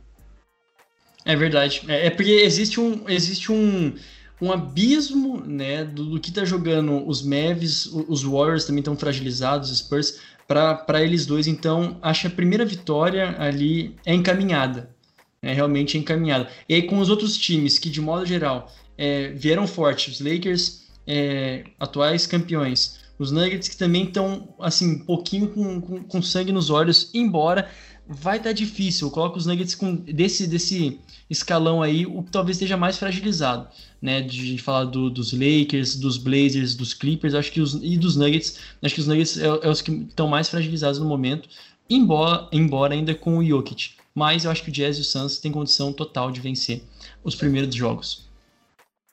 É 1.26 1.36
verdade. 1.36 1.84
É, 1.88 2.06
é 2.06 2.10
porque 2.12 2.32
existe 2.32 2.80
um, 2.80 3.04
existe 3.10 3.52
um, 3.52 3.96
um 4.40 4.52
abismo 4.52 5.42
né, 5.44 5.84
do, 5.84 6.06
do 6.06 6.20
que 6.20 6.32
tá 6.32 6.46
jogando 6.46 7.06
os 7.08 7.24
Mavs, 7.24 7.88
os 7.88 8.22
Warriors 8.22 8.66
também 8.66 8.82
estão 8.82 8.96
fragilizados, 8.96 9.72
os 9.72 9.80
Spurs, 9.80 10.20
para 10.48 11.02
eles 11.02 11.26
dois. 11.26 11.48
Então, 11.48 11.98
acho 12.00 12.22
que 12.22 12.28
a 12.28 12.36
primeira 12.36 12.64
vitória 12.64 13.36
ali 13.40 13.96
é 14.06 14.14
encaminhada. 14.14 14.96
É 15.42 15.52
realmente 15.52 15.98
encaminhada. 15.98 16.48
E 16.70 16.76
aí, 16.76 16.84
com 16.84 17.00
os 17.00 17.10
outros 17.10 17.36
times 17.38 17.80
que, 17.80 17.90
de 17.90 18.02
modo 18.02 18.24
geral, 18.24 18.72
é, 18.96 19.30
vieram 19.30 19.66
fortes, 19.66 20.16
os 20.16 20.22
Lakers 20.22 20.87
é, 21.08 21.64
atuais 21.80 22.28
campeões. 22.28 23.00
Os 23.18 23.32
Nuggets 23.32 23.68
que 23.68 23.78
também 23.78 24.04
estão, 24.04 24.54
assim, 24.60 24.96
um 24.96 25.00
pouquinho 25.00 25.48
com, 25.48 25.82
com, 25.82 26.04
com, 26.04 26.22
sangue 26.22 26.52
nos 26.52 26.70
olhos, 26.70 27.10
embora 27.14 27.68
vai 28.08 28.38
estar 28.38 28.50
tá 28.50 28.54
difícil. 28.54 29.08
Eu 29.08 29.12
coloco 29.12 29.38
os 29.38 29.46
Nuggets 29.46 29.74
com, 29.74 29.96
desse, 29.96 30.46
desse 30.46 31.00
escalão 31.28 31.82
aí, 31.82 32.06
o 32.06 32.22
que 32.22 32.32
talvez 32.32 32.58
esteja 32.58 32.78
mais 32.78 32.98
fragilizado, 32.98 33.68
né? 34.00 34.22
De 34.22 34.58
falar 34.60 34.86
do, 34.86 35.10
dos 35.10 35.34
Lakers, 35.34 35.96
dos 35.96 36.18
Blazers, 36.18 36.76
dos 36.76 36.94
Clippers, 36.94 37.34
acho 37.34 37.52
que 37.52 37.60
os, 37.60 37.74
e 37.82 37.98
dos 37.98 38.16
Nuggets. 38.16 38.60
Acho 38.84 38.94
que 38.94 39.02
os 39.02 39.08
Nuggets 39.08 39.38
é, 39.38 39.46
é 39.46 39.70
os 39.70 39.82
que 39.82 39.92
estão 39.92 40.28
mais 40.28 40.50
fragilizados 40.50 41.00
no 41.00 41.06
momento, 41.06 41.50
embora, 41.90 42.48
embora 42.52 42.94
ainda 42.94 43.16
com 43.16 43.38
o 43.38 43.46
Jokic. 43.46 43.92
Mas 44.14 44.46
eu 44.46 44.52
acho 44.52 44.64
que 44.64 44.70
o 44.70 44.74
Jazz 44.74 44.98
e 44.98 45.02
o 45.02 45.04
Suns 45.04 45.40
têm 45.40 45.52
condição 45.52 45.94
total 45.94 46.32
de 46.32 46.40
vencer 46.40 46.84
os 47.24 47.36
primeiros 47.36 47.74
jogos. 47.74 48.27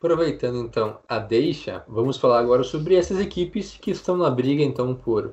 Aproveitando 0.04 0.58
então 0.58 0.98
a 1.08 1.18
deixa, 1.18 1.82
vamos 1.88 2.18
falar 2.18 2.38
agora 2.38 2.62
sobre 2.62 2.94
essas 2.94 3.18
equipes 3.18 3.78
que 3.80 3.90
estão 3.90 4.18
na 4.18 4.28
briga 4.28 4.62
então 4.62 4.94
por. 4.94 5.32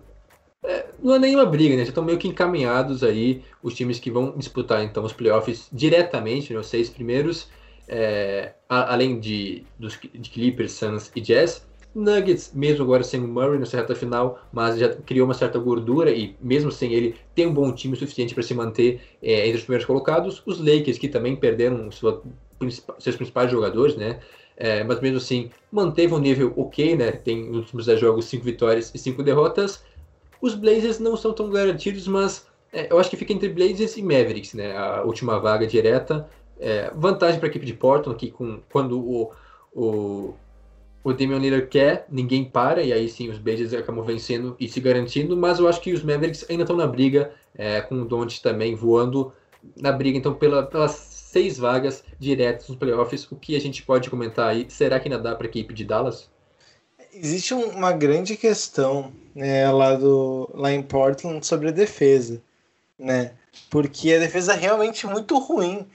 É, 0.63 0.85
não 1.03 1.13
é 1.13 1.19
nenhuma 1.19 1.45
briga, 1.45 1.75
né? 1.75 1.83
Já 1.83 1.89
estão 1.89 2.05
meio 2.05 2.17
que 2.17 2.29
encaminhados 2.29 3.03
aí 3.03 3.43
os 3.61 3.73
times 3.73 3.99
que 3.99 4.09
vão 4.09 4.33
disputar 4.37 4.81
então 4.81 5.03
os 5.03 5.11
playoffs 5.11 5.67
diretamente, 5.73 6.53
né? 6.53 6.59
os 6.59 6.67
seis 6.67 6.89
primeiros, 6.89 7.49
é, 7.85 8.53
a, 8.69 8.93
além 8.93 9.19
de, 9.19 9.65
dos, 9.77 9.99
de 9.99 10.29
Clippers, 10.29 10.71
Suns 10.71 11.11
e 11.13 11.19
Jazz. 11.19 11.67
Nuggets, 11.93 12.53
mesmo 12.55 12.85
agora 12.85 13.03
sem 13.03 13.19
o 13.19 13.27
Murray 13.27 13.59
nessa 13.59 13.75
reta 13.75 13.93
final, 13.93 14.39
mas 14.53 14.79
já 14.79 14.87
criou 14.87 15.27
uma 15.27 15.33
certa 15.33 15.59
gordura 15.59 16.11
e 16.11 16.37
mesmo 16.39 16.71
sem 16.71 16.93
ele 16.93 17.17
tem 17.35 17.45
um 17.45 17.53
bom 17.53 17.73
time 17.73 17.97
suficiente 17.97 18.33
para 18.33 18.41
se 18.41 18.53
manter 18.53 19.01
é, 19.21 19.47
entre 19.47 19.57
os 19.57 19.63
primeiros 19.63 19.85
colocados. 19.85 20.41
Os 20.45 20.59
Lakers, 20.59 20.97
que 20.97 21.09
também 21.09 21.35
perderam 21.35 21.91
sua, 21.91 22.23
seus 22.99 23.17
principais 23.17 23.51
jogadores, 23.51 23.97
né? 23.97 24.21
É, 24.63 24.83
mas 24.83 25.01
mesmo 25.01 25.17
assim 25.17 25.49
manteve 25.71 26.13
um 26.13 26.19
nível 26.19 26.53
ok, 26.55 26.95
né? 26.95 27.11
Tem 27.11 27.49
nos 27.49 27.61
últimos 27.61 27.87
10 27.87 27.99
jogos 27.99 28.25
5 28.25 28.45
vitórias 28.45 28.93
e 28.93 28.97
5 28.99 29.23
derrotas. 29.23 29.83
Os 30.39 30.53
Blazers 30.53 30.99
não 30.99 31.17
são 31.17 31.33
tão 31.33 31.49
garantidos, 31.49 32.07
mas 32.07 32.45
é, 32.71 32.93
eu 32.93 32.99
acho 32.99 33.09
que 33.09 33.17
fica 33.17 33.33
entre 33.33 33.49
Blazers 33.49 33.97
e 33.97 34.03
Mavericks, 34.03 34.53
né? 34.53 34.77
A 34.77 35.01
última 35.01 35.39
vaga 35.39 35.65
direta. 35.65 36.29
É, 36.59 36.91
vantagem 36.95 37.39
para 37.39 37.47
a 37.47 37.49
equipe 37.49 37.65
de 37.65 37.73
Portland, 37.73 38.19
que 38.19 38.29
com, 38.29 38.59
quando 38.71 38.99
o, 38.99 39.31
o, 39.73 40.35
o 41.03 41.11
Damian 41.11 41.39
Lillard 41.39 41.65
quer, 41.65 42.05
ninguém 42.07 42.45
para, 42.45 42.83
e 42.83 42.93
aí 42.93 43.09
sim 43.09 43.29
os 43.29 43.39
Blazers 43.39 43.73
acabam 43.73 44.05
vencendo 44.05 44.55
e 44.59 44.67
se 44.67 44.79
garantindo, 44.79 45.35
mas 45.35 45.57
eu 45.57 45.67
acho 45.67 45.81
que 45.81 45.91
os 45.91 46.03
Mavericks 46.03 46.45
ainda 46.47 46.61
estão 46.61 46.77
na 46.77 46.85
briga, 46.85 47.33
é, 47.55 47.81
com 47.81 47.95
o 47.95 48.05
Doncic 48.05 48.43
também 48.43 48.75
voando 48.75 49.33
na 49.75 49.91
briga, 49.91 50.19
então 50.19 50.35
pela, 50.35 50.61
pelas 50.61 51.10
seis 51.31 51.57
vagas 51.57 52.03
diretas 52.19 52.67
nos 52.67 52.77
playoffs. 52.77 53.25
O 53.31 53.37
que 53.37 53.55
a 53.55 53.61
gente 53.61 53.83
pode 53.83 54.09
comentar 54.09 54.49
aí? 54.49 54.65
Será 54.69 54.99
que 54.99 55.07
ainda 55.07 55.17
dá 55.17 55.33
para 55.33 55.47
a 55.47 55.49
equipe 55.49 55.73
de 55.73 55.85
Dallas? 55.85 56.29
Existe 57.13 57.53
uma 57.53 57.93
grande 57.93 58.35
questão 58.35 59.13
né, 59.33 59.69
lá, 59.71 59.95
do, 59.95 60.49
lá 60.53 60.71
em 60.71 60.81
Portland 60.83 61.45
sobre 61.45 61.69
a 61.69 61.71
defesa, 61.71 62.41
né? 62.99 63.31
Porque 63.69 64.13
a 64.13 64.19
defesa 64.19 64.53
é 64.53 64.57
realmente 64.57 65.07
muito 65.07 65.37
ruim. 65.37 65.87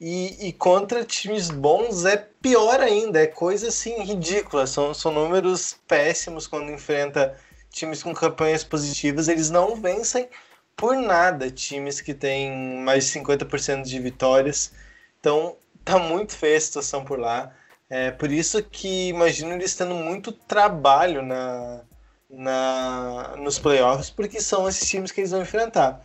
E, 0.00 0.48
e, 0.48 0.52
contra 0.52 1.04
times 1.04 1.50
bons 1.50 2.04
é 2.04 2.16
pior 2.16 2.80
ainda, 2.80 3.20
é 3.20 3.26
coisa 3.26 3.68
assim 3.68 4.02
ridícula. 4.02 4.66
São, 4.66 4.92
são 4.92 5.12
números 5.12 5.76
péssimos 5.88 6.46
quando 6.46 6.70
enfrenta 6.70 7.38
times 7.70 8.02
com 8.02 8.12
campanhas 8.12 8.62
positivas. 8.62 9.28
Eles 9.28 9.50
não 9.50 9.76
vencem 9.76 10.28
por 10.76 10.96
nada 10.96 11.50
times 11.50 12.00
que 12.00 12.14
têm 12.14 12.78
mais 12.82 13.06
de 13.06 13.18
50% 13.20 13.82
de 13.82 13.98
vitórias. 13.98 14.72
Então 15.20 15.56
tá 15.84 15.98
muito 15.98 16.36
feia 16.36 16.56
a 16.56 16.60
situação 16.60 17.04
por 17.04 17.18
lá. 17.18 17.52
É 17.88 18.10
por 18.10 18.30
isso 18.30 18.62
que 18.62 19.08
imagino 19.08 19.52
eles 19.52 19.76
tendo 19.76 19.94
muito 19.94 20.32
trabalho 20.32 21.22
na, 21.22 21.82
na, 22.30 23.34
nos 23.38 23.58
playoffs, 23.58 24.10
porque 24.10 24.40
são 24.40 24.68
esses 24.68 24.88
times 24.88 25.12
que 25.12 25.20
eles 25.20 25.30
vão 25.30 25.42
enfrentar. 25.42 26.04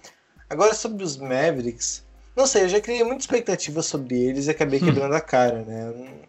Agora 0.50 0.74
sobre 0.74 1.04
os 1.04 1.18
Mavericks, 1.18 2.04
não 2.36 2.46
sei, 2.46 2.64
eu 2.64 2.70
já 2.70 2.82
criei 2.82 3.04
muita 3.04 3.22
expectativa 3.22 3.82
sobre 3.82 4.20
eles 4.20 4.48
e 4.48 4.52
acabei 4.52 4.80
hum. 4.82 4.86
quebrando 4.86 5.16
a 5.16 5.22
cara, 5.22 5.64
né? 5.64 6.20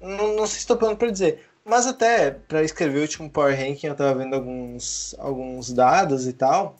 Não, 0.00 0.34
não 0.34 0.46
sei 0.46 0.54
se 0.54 0.58
estou 0.58 0.76
pronto 0.76 0.96
para 0.96 1.10
dizer. 1.10 1.44
Mas 1.64 1.86
até 1.86 2.30
para 2.30 2.62
escrever 2.62 2.98
o 2.98 3.02
último 3.02 3.30
Power 3.30 3.56
Ranking, 3.56 3.88
eu 3.88 3.92
estava 3.92 4.14
vendo 4.14 4.34
alguns, 4.34 5.14
alguns 5.18 5.72
dados 5.72 6.26
e 6.26 6.32
tal. 6.32 6.78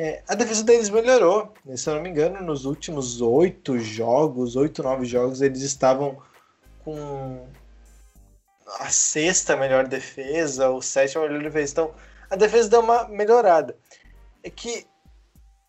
É, 0.00 0.22
a 0.28 0.36
defesa 0.36 0.62
deles 0.62 0.88
melhorou. 0.90 1.52
Se 1.74 1.90
eu 1.90 1.96
não 1.96 2.02
me 2.02 2.08
engano, 2.08 2.40
nos 2.40 2.64
últimos 2.64 3.20
oito 3.20 3.80
jogos, 3.80 4.54
oito, 4.54 4.80
nove 4.80 5.04
jogos, 5.04 5.42
eles 5.42 5.62
estavam 5.62 6.22
com 6.84 7.48
a 8.78 8.88
sexta 8.90 9.56
melhor 9.56 9.88
defesa, 9.88 10.68
ou 10.68 10.80
sétima 10.80 11.26
melhor 11.26 11.42
defesa. 11.42 11.72
Então, 11.72 11.94
a 12.30 12.36
defesa 12.36 12.68
deu 12.68 12.78
uma 12.78 13.08
melhorada. 13.08 13.76
É 14.44 14.48
que 14.48 14.86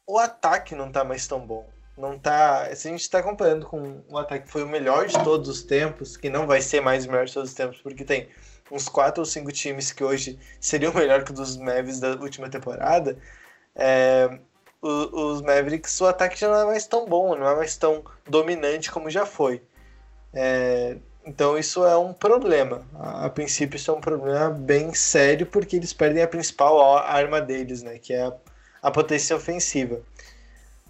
o 0.05 0.19
ataque 0.19 0.75
não 0.75 0.91
tá 0.91 1.03
mais 1.03 1.25
tão 1.25 1.39
bom. 1.39 1.67
Não 1.97 2.19
tá. 2.19 2.69
Se 2.75 2.87
a 2.87 2.91
gente 2.91 3.01
está 3.01 3.23
comparando 3.23 3.65
com 3.65 4.03
um 4.07 4.15
ataque 4.15 4.45
que 4.45 4.51
foi 4.51 4.61
o 4.61 4.69
melhor 4.69 5.07
de 5.07 5.23
todos 5.23 5.49
os 5.49 5.63
tempos, 5.63 6.15
que 6.15 6.29
não 6.29 6.45
vai 6.45 6.61
ser 6.61 6.81
mais 6.81 7.03
o 7.07 7.09
melhor 7.09 7.25
de 7.25 7.33
todos 7.33 7.49
os 7.49 7.55
tempos, 7.55 7.81
porque 7.81 8.05
tem 8.05 8.29
uns 8.71 8.87
quatro 8.87 9.21
ou 9.21 9.25
cinco 9.25 9.51
times 9.51 9.91
que 9.91 10.03
hoje 10.03 10.37
seriam 10.61 10.93
melhor 10.93 11.23
que 11.23 11.31
o 11.31 11.33
dos 11.33 11.57
Mavis 11.57 11.99
da 11.99 12.09
última 12.11 12.47
temporada 12.47 13.17
é, 13.75 14.39
os 14.81 15.41
Mavericks, 15.41 15.99
o 16.01 16.07
ataque 16.07 16.39
já 16.39 16.47
não 16.47 16.61
é 16.61 16.65
mais 16.65 16.85
tão 16.87 17.05
bom, 17.05 17.35
não 17.35 17.47
é 17.47 17.55
mais 17.55 17.75
tão 17.77 18.03
dominante 18.27 18.91
como 18.91 19.09
já 19.09 19.25
foi. 19.25 19.61
É, 20.33 20.97
Então 21.25 21.57
isso 21.57 21.85
é 21.85 21.97
um 21.97 22.13
problema. 22.13 22.83
A, 22.95 23.25
a, 23.25 23.29
princípio 23.29 23.77
isso 23.77 23.91
é 23.91 23.93
um 23.93 24.01
problema 24.01 24.49
bem 24.49 24.93
sério 24.93 25.45
porque 25.45 25.75
eles 25.75 25.93
perdem 25.93 26.23
a 26.23 26.27
principal 26.27 26.97
arma 26.97 27.41
deles, 27.41 27.83
né, 27.83 27.99
que 27.99 28.13
é 28.13 28.23
a, 28.23 28.33
a 28.81 28.91
potência 28.91 29.35
ofensiva. 29.35 30.01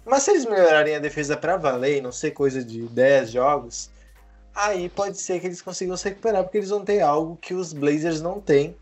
Mas 0.04 0.22
se 0.22 0.30
eles 0.30 0.46
melhorarem 0.46 0.96
a 0.96 0.98
defesa 0.98 1.36
para 1.36 1.56
valer, 1.56 2.02
não 2.02 2.12
sei, 2.12 2.30
coisa 2.30 2.64
de 2.64 2.82
10 2.88 3.32
jogos, 3.32 3.90
aí 4.54 4.88
pode 4.88 5.18
ser 5.20 5.40
que 5.40 5.46
eles 5.46 5.62
consigam 5.62 5.96
se 5.96 6.08
recuperar 6.08 6.42
porque 6.42 6.58
eles 6.58 6.70
vão 6.70 6.84
ter 6.84 7.00
algo 7.00 7.36
que 7.36 7.54
os 7.54 7.72
Blazers 7.72 8.20
não 8.20 8.40
têm. 8.40 8.76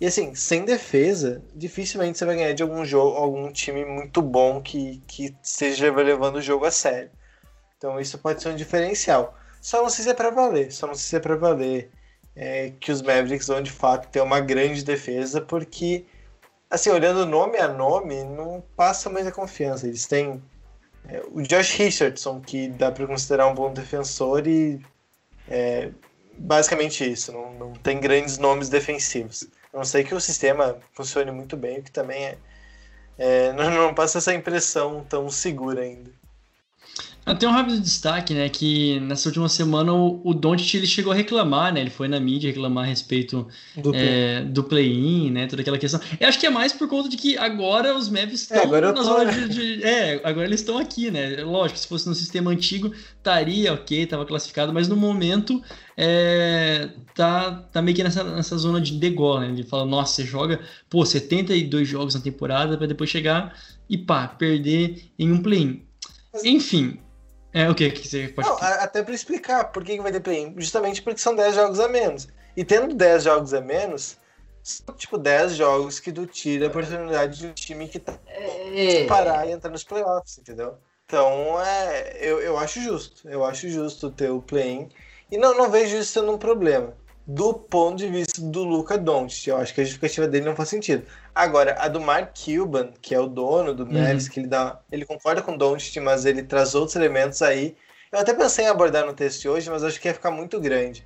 E 0.00 0.06
assim, 0.06 0.34
sem 0.34 0.64
defesa, 0.64 1.42
dificilmente 1.54 2.18
você 2.18 2.24
vai 2.24 2.36
ganhar 2.36 2.52
de 2.52 2.62
algum 2.62 2.84
jogo, 2.84 3.16
algum 3.16 3.50
time 3.50 3.84
muito 3.84 4.20
bom 4.20 4.60
que, 4.60 5.02
que 5.06 5.34
esteja 5.42 5.90
levando 5.92 6.36
o 6.36 6.42
jogo 6.42 6.66
a 6.66 6.70
sério. 6.70 7.10
Então 7.78 7.98
isso 7.98 8.18
pode 8.18 8.42
ser 8.42 8.50
um 8.50 8.56
diferencial. 8.56 9.36
Só 9.60 9.82
não 9.82 9.88
sei 9.88 10.04
se 10.04 10.10
é 10.10 10.14
para 10.14 10.30
valer, 10.30 10.70
só 10.72 10.86
não 10.86 10.94
sei 10.94 11.08
se 11.08 11.16
é 11.16 11.20
para 11.20 11.36
valer 11.36 11.90
é, 12.36 12.72
que 12.78 12.92
os 12.92 13.00
Mavericks 13.00 13.48
vão 13.48 13.62
de 13.62 13.70
fato 13.70 14.08
ter 14.10 14.20
uma 14.20 14.38
grande 14.40 14.84
defesa, 14.84 15.40
porque, 15.40 16.04
assim, 16.70 16.90
olhando 16.90 17.24
nome 17.24 17.58
a 17.58 17.66
nome, 17.66 18.22
não 18.22 18.62
passa 18.76 19.08
mais 19.08 19.26
a 19.26 19.32
confiança. 19.32 19.86
Eles 19.86 20.06
têm 20.06 20.42
é, 21.08 21.22
o 21.32 21.40
Josh 21.42 21.72
Richardson, 21.72 22.40
que 22.40 22.68
dá 22.68 22.92
para 22.92 23.06
considerar 23.06 23.46
um 23.46 23.54
bom 23.54 23.72
defensor, 23.72 24.46
e 24.46 24.80
é, 25.48 25.90
basicamente 26.36 27.10
isso, 27.10 27.32
não, 27.32 27.54
não 27.54 27.72
tem 27.72 27.98
grandes 27.98 28.36
nomes 28.36 28.68
defensivos. 28.68 29.48
Não 29.76 29.84
sei 29.84 30.02
que 30.04 30.14
o 30.14 30.20
sistema 30.22 30.78
funcione 30.94 31.30
muito 31.30 31.54
bem, 31.54 31.80
o 31.80 31.82
que 31.82 31.90
também 31.90 32.24
é, 32.24 32.38
é 33.18 33.52
não, 33.54 33.70
não 33.70 33.94
passa 33.94 34.16
essa 34.16 34.32
impressão 34.32 35.04
tão 35.04 35.28
segura 35.28 35.82
ainda. 35.82 36.10
Tem 37.34 37.48
um 37.48 37.52
rápido 37.52 37.80
destaque, 37.80 38.32
né, 38.32 38.48
que 38.48 39.00
nessa 39.00 39.28
última 39.28 39.48
semana 39.48 39.92
o, 39.92 40.20
o 40.22 40.32
Doncic 40.32 40.74
ele 40.74 40.86
chegou 40.86 41.12
a 41.12 41.14
reclamar, 41.16 41.74
né, 41.74 41.80
ele 41.80 41.90
foi 41.90 42.06
na 42.06 42.20
mídia 42.20 42.48
reclamar 42.48 42.84
a 42.84 42.86
respeito 42.86 43.48
do 43.76 43.92
é, 43.92 44.44
play-in, 44.68 45.32
né, 45.32 45.48
toda 45.48 45.60
aquela 45.60 45.76
questão. 45.76 46.00
Eu 46.20 46.28
acho 46.28 46.38
que 46.38 46.46
é 46.46 46.50
mais 46.50 46.72
por 46.72 46.86
conta 46.88 47.08
de 47.08 47.16
que 47.16 47.36
agora 47.36 47.96
os 47.96 48.08
Mavs 48.08 48.42
estão 48.42 48.62
é, 48.62 48.80
na 48.80 48.92
tô... 48.92 49.02
zona 49.02 49.24
de, 49.24 49.48
de, 49.48 49.82
É, 49.82 50.20
agora 50.22 50.46
eles 50.46 50.60
estão 50.60 50.78
aqui, 50.78 51.10
né, 51.10 51.42
lógico, 51.42 51.80
se 51.80 51.88
fosse 51.88 52.08
no 52.08 52.14
sistema 52.14 52.52
antigo 52.52 52.92
estaria 53.16 53.74
ok, 53.74 54.04
estava 54.04 54.24
classificado, 54.24 54.72
mas 54.72 54.86
no 54.86 54.96
momento 54.96 55.60
é, 55.96 56.90
tá, 57.12 57.54
tá 57.72 57.82
meio 57.82 57.96
que 57.96 58.04
nessa, 58.04 58.22
nessa 58.22 58.56
zona 58.56 58.80
de 58.80 58.92
degol, 58.92 59.40
né, 59.40 59.48
ele 59.48 59.64
fala, 59.64 59.84
nossa, 59.84 60.14
você 60.14 60.24
joga, 60.24 60.60
pô, 60.88 61.04
72 61.04 61.88
jogos 61.88 62.14
na 62.14 62.20
temporada 62.20 62.78
para 62.78 62.86
depois 62.86 63.10
chegar 63.10 63.52
e 63.90 63.98
pá, 63.98 64.28
perder 64.28 65.10
em 65.18 65.32
um 65.32 65.42
play-in. 65.42 65.82
Enfim, 66.44 67.00
é 67.56 67.70
o 67.70 67.74
que 67.74 67.90
que 67.90 68.06
você 68.06 68.28
pode 68.28 68.46
Não, 68.46 68.56
até 68.58 69.02
para 69.02 69.14
explicar 69.14 69.64
por 69.72 69.82
que, 69.82 69.98
vai 69.98 70.12
ter 70.12 70.20
play-in. 70.20 70.54
Justamente 70.58 71.00
porque 71.00 71.18
são 71.18 71.34
10 71.34 71.54
jogos 71.54 71.80
a 71.80 71.88
menos. 71.88 72.28
E 72.54 72.62
tendo 72.62 72.94
10 72.94 73.24
jogos 73.24 73.54
a 73.54 73.62
menos, 73.62 74.18
são 74.62 74.94
tipo 74.94 75.16
10 75.16 75.56
jogos 75.56 75.98
que 75.98 76.12
tu 76.12 76.26
tira 76.26 76.66
a 76.66 76.68
oportunidade 76.68 77.38
de 77.38 77.46
um 77.46 77.52
time 77.54 77.88
que 77.88 77.98
tá 77.98 78.18
é... 78.26 79.06
parar 79.06 79.46
e 79.46 79.52
entrar 79.52 79.70
nos 79.70 79.84
playoffs, 79.84 80.36
entendeu? 80.36 80.74
Então, 81.06 81.58
é, 81.62 82.18
eu, 82.20 82.40
eu 82.40 82.58
acho 82.58 82.78
justo. 82.80 83.26
Eu 83.26 83.42
acho 83.42 83.68
justo 83.70 84.10
ter 84.10 84.28
o 84.28 84.42
play-in. 84.42 84.90
E 85.30 85.38
não, 85.38 85.56
não 85.56 85.70
vejo 85.70 85.96
isso 85.96 86.12
sendo 86.12 86.32
um 86.32 86.38
problema 86.38 86.94
do 87.26 87.52
ponto 87.54 87.96
de 87.96 88.08
vista 88.08 88.40
do 88.40 88.62
Luca 88.62 88.96
Doncic. 88.96 89.48
Eu 89.48 89.56
acho 89.56 89.74
que 89.74 89.80
a 89.80 89.84
justificativa 89.84 90.28
dele 90.28 90.44
não 90.44 90.54
faz 90.54 90.68
sentido. 90.68 91.04
Agora, 91.34 91.76
a 91.78 91.88
do 91.88 92.00
Mark 92.00 92.32
Cuban, 92.38 92.92
que 93.02 93.14
é 93.14 93.20
o 93.20 93.26
dono 93.26 93.74
do 93.74 93.84
Mavis, 93.84 94.26
uhum. 94.26 94.30
que 94.30 94.40
ele 94.40 94.46
dá, 94.46 94.80
ele 94.92 95.04
concorda 95.04 95.42
com 95.42 95.54
o 95.54 95.58
Doncic, 95.58 95.96
mas 96.00 96.24
ele 96.24 96.42
traz 96.42 96.74
outros 96.74 96.94
elementos 96.94 97.42
aí. 97.42 97.76
Eu 98.12 98.20
até 98.20 98.32
pensei 98.32 98.64
em 98.64 98.68
abordar 98.68 99.04
no 99.04 99.12
texto 99.12 99.48
hoje, 99.48 99.68
mas 99.68 99.82
acho 99.82 100.00
que 100.00 100.06
ia 100.06 100.14
ficar 100.14 100.30
muito 100.30 100.60
grande. 100.60 101.04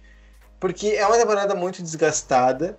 Porque 0.58 0.88
é 0.88 1.06
uma 1.06 1.16
temporada 1.16 1.54
muito 1.54 1.82
desgastada. 1.82 2.78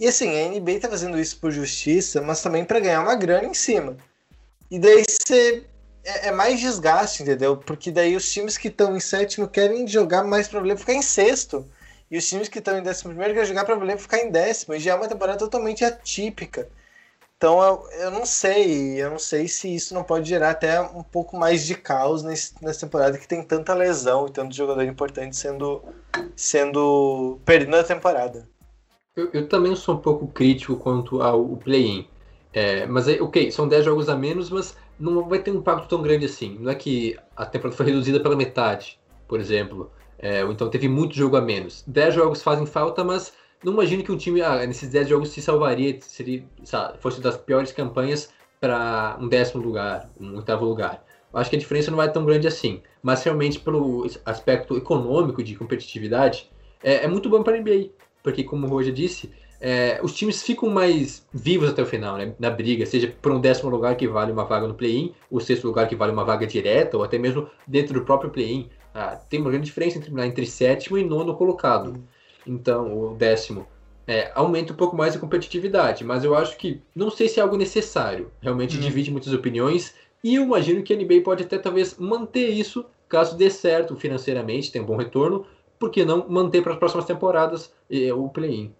E 0.00 0.08
assim, 0.08 0.28
a 0.40 0.48
NBA 0.48 0.80
tá 0.80 0.88
fazendo 0.88 1.18
isso 1.18 1.38
por 1.38 1.52
justiça, 1.52 2.20
mas 2.20 2.42
também 2.42 2.64
para 2.64 2.80
ganhar 2.80 3.02
uma 3.02 3.14
grana 3.14 3.46
em 3.46 3.54
cima. 3.54 3.96
E 4.70 4.78
daí 4.78 5.04
você 5.04 5.64
é, 6.04 6.28
é, 6.28 6.32
mais 6.32 6.58
desgaste, 6.58 7.22
entendeu? 7.22 7.56
Porque 7.56 7.90
daí 7.90 8.16
os 8.16 8.30
times 8.32 8.58
que 8.58 8.68
estão 8.68 8.96
em 8.96 9.00
sétimo 9.00 9.46
querem 9.46 9.86
jogar 9.86 10.24
mais 10.24 10.48
problema 10.48 10.78
ficar 10.78 10.94
em 10.94 11.02
sexto. 11.02 11.64
E 12.10 12.16
os 12.16 12.28
times 12.28 12.48
que 12.48 12.58
estão 12.58 12.78
em 12.78 12.82
décimo 12.82 13.10
primeiro 13.10 13.34
querem 13.34 13.48
jogar 13.48 13.64
para 13.64 13.76
o 13.76 13.98
ficar 13.98 14.18
em 14.18 14.30
décimo. 14.30 14.74
E 14.74 14.80
já 14.80 14.92
é 14.92 14.94
uma 14.94 15.08
temporada 15.08 15.38
totalmente 15.38 15.84
atípica. 15.84 16.68
Então 17.36 17.62
eu, 17.62 17.88
eu 18.00 18.10
não 18.10 18.26
sei, 18.26 19.00
eu 19.00 19.10
não 19.10 19.18
sei 19.18 19.46
se 19.46 19.72
isso 19.72 19.94
não 19.94 20.02
pode 20.02 20.28
gerar 20.28 20.50
até 20.50 20.80
um 20.80 21.04
pouco 21.04 21.36
mais 21.36 21.64
de 21.64 21.76
caos 21.76 22.24
nesse, 22.24 22.52
nessa 22.60 22.80
temporada 22.80 23.16
que 23.16 23.28
tem 23.28 23.44
tanta 23.44 23.74
lesão 23.74 24.26
e 24.26 24.32
tanto 24.32 24.56
jogador 24.56 24.82
importante 24.82 25.36
sendo, 25.36 25.80
sendo 26.34 27.38
perdendo 27.44 27.76
a 27.76 27.84
temporada. 27.84 28.48
Eu, 29.14 29.30
eu 29.32 29.48
também 29.48 29.76
sou 29.76 29.94
um 29.94 30.00
pouco 30.00 30.26
crítico 30.26 30.76
quanto 30.76 31.22
ao 31.22 31.56
play-in. 31.56 32.08
É, 32.52 32.86
mas, 32.86 33.06
ok, 33.20 33.52
são 33.52 33.68
10 33.68 33.84
jogos 33.84 34.08
a 34.08 34.16
menos, 34.16 34.50
mas 34.50 34.76
não 34.98 35.28
vai 35.28 35.38
ter 35.38 35.52
um 35.52 35.58
impacto 35.58 35.88
tão 35.88 36.02
grande 36.02 36.26
assim. 36.26 36.58
Não 36.58 36.70
é 36.70 36.74
que 36.74 37.16
a 37.36 37.46
temporada 37.46 37.76
foi 37.76 37.86
reduzida 37.86 38.18
pela 38.18 38.34
metade, 38.34 38.98
por 39.28 39.38
exemplo. 39.38 39.92
É, 40.18 40.42
então 40.42 40.68
teve 40.68 40.88
muito 40.88 41.14
jogo 41.14 41.36
a 41.36 41.40
menos. 41.40 41.84
10 41.86 42.14
jogos 42.14 42.42
fazem 42.42 42.66
falta, 42.66 43.04
mas 43.04 43.32
não 43.62 43.72
imagino 43.72 44.02
que 44.02 44.12
um 44.12 44.16
time 44.16 44.40
ah, 44.40 44.66
nesses 44.66 44.88
10 44.88 45.08
jogos 45.08 45.30
se 45.30 45.40
salvaria, 45.40 45.98
seria, 46.00 46.44
sabe, 46.64 46.98
fosse 46.98 47.20
das 47.20 47.36
piores 47.36 47.72
campanhas 47.72 48.30
para 48.60 49.16
um 49.20 49.28
décimo 49.28 49.62
lugar, 49.62 50.08
um 50.20 50.36
oitavo 50.36 50.64
lugar. 50.64 51.04
Acho 51.32 51.50
que 51.50 51.56
a 51.56 51.58
diferença 51.58 51.90
não 51.90 52.02
é 52.02 52.08
tão 52.08 52.24
grande 52.24 52.46
assim, 52.48 52.82
mas 53.02 53.22
realmente 53.22 53.60
pelo 53.60 54.06
aspecto 54.24 54.76
econômico 54.76 55.42
de 55.42 55.54
competitividade 55.54 56.50
é, 56.82 57.04
é 57.04 57.08
muito 57.08 57.28
bom 57.28 57.42
para 57.42 57.56
a 57.56 57.60
NBA, 57.60 57.90
porque 58.22 58.42
como 58.42 58.66
o 58.66 58.70
Roger 58.70 58.92
disse, 58.92 59.30
é, 59.60 60.00
os 60.02 60.14
times 60.14 60.42
ficam 60.42 60.70
mais 60.70 61.26
vivos 61.32 61.68
até 61.68 61.82
o 61.82 61.86
final, 61.86 62.16
né, 62.16 62.32
na 62.38 62.50
briga, 62.50 62.86
seja 62.86 63.12
por 63.20 63.32
um 63.32 63.40
décimo 63.40 63.70
lugar 63.70 63.96
que 63.96 64.06
vale 64.06 64.32
uma 64.32 64.44
vaga 64.44 64.68
no 64.68 64.74
play-in, 64.74 65.12
o 65.30 65.40
sexto 65.40 65.66
lugar 65.66 65.88
que 65.88 65.96
vale 65.96 66.12
uma 66.12 66.24
vaga 66.24 66.46
direta, 66.46 66.96
ou 66.96 67.02
até 67.02 67.18
mesmo 67.18 67.48
dentro 67.66 67.94
do 67.94 68.04
próprio 68.04 68.30
play-in. 68.30 68.68
Ah, 68.94 69.16
tem 69.16 69.40
uma 69.40 69.50
grande 69.50 69.66
diferença 69.66 69.98
entre, 69.98 70.12
entre 70.26 70.46
sétimo 70.46 70.98
e 70.98 71.04
nono 71.04 71.34
colocado. 71.34 72.02
Então, 72.46 72.98
o 72.98 73.14
décimo. 73.14 73.66
É, 74.06 74.32
aumenta 74.34 74.72
um 74.72 74.76
pouco 74.76 74.96
mais 74.96 75.14
a 75.14 75.18
competitividade, 75.18 76.02
mas 76.02 76.24
eu 76.24 76.34
acho 76.34 76.56
que 76.56 76.80
não 76.94 77.10
sei 77.10 77.28
se 77.28 77.38
é 77.38 77.42
algo 77.42 77.58
necessário. 77.58 78.32
Realmente 78.40 78.78
hum. 78.78 78.80
divide 78.80 79.10
muitas 79.10 79.34
opiniões 79.34 79.94
e 80.24 80.36
eu 80.36 80.44
imagino 80.44 80.82
que 80.82 80.94
a 80.94 80.96
NBA 80.96 81.20
pode 81.22 81.44
até 81.44 81.58
talvez 81.58 81.96
manter 81.98 82.48
isso 82.48 82.86
caso 83.08 83.36
dê 83.36 83.50
certo 83.50 83.96
financeiramente, 83.96 84.70
tenha 84.70 84.82
um 84.82 84.86
bom 84.86 84.96
retorno, 84.96 85.46
por 85.78 85.90
que 85.90 86.04
não 86.04 86.28
manter 86.28 86.62
para 86.62 86.72
as 86.72 86.78
próximas 86.78 87.06
temporadas 87.06 87.72
eh, 87.90 88.12
o 88.12 88.28
play-in? 88.28 88.72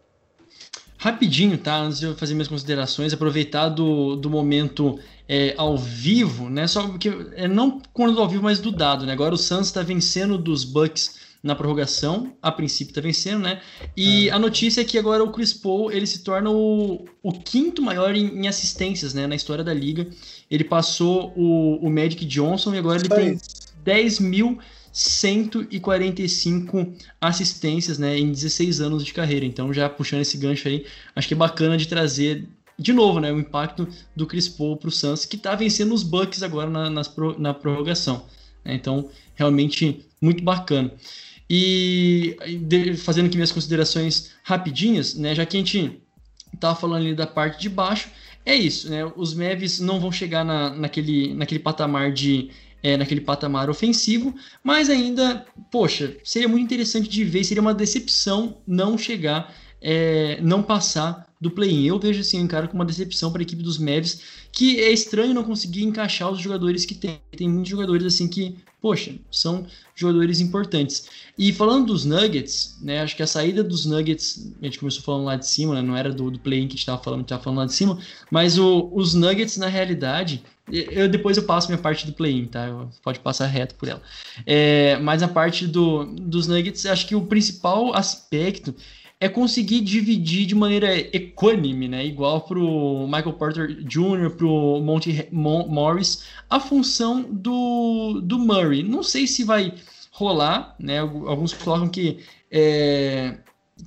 Rapidinho, 0.98 1.56
tá? 1.56 1.76
Antes 1.76 2.00
de 2.00 2.06
eu 2.06 2.16
fazer 2.16 2.34
minhas 2.34 2.48
considerações, 2.48 3.12
aproveitar 3.12 3.68
do, 3.68 4.16
do 4.16 4.28
momento 4.28 4.98
é, 5.28 5.54
ao 5.58 5.76
vivo, 5.76 6.48
né? 6.48 6.66
Só 6.66 6.88
que 6.96 7.08
é, 7.36 7.46
não 7.46 7.82
quando 7.92 8.18
ao 8.20 8.28
vivo, 8.28 8.42
mas 8.42 8.58
do 8.58 8.72
dado, 8.72 9.04
né? 9.04 9.12
Agora 9.12 9.34
o 9.34 9.38
Suns 9.38 9.66
está 9.66 9.82
vencendo 9.82 10.38
dos 10.38 10.64
Bucks 10.64 11.28
na 11.42 11.54
prorrogação, 11.54 12.34
a 12.42 12.50
princípio 12.50 12.90
está 12.90 13.00
vencendo, 13.00 13.42
né? 13.42 13.60
E 13.96 14.28
é. 14.28 14.32
a 14.32 14.38
notícia 14.38 14.80
é 14.80 14.84
que 14.84 14.98
agora 14.98 15.22
o 15.22 15.30
Chris 15.30 15.52
Paul 15.52 15.92
ele 15.92 16.06
se 16.06 16.24
torna 16.24 16.50
o, 16.50 17.04
o 17.22 17.32
quinto 17.32 17.82
maior 17.82 18.16
em, 18.16 18.40
em, 18.40 18.48
assistências, 18.48 19.14
né? 19.14 19.26
Na 19.26 19.36
história 19.36 19.62
da 19.62 19.74
liga. 19.74 20.08
Ele 20.50 20.64
passou 20.64 21.32
o, 21.36 21.86
o 21.86 21.90
Magic 21.90 22.24
Johnson 22.24 22.74
e 22.74 22.78
agora 22.78 22.98
ele 22.98 23.08
tem 23.08 23.38
10 23.84 24.20
mil 24.20 24.58
145 24.92 26.92
assistências 27.20 27.98
né, 27.98 28.18
em 28.18 28.32
16 28.32 28.80
anos 28.80 29.04
de 29.04 29.14
carreira. 29.14 29.46
Então, 29.46 29.72
já 29.72 29.88
puxando 29.88 30.22
esse 30.22 30.36
gancho 30.36 30.66
aí, 30.66 30.84
acho 31.14 31.28
que 31.28 31.34
é 31.34 31.36
bacana 31.36 31.76
de 31.76 31.86
trazer 31.86 32.48
de 32.78 32.92
novo 32.92 33.18
né, 33.18 33.32
o 33.32 33.38
impacto 33.38 33.88
do 34.14 34.26
Chris 34.26 34.48
Paul 34.48 34.76
para 34.76 34.88
o 34.88 34.92
Suns, 34.92 35.24
que 35.24 35.36
está 35.36 35.54
vencendo 35.54 35.92
os 35.92 36.02
Bucks 36.02 36.42
agora 36.42 36.70
na, 36.70 36.88
nas, 36.88 37.12
na 37.38 37.52
prorrogação. 37.52 38.24
Né? 38.64 38.74
Então, 38.74 39.10
realmente 39.34 40.04
muito 40.20 40.42
bacana. 40.42 40.92
E 41.50 42.36
de, 42.62 42.96
fazendo 42.96 43.26
aqui 43.26 43.36
minhas 43.36 43.52
considerações 43.52 44.32
rapidinhas, 44.44 45.14
né, 45.14 45.34
já 45.34 45.44
que 45.46 45.56
a 45.56 45.60
gente 45.60 46.00
estava 46.52 46.78
falando 46.78 47.02
ali 47.02 47.14
da 47.14 47.26
parte 47.26 47.60
de 47.60 47.68
baixo, 47.68 48.10
é 48.44 48.54
isso, 48.54 48.88
né? 48.88 49.04
Os 49.14 49.34
Mavs 49.34 49.78
não 49.78 50.00
vão 50.00 50.10
chegar 50.10 50.42
na, 50.42 50.70
naquele, 50.70 51.34
naquele 51.34 51.60
patamar 51.60 52.10
de 52.12 52.50
é, 52.82 52.96
naquele 52.96 53.20
patamar 53.20 53.68
ofensivo, 53.68 54.34
mas 54.62 54.88
ainda, 54.88 55.44
poxa, 55.70 56.16
seria 56.24 56.48
muito 56.48 56.64
interessante 56.64 57.08
de 57.08 57.24
ver, 57.24 57.44
seria 57.44 57.60
uma 57.60 57.74
decepção 57.74 58.58
não 58.66 58.96
chegar, 58.96 59.52
é, 59.82 60.38
não 60.40 60.62
passar 60.62 61.27
do 61.40 61.50
play-in. 61.50 61.86
Eu 61.86 61.98
vejo 61.98 62.20
assim, 62.20 62.46
cara, 62.46 62.66
como 62.66 62.80
uma 62.80 62.86
decepção 62.86 63.30
para 63.30 63.40
a 63.40 63.44
equipe 63.44 63.62
dos 63.62 63.78
Mavs, 63.78 64.20
que 64.52 64.80
é 64.80 64.90
estranho 64.90 65.34
não 65.34 65.44
conseguir 65.44 65.84
encaixar 65.84 66.30
os 66.30 66.40
jogadores 66.40 66.84
que 66.84 66.94
tem. 66.94 67.20
Tem 67.36 67.48
muitos 67.48 67.70
jogadores 67.70 68.04
assim 68.04 68.26
que, 68.26 68.56
poxa, 68.80 69.14
são 69.30 69.66
jogadores 69.94 70.40
importantes. 70.40 71.08
E 71.36 71.52
falando 71.52 71.86
dos 71.86 72.04
Nuggets, 72.04 72.78
né, 72.82 73.00
acho 73.00 73.14
que 73.14 73.22
a 73.22 73.26
saída 73.26 73.62
dos 73.62 73.86
Nuggets, 73.86 74.52
a 74.60 74.64
gente 74.64 74.78
começou 74.78 75.02
falando 75.02 75.24
lá 75.24 75.36
de 75.36 75.46
cima, 75.46 75.74
né, 75.74 75.82
não 75.82 75.96
era 75.96 76.12
do, 76.12 76.30
do 76.30 76.38
play-in 76.40 76.66
que 76.66 76.72
a 76.72 76.76
gente 76.76 76.80
estava 76.80 77.02
falando, 77.02 77.22
estava 77.22 77.42
falando 77.42 77.58
lá 77.58 77.66
de 77.66 77.74
cima, 77.74 77.98
mas 78.30 78.58
o, 78.58 78.90
os 78.92 79.14
Nuggets, 79.14 79.56
na 79.56 79.68
realidade, 79.68 80.42
eu, 80.70 81.08
depois 81.08 81.36
eu 81.36 81.44
passo 81.44 81.68
minha 81.68 81.80
parte 81.80 82.06
do 82.06 82.12
play-in, 82.12 82.46
tá? 82.46 82.86
Pode 83.02 83.20
passar 83.20 83.46
reto 83.46 83.74
por 83.74 83.88
ela. 83.88 84.02
É, 84.46 84.98
mas 84.98 85.22
a 85.22 85.28
parte 85.28 85.66
do, 85.66 86.04
dos 86.04 86.46
Nuggets, 86.46 86.84
acho 86.84 87.06
que 87.06 87.14
o 87.14 87.22
principal 87.22 87.94
aspecto 87.94 88.74
é 89.20 89.28
conseguir 89.28 89.80
dividir 89.80 90.46
de 90.46 90.54
maneira 90.54 90.96
equânime, 90.96 91.88
né? 91.88 92.06
Igual 92.06 92.42
para 92.42 92.58
o 92.58 93.04
Michael 93.06 93.32
Porter 93.32 93.84
Jr., 93.84 94.30
para 94.36 94.46
o 94.46 94.80
Monty 94.80 95.26
Morris, 95.32 96.24
a 96.48 96.60
função 96.60 97.22
do, 97.22 98.20
do 98.22 98.38
Murray. 98.38 98.82
Não 98.82 99.02
sei 99.02 99.26
se 99.26 99.42
vai 99.42 99.74
rolar, 100.12 100.76
né? 100.78 101.00
Alguns 101.00 101.52
colocam 101.52 101.88
que 101.88 102.20
é, 102.50 103.38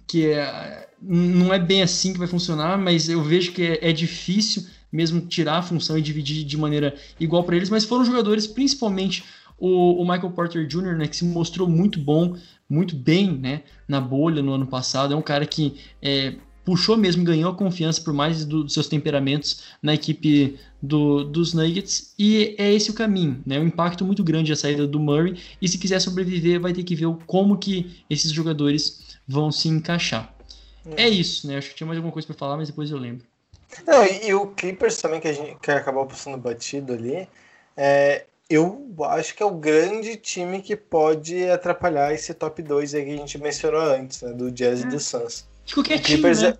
que 0.06 0.28
é, 0.28 0.90
não 1.02 1.54
é 1.54 1.60
bem 1.60 1.82
assim 1.82 2.12
que 2.12 2.20
vai 2.20 2.28
funcionar, 2.28 2.78
mas 2.78 3.08
eu 3.08 3.24
vejo 3.24 3.54
que 3.54 3.64
é, 3.64 3.90
é 3.90 3.94
difícil 3.94 4.66
mesmo 4.92 5.22
tirar 5.22 5.60
a 5.60 5.64
função 5.64 5.98
e 5.98 6.02
dividir 6.02 6.44
de 6.44 6.58
maneira 6.58 6.94
igual 7.18 7.44
para 7.46 7.56
eles, 7.56 7.70
mas 7.70 7.86
foram 7.86 8.04
jogadores, 8.04 8.46
principalmente 8.46 9.24
o, 9.62 10.02
o, 10.02 10.04
Michael 10.04 10.32
Porter 10.32 10.66
Jr., 10.66 10.98
né, 10.98 11.08
que 11.08 11.16
se 11.16 11.24
mostrou 11.24 11.70
muito 11.70 12.00
bom, 12.00 12.36
muito 12.68 12.96
bem 12.96 13.32
né, 13.32 13.62
na 13.88 14.02
bolha 14.02 14.42
no 14.42 14.54
ano 14.54 14.66
passado. 14.66 15.14
É 15.14 15.18
um 15.18 15.22
cara 15.22 15.46
que 15.46 15.78
é, 16.02 16.34
puxou 16.66 16.98
mesmo, 16.98 17.24
ganhou 17.24 17.52
a 17.52 17.56
confiança 17.56 18.02
por 18.02 18.12
mais 18.12 18.44
do, 18.44 18.64
dos 18.64 18.74
seus 18.74 18.88
temperamentos 18.88 19.64
na 19.82 19.94
equipe 19.94 20.60
do, 20.82 21.24
dos 21.24 21.54
Nuggets, 21.54 22.14
e 22.18 22.56
é 22.58 22.74
esse 22.74 22.90
o 22.90 22.94
caminho, 22.94 23.42
né? 23.46 23.60
Um 23.60 23.68
impacto 23.68 24.04
muito 24.04 24.24
grande 24.24 24.52
a 24.52 24.56
saída 24.56 24.88
do 24.88 25.00
Murray, 25.00 25.40
e 25.62 25.68
se 25.68 25.78
quiser 25.78 26.00
sobreviver, 26.00 26.60
vai 26.60 26.74
ter 26.74 26.84
que 26.84 26.96
ver 26.96 27.08
como 27.28 27.58
que 27.58 28.04
esses 28.10 28.32
jogadores 28.32 29.18
vão 29.28 29.52
se 29.52 29.68
encaixar. 29.68 30.34
É, 30.98 31.08
isso, 31.08 31.48
né? 31.48 31.58
Acho 31.58 31.70
que 31.70 31.76
tinha 31.76 31.86
mais 31.86 31.98
alguma 31.98 32.12
coisa 32.12 32.28
para 32.28 32.36
falar, 32.36 32.58
mas 32.58 32.68
depois 32.68 32.90
eu 32.90 32.98
lembro. 32.98 33.26
Não, 33.86 34.04
e, 34.04 34.28
e, 34.28 34.34
o 34.34 34.48
Clippers 34.48 34.98
também, 34.98 35.20
que, 35.20 35.28
a 35.28 35.34
gente, 35.34 35.56
que 35.62 35.72
acabou 35.72 36.06
passando 36.06 36.38
batido 36.38 36.94
ali, 36.94 37.28
é, 37.78 38.26
eu 38.54 38.94
acho 39.06 39.36
que 39.36 39.42
é 39.42 39.46
o 39.46 39.52
grande 39.52 40.16
time 40.18 40.62
que 40.62 40.76
pode 40.76 41.50
atrapalhar 41.50 42.14
esse 42.14 42.34
top 42.34 42.62
2 42.62 42.94
aí 42.94 43.06
que 43.06 43.14
a 43.14 43.18
gente 43.18 43.38
mencionou 43.38 43.82
antes, 43.82 44.22
né? 44.22 44.34
Do 44.34 44.52
Jazz 44.52 44.84
é. 44.84 44.88
e 44.88 44.90
do 44.90 45.00
Suns. 45.00 45.48
De 45.66 45.74
qualquer 45.74 46.00
o 46.00 46.02
Clippers 46.02 46.40
time, 46.40 46.52
né? 46.52 46.58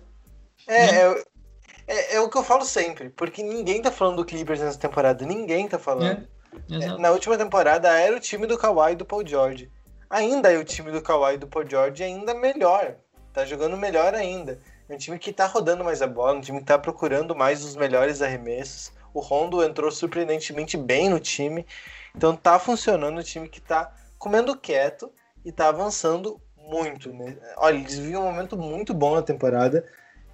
é, 0.66 0.76
é, 0.76 1.06
é, 1.06 1.24
é, 1.86 2.14
é, 2.14 2.20
o 2.20 2.28
que 2.28 2.38
eu 2.38 2.44
falo 2.44 2.64
sempre, 2.64 3.10
porque 3.10 3.42
ninguém 3.42 3.82
tá 3.82 3.90
falando 3.90 4.16
do 4.16 4.24
Clippers 4.24 4.60
nessa 4.60 4.78
temporada, 4.78 5.26
ninguém 5.26 5.68
tá 5.68 5.78
falando. 5.78 6.26
É, 6.70 6.98
na 6.98 7.10
última 7.10 7.36
temporada 7.36 7.88
era 7.88 8.16
o 8.16 8.20
time 8.20 8.46
do 8.46 8.58
Kawhi 8.58 8.92
e 8.92 8.96
do 8.96 9.04
Paul 9.04 9.26
George. 9.26 9.70
Ainda 10.08 10.52
é 10.52 10.58
o 10.58 10.64
time 10.64 10.90
do 10.90 11.02
Kawhi 11.02 11.34
e 11.34 11.38
do 11.38 11.46
Paul 11.46 11.68
George, 11.68 12.02
ainda 12.02 12.34
melhor. 12.34 12.96
Tá 13.32 13.44
jogando 13.44 13.76
melhor 13.76 14.14
ainda. 14.14 14.58
É 14.88 14.94
um 14.94 14.98
time 14.98 15.18
que 15.18 15.32
tá 15.32 15.46
rodando 15.46 15.82
mais 15.82 16.02
a 16.02 16.06
bola, 16.06 16.34
um 16.34 16.40
time 16.40 16.58
que 16.58 16.66
tá 16.66 16.78
procurando 16.78 17.34
mais 17.34 17.64
os 17.64 17.76
melhores 17.76 18.20
arremessos. 18.20 18.92
O 19.14 19.20
Rondo 19.20 19.62
entrou 19.62 19.90
surpreendentemente 19.90 20.76
bem 20.76 21.08
no 21.08 21.20
time. 21.20 21.66
Então 22.14 22.36
tá 22.36 22.58
funcionando 22.58 23.18
o 23.18 23.22
time 23.22 23.48
que 23.48 23.60
tá 23.60 23.92
comendo 24.18 24.56
quieto 24.56 25.10
e 25.44 25.50
tá 25.50 25.68
avançando 25.68 26.40
muito. 26.56 27.12
Né? 27.12 27.36
Olha, 27.56 27.76
eles 27.76 27.98
vivem 27.98 28.16
um 28.16 28.22
momento 28.22 28.56
muito 28.56 28.94
bom 28.94 29.14
na 29.14 29.22
temporada. 29.22 29.84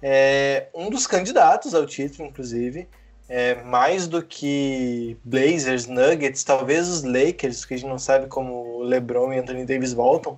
É 0.01 0.67
um 0.73 0.89
dos 0.89 1.05
candidatos 1.05 1.73
ao 1.73 1.85
título, 1.85 2.27
inclusive. 2.27 2.87
É, 3.27 3.61
mais 3.63 4.07
do 4.07 4.23
que 4.23 5.15
Blazers, 5.23 5.85
Nuggets, 5.85 6.43
talvez 6.43 6.87
os 6.87 7.03
Lakers, 7.03 7.63
que 7.63 7.75
a 7.75 7.77
gente 7.77 7.87
não 7.87 7.99
sabe 7.99 8.25
como 8.25 8.81
LeBron 8.81 9.31
e 9.31 9.37
Anthony 9.37 9.65
Davis 9.65 9.93
voltam, 9.93 10.35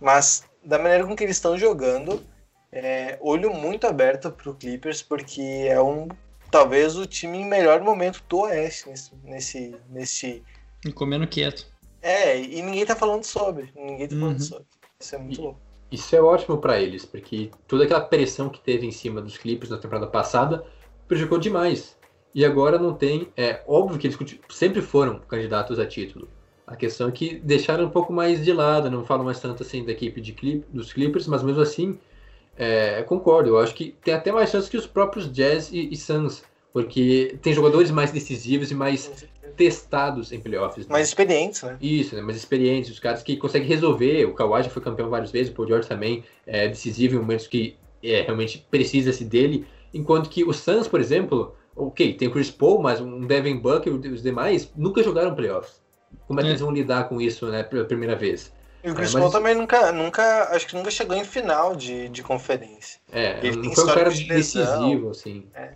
mas 0.00 0.44
da 0.64 0.78
maneira 0.78 1.04
com 1.04 1.16
que 1.16 1.24
eles 1.24 1.34
estão 1.34 1.58
jogando, 1.58 2.24
é, 2.70 3.18
olho 3.20 3.52
muito 3.52 3.88
aberto 3.88 4.30
para 4.30 4.50
o 4.50 4.54
Clippers, 4.54 5.02
porque 5.02 5.66
é 5.68 5.80
um 5.80 6.06
talvez 6.50 6.96
o 6.96 7.06
time 7.06 7.38
em 7.38 7.46
melhor 7.46 7.80
momento 7.80 8.22
do 8.28 8.40
Oeste 8.40 8.88
nesse. 8.88 9.12
nesse, 9.24 9.76
nesse... 9.88 10.42
E 10.84 10.92
comendo 10.92 11.26
quieto. 11.26 11.66
É, 12.00 12.40
e 12.40 12.62
ninguém 12.62 12.86
tá 12.86 12.94
falando 12.94 13.24
sobre. 13.24 13.72
Ninguém 13.74 14.08
tá 14.08 14.16
falando 14.16 14.38
uhum. 14.38 14.40
sobre. 14.40 14.66
Isso 15.00 15.14
é 15.14 15.18
muito 15.18 15.40
e, 15.40 15.42
louco. 15.42 15.60
Isso 15.90 16.14
é 16.14 16.20
ótimo 16.20 16.58
para 16.58 16.80
eles, 16.80 17.04
porque 17.04 17.50
toda 17.66 17.84
aquela 17.84 18.00
pressão 18.00 18.48
que 18.48 18.60
teve 18.60 18.86
em 18.86 18.90
cima 18.90 19.20
dos 19.20 19.38
Clippers 19.38 19.70
na 19.70 19.78
temporada 19.78 20.06
passada 20.06 20.64
prejudicou 21.06 21.38
demais. 21.38 21.96
E 22.34 22.44
agora 22.44 22.78
não 22.78 22.94
tem. 22.94 23.32
É 23.36 23.62
óbvio 23.66 23.98
que 23.98 24.06
eles 24.06 24.18
sempre 24.50 24.82
foram 24.82 25.18
candidatos 25.20 25.78
a 25.78 25.86
título. 25.86 26.28
A 26.66 26.76
questão 26.76 27.08
é 27.08 27.12
que 27.12 27.38
deixaram 27.40 27.86
um 27.86 27.90
pouco 27.90 28.12
mais 28.12 28.44
de 28.44 28.52
lado, 28.52 28.90
não 28.90 29.04
falam 29.04 29.24
mais 29.24 29.40
tanto 29.40 29.62
assim 29.62 29.84
da 29.84 29.92
equipe 29.92 30.20
de 30.20 30.34
Clip, 30.34 30.66
dos 30.70 30.92
Clippers, 30.92 31.26
mas 31.26 31.42
mesmo 31.42 31.62
assim 31.62 31.98
é, 32.58 33.02
concordo, 33.04 33.50
eu 33.50 33.58
acho 33.58 33.72
que 33.74 33.94
tem 34.02 34.12
até 34.12 34.32
mais 34.32 34.50
chance 34.50 34.68
que 34.68 34.76
os 34.76 34.86
próprios 34.86 35.30
Jazz 35.32 35.70
e, 35.72 35.92
e 35.92 35.96
Suns, 35.96 36.42
porque 36.72 37.38
tem 37.40 37.52
jogadores 37.52 37.90
mais 37.90 38.10
decisivos 38.10 38.70
e 38.72 38.74
mais 38.74 39.26
testados 39.56 40.32
em 40.32 40.40
playoffs. 40.40 40.86
Né? 40.86 40.92
Mais 40.92 41.08
experientes, 41.08 41.62
né? 41.62 41.76
Isso, 41.80 42.16
né? 42.16 42.20
mais 42.20 42.36
experientes, 42.36 42.90
os 42.90 42.98
caras 42.98 43.22
que 43.22 43.36
conseguem 43.36 43.68
resolver. 43.68 44.24
O 44.24 44.34
Kawhi 44.34 44.64
já 44.64 44.70
foi 44.70 44.82
campeão 44.82 45.08
várias 45.08 45.30
vezes, 45.30 45.52
o 45.52 45.54
Paul 45.54 45.68
George 45.68 45.88
também 45.88 46.24
é 46.46 46.68
decisivo 46.68 47.14
em 47.14 47.18
momentos 47.18 47.46
que 47.46 47.76
é, 48.02 48.22
realmente 48.22 48.66
precisa-se 48.70 49.24
dele. 49.24 49.64
Enquanto 49.94 50.28
que 50.28 50.44
o 50.44 50.52
Suns, 50.52 50.88
por 50.88 51.00
exemplo, 51.00 51.54
ok, 51.76 52.14
tem 52.14 52.26
o 52.26 52.30
Chris 52.32 52.50
Paul, 52.50 52.82
mas 52.82 53.00
um 53.00 53.26
Devin 53.26 53.56
Booker 53.56 53.92
e 53.92 54.08
os 54.08 54.22
demais 54.22 54.70
nunca 54.76 55.02
jogaram 55.02 55.34
playoffs. 55.34 55.80
Como 56.26 56.40
é 56.40 56.42
que 56.42 56.48
é. 56.48 56.50
eles 56.52 56.60
vão 56.60 56.72
lidar 56.72 57.08
com 57.08 57.20
isso, 57.20 57.46
né, 57.46 57.62
pela 57.62 57.84
primeira 57.84 58.16
vez? 58.16 58.52
E 58.82 58.90
o 58.90 58.94
Chris 58.94 59.10
é, 59.10 59.14
mas... 59.14 59.22
Paul 59.22 59.30
também 59.30 59.54
nunca, 59.54 59.92
nunca, 59.92 60.50
acho 60.52 60.66
que 60.66 60.76
nunca 60.76 60.90
chegou 60.90 61.16
em 61.16 61.24
final 61.24 61.74
de, 61.74 62.08
de 62.08 62.22
conferência. 62.22 63.00
É, 63.10 63.38
ele 63.44 63.56
não 63.56 63.74
foi 63.74 63.84
um 63.84 63.94
cara 63.94 64.10
de 64.10 64.24
decisivo, 64.24 65.10
assim. 65.10 65.46
É. 65.54 65.72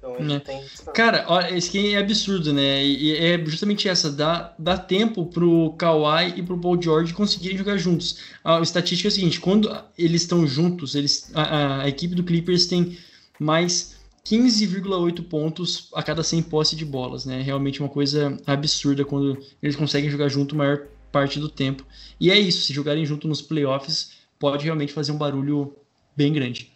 Então 0.00 0.16
ele 0.18 0.34
é. 0.34 0.40
tem 0.40 0.64
Cara, 0.94 1.26
olha, 1.28 1.54
isso 1.54 1.68
aqui 1.68 1.94
é 1.94 1.98
absurdo, 1.98 2.52
né? 2.52 2.82
E 2.82 3.16
é 3.16 3.38
justamente 3.44 3.86
essa, 3.88 4.10
dá, 4.10 4.54
dá 4.58 4.76
tempo 4.78 5.26
pro 5.26 5.74
Kawhi 5.74 6.38
e 6.38 6.42
pro 6.42 6.58
Paul 6.58 6.80
George 6.80 7.12
conseguirem 7.12 7.58
jogar 7.58 7.76
juntos. 7.76 8.18
A 8.42 8.60
estatística 8.60 9.08
é 9.08 9.10
a 9.10 9.12
seguinte, 9.12 9.38
quando 9.38 9.70
eles 9.98 10.22
estão 10.22 10.46
juntos, 10.46 10.94
eles, 10.94 11.30
a, 11.34 11.82
a 11.82 11.88
equipe 11.88 12.14
do 12.14 12.24
Clippers 12.24 12.66
tem 12.66 12.98
mais 13.38 14.00
15,8 14.24 15.22
pontos 15.28 15.90
a 15.94 16.02
cada 16.02 16.22
100 16.22 16.42
posse 16.44 16.74
de 16.74 16.84
bolas, 16.84 17.26
né? 17.26 17.42
Realmente 17.42 17.80
uma 17.80 17.88
coisa 17.88 18.38
absurda 18.46 19.04
quando 19.04 19.38
eles 19.62 19.76
conseguem 19.76 20.10
jogar 20.10 20.28
junto 20.28 20.56
maior 20.56 20.86
parte 21.10 21.38
do 21.38 21.48
tempo. 21.48 21.84
E 22.18 22.30
é 22.30 22.38
isso, 22.38 22.62
se 22.62 22.72
jogarem 22.72 23.04
junto 23.04 23.28
nos 23.28 23.42
playoffs, 23.42 24.12
pode 24.38 24.64
realmente 24.64 24.92
fazer 24.92 25.12
um 25.12 25.18
barulho 25.18 25.74
bem 26.16 26.32
grande. 26.32 26.72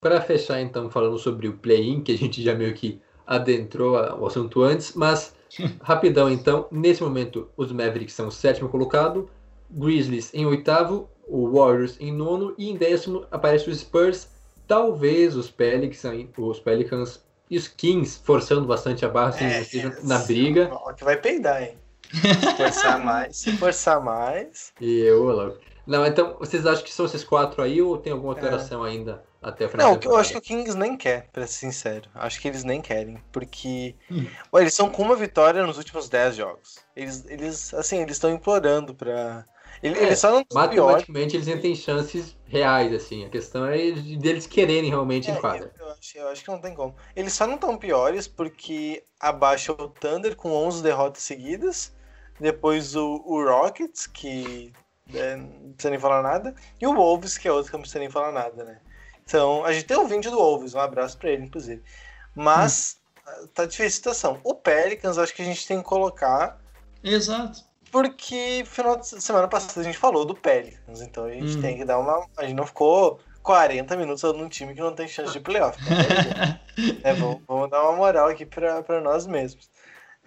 Para 0.00 0.20
fechar, 0.20 0.60
então, 0.60 0.90
falando 0.90 1.18
sobre 1.18 1.48
o 1.48 1.54
play-in, 1.54 2.02
que 2.02 2.12
a 2.12 2.18
gente 2.18 2.42
já 2.42 2.54
meio 2.54 2.74
que 2.74 3.00
adentrou 3.26 3.94
o 3.94 4.26
assunto 4.26 4.62
antes, 4.62 4.94
mas 4.94 5.34
rapidão, 5.82 6.30
então, 6.30 6.68
nesse 6.70 7.02
momento 7.02 7.48
os 7.56 7.72
Mavericks 7.72 8.14
são 8.14 8.28
o 8.28 8.32
sétimo 8.32 8.68
colocado, 8.68 9.28
Grizzlies 9.68 10.32
em 10.32 10.46
oitavo, 10.46 11.08
o 11.26 11.50
Warriors 11.50 11.96
em 12.00 12.12
nono 12.12 12.54
e 12.56 12.70
em 12.70 12.76
décimo 12.76 13.26
aparece 13.30 13.68
os 13.68 13.80
Spurs, 13.80 14.28
talvez 14.66 15.34
os 15.34 15.50
Pelicans, 15.50 16.28
os 16.36 16.60
Pelicans 16.60 17.24
e 17.50 17.56
os 17.56 17.66
Kings 17.68 18.20
forçando 18.22 18.66
bastante 18.66 19.04
a 19.04 19.08
barra, 19.08 19.30
assim, 19.30 19.80
é, 19.80 20.02
na 20.02 20.18
briga. 20.18 20.70
Que 20.96 21.04
vai 21.04 21.16
peidar, 21.16 21.62
hein? 21.62 21.78
Forçar 22.56 23.04
mais, 23.04 23.36
se 23.36 23.56
forçar 23.56 24.00
mais. 24.00 24.72
E 24.80 25.00
eu, 25.00 25.24
louco. 25.24 25.58
Não, 25.86 26.04
então, 26.04 26.36
vocês 26.38 26.66
acham 26.66 26.82
que 26.82 26.92
são 26.92 27.06
esses 27.06 27.22
quatro 27.22 27.62
aí 27.62 27.80
ou 27.80 27.96
tem 27.96 28.12
alguma 28.12 28.32
alteração 28.32 28.84
é. 28.84 28.90
ainda 28.90 29.22
até 29.40 29.66
o 29.66 29.68
final? 29.68 29.94
Não, 29.94 30.00
eu 30.02 30.16
acho 30.16 30.32
que 30.32 30.38
o 30.38 30.40
Kings 30.40 30.76
nem 30.76 30.96
quer, 30.96 31.28
pra 31.32 31.46
ser 31.46 31.58
sincero. 31.58 32.10
Acho 32.12 32.40
que 32.40 32.48
eles 32.48 32.64
nem 32.64 32.80
querem, 32.80 33.22
porque 33.30 33.94
hum. 34.10 34.26
Ué, 34.52 34.62
eles 34.62 34.74
são 34.74 34.90
com 34.90 35.02
uma 35.02 35.14
vitória 35.14 35.64
nos 35.64 35.78
últimos 35.78 36.08
dez 36.08 36.34
jogos. 36.34 36.80
Eles, 36.96 37.24
eles 37.28 37.72
assim, 37.72 38.02
eles 38.02 38.16
estão 38.16 38.30
implorando 38.30 38.94
pra. 38.94 39.44
Eles, 39.80 39.98
é, 39.98 40.06
eles 40.06 40.18
só 40.18 40.32
não 40.32 40.44
Matematicamente 40.52 41.36
eles 41.36 41.60
têm 41.60 41.74
chances 41.76 42.36
reais, 42.46 42.92
assim. 42.92 43.24
A 43.24 43.28
questão 43.28 43.66
é 43.66 43.92
deles 43.92 44.46
quererem 44.46 44.90
realmente 44.90 45.30
é, 45.30 45.34
em 45.34 45.36
quadra. 45.36 45.70
Eu, 45.78 45.86
eu, 45.86 45.92
acho, 45.92 46.18
eu 46.18 46.28
acho 46.28 46.42
que 46.42 46.50
não 46.50 46.60
tem 46.60 46.74
como. 46.74 46.96
Eles 47.14 47.32
só 47.32 47.46
não 47.46 47.54
estão 47.54 47.76
piores 47.76 48.26
porque 48.26 49.04
abaixa 49.20 49.70
o 49.72 49.88
Thunder 49.88 50.34
com 50.34 50.50
11 50.50 50.82
derrotas 50.82 51.22
seguidas 51.22 51.94
depois 52.40 52.94
o, 52.94 53.22
o 53.24 53.44
Rockets, 53.44 54.06
que 54.06 54.72
é, 55.14 55.36
não 55.36 55.72
precisa 55.72 55.90
nem 55.90 55.98
falar 55.98 56.22
nada, 56.22 56.54
e 56.80 56.86
o 56.86 56.94
Wolves, 56.94 57.38
que 57.38 57.48
é 57.48 57.52
outro 57.52 57.70
que 57.70 57.76
não 57.76 57.82
precisa 57.82 58.00
nem 58.00 58.10
falar 58.10 58.32
nada, 58.32 58.64
né? 58.64 58.78
Então, 59.24 59.64
a 59.64 59.72
gente 59.72 59.86
tem 59.86 59.96
um 59.96 60.06
vídeo 60.06 60.30
do 60.30 60.36
Wolves, 60.36 60.74
um 60.74 60.80
abraço 60.80 61.18
para 61.18 61.30
ele, 61.30 61.44
inclusive. 61.44 61.82
Mas 62.34 62.98
hum. 63.26 63.48
tá 63.52 63.64
difícil 63.64 63.86
a 63.86 63.90
situação. 63.90 64.40
O 64.44 64.54
Pelicans, 64.54 65.18
acho 65.18 65.34
que 65.34 65.42
a 65.42 65.44
gente 65.44 65.66
tem 65.66 65.78
que 65.78 65.84
colocar. 65.84 66.60
Exato. 67.02 67.64
Porque 67.90 68.62
final 68.66 68.96
de 68.96 69.06
semana 69.06 69.48
passada 69.48 69.80
a 69.80 69.84
gente 69.84 69.98
falou 69.98 70.24
do 70.24 70.34
Pelicans, 70.34 71.00
então 71.00 71.24
a 71.24 71.32
gente 71.32 71.56
hum. 71.56 71.60
tem 71.60 71.76
que 71.76 71.84
dar 71.84 71.98
uma. 71.98 72.26
A 72.36 72.42
gente 72.42 72.54
não 72.54 72.66
ficou 72.66 73.20
40 73.42 73.96
minutos 73.96 74.22
num 74.34 74.48
time 74.48 74.74
que 74.74 74.80
não 74.80 74.92
tem 74.92 75.06
chance 75.06 75.32
de 75.32 75.40
playoff. 75.40 75.78
Tá 75.78 76.60
é, 77.02 77.14
vamos, 77.14 77.42
vamos, 77.46 77.70
dar 77.70 77.82
uma 77.82 77.92
moral 77.92 78.28
aqui 78.28 78.44
para 78.44 79.00
nós 79.00 79.26
mesmos. 79.26 79.70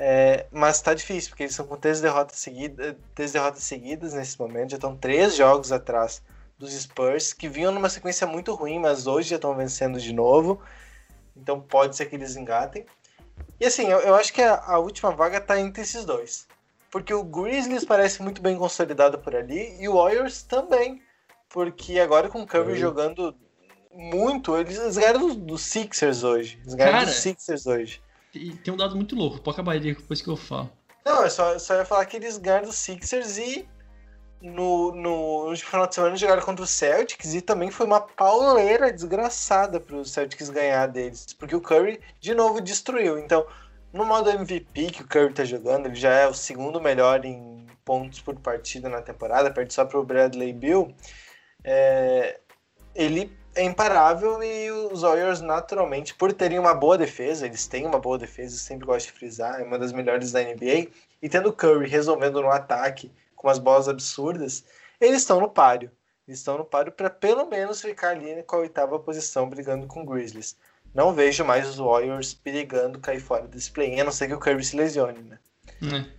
É, 0.02 0.46
mas 0.50 0.82
tá 0.82 0.94
difícil, 0.94 1.30
porque 1.30 1.44
eles 1.44 1.54
são 1.54 1.68
com 1.68 1.76
três 1.76 2.00
derrotas, 2.00 2.40
seguidas, 2.40 2.96
três 3.14 3.34
derrotas 3.34 3.64
seguidas 3.64 4.14
nesse 4.14 4.40
momento, 4.40 4.72
já 4.72 4.78
estão 4.78 4.96
três 4.96 5.36
jogos 5.36 5.74
atrás 5.74 6.22
dos 6.58 6.72
Spurs, 6.72 7.34
que 7.34 7.50
vinham 7.50 7.74
numa 7.74 7.90
sequência 7.90 8.26
muito 8.26 8.54
ruim, 8.54 8.80
mas 8.80 9.08
hoje 9.08 9.30
já 9.30 9.36
estão 9.36 9.54
vencendo 9.54 10.00
de 10.00 10.14
novo. 10.14 10.62
Então 11.36 11.60
pode 11.60 11.98
ser 11.98 12.06
que 12.06 12.16
eles 12.16 12.38
engatem. 12.38 12.86
E 13.60 13.66
assim, 13.66 13.88
eu, 13.88 14.00
eu 14.00 14.16
acho 14.16 14.32
que 14.34 14.42
a, 14.42 14.56
a, 14.56 14.80
última 14.80 15.12
vaga 15.12 15.42
tá 15.42 15.60
entre 15.60 15.82
esses 15.82 16.06
dois. 16.06 16.48
Porque 16.90 17.14
o 17.14 17.24
Grizzlies 17.24 17.84
parece 17.84 18.22
muito 18.22 18.42
bem 18.42 18.58
consolidado 18.58 19.20
por 19.20 19.36
ali 19.36 19.78
e 19.82 19.88
o 19.90 19.96
Warriors 19.96 20.44
também. 20.44 21.02
Porque 21.50 22.00
agora 22.00 22.30
com 22.30 22.42
o 22.42 22.48
Curry 22.48 22.78
jogando 22.78 23.36
muito, 23.94 24.56
eles, 24.58 24.78
eles 24.78 24.98
ganharam 24.98 25.36
dos, 25.36 25.62
Sixers 25.62 26.24
hoje. 26.24 26.58
Eles 26.62 26.74
ganharam 26.74 27.06
dos 27.06 27.16
Sixers 27.16 27.66
hoje. 27.66 28.02
Tem 28.32 28.74
um 28.74 28.78
dado 28.78 28.96
muito 28.96 29.16
louco, 29.16 29.42
pode 29.42 29.56
acabar 29.56 29.74
aí 29.74 29.80
depois 29.80 30.22
que 30.22 30.28
eu 30.28 30.38
falo. 30.38 30.70
Não, 31.06 31.24
eu 31.24 31.30
só, 31.30 31.58
só 31.58 31.76
ia 31.76 31.86
falar 31.86 32.06
que 32.06 32.18
eles 32.18 32.38
ganharam 32.38 32.68
dos 32.68 32.76
Sixers 32.76 33.38
e 33.38 33.68
no, 34.42 34.94
no, 34.94 35.50
no 35.50 35.58
final 35.58 35.88
de 35.88 35.96
semana 35.96 36.16
jogaram 36.16 36.42
contra 36.42 36.64
o 36.64 36.68
Celtics 36.68 37.34
e 37.34 37.42
também 37.42 37.72
foi 37.72 37.86
uma 37.86 38.00
pauleira 38.00 38.92
desgraçada 38.92 39.80
para 39.80 39.98
os 39.98 40.12
Celtics 40.12 40.50
ganhar 40.50 40.88
deles, 40.88 41.34
porque 41.34 41.56
o 41.56 41.62
Curry 41.62 42.00
de 42.20 42.34
novo 42.34 42.62
destruiu. 42.62 43.18
Então, 43.18 43.46
no 43.92 44.06
modo 44.06 44.30
MVP 44.30 44.92
que 44.92 45.02
o 45.02 45.08
Curry 45.08 45.32
está 45.32 45.44
jogando, 45.44 45.88
ele 45.88 45.96
já 45.96 46.12
é 46.12 46.28
o 46.28 46.34
segundo 46.34 46.80
melhor 46.80 47.26
em 47.26 47.66
pontos 47.84 48.22
por 48.22 48.36
partida 48.40 48.88
na 48.88 49.02
temporada, 49.02 49.52
perde 49.52 49.74
só 49.74 49.84
para 49.84 50.00
o 50.00 50.06
Bradley 50.06 50.54
Bill. 50.54 50.94
É, 51.64 52.40
ele 52.94 53.36
é 53.60 53.64
imparável 53.64 54.42
e 54.42 54.72
os 54.72 55.02
Warriors, 55.02 55.42
naturalmente, 55.42 56.16
por 56.16 56.32
terem 56.32 56.58
uma 56.58 56.74
boa 56.74 56.98
defesa, 56.98 57.46
eles 57.46 57.68
têm 57.68 57.86
uma 57.86 58.00
boa 58.00 58.18
defesa, 58.18 58.56
sempre 58.56 58.86
gosto 58.86 59.08
de 59.08 59.12
frisar, 59.12 59.60
é 59.60 59.64
uma 59.64 59.78
das 59.78 59.92
melhores 59.92 60.32
da 60.32 60.42
NBA, 60.42 60.88
e 61.22 61.28
tendo 61.30 61.52
Curry 61.52 61.88
resolvendo 61.90 62.42
no 62.42 62.50
ataque 62.50 63.12
com 63.36 63.48
umas 63.48 63.60
bolas 63.60 63.90
absurdas, 63.90 64.64
eles 65.00 65.18
estão 65.22 65.42
no 65.42 65.50
páreo. 65.50 65.92
Eles 66.28 66.40
estão 66.40 66.58
no 66.58 66.64
páreo 66.64 66.92
para 66.92 67.10
pelo 67.10 67.46
menos 67.48 67.82
ficar 67.82 68.10
ali 68.10 68.42
com 68.44 68.56
a 68.56 68.60
oitava 68.60 68.98
posição 69.00 69.50
brigando 69.50 69.88
com 69.88 70.04
o 70.04 70.06
Grizzlies. 70.06 70.56
Não 70.94 71.14
vejo 71.14 71.44
mais 71.44 71.68
os 71.68 71.78
Warriors 71.78 72.34
perigando 72.34 73.00
cair 73.00 73.20
fora 73.20 73.48
desse 73.48 73.72
play, 73.72 74.00
a 74.00 74.04
não 74.04 74.12
ser 74.12 74.28
que 74.28 74.34
o 74.34 74.40
Curry 74.40 74.64
se 74.64 74.78
lesione, 74.78 75.22
né? 75.22 75.40
É. 75.84 76.19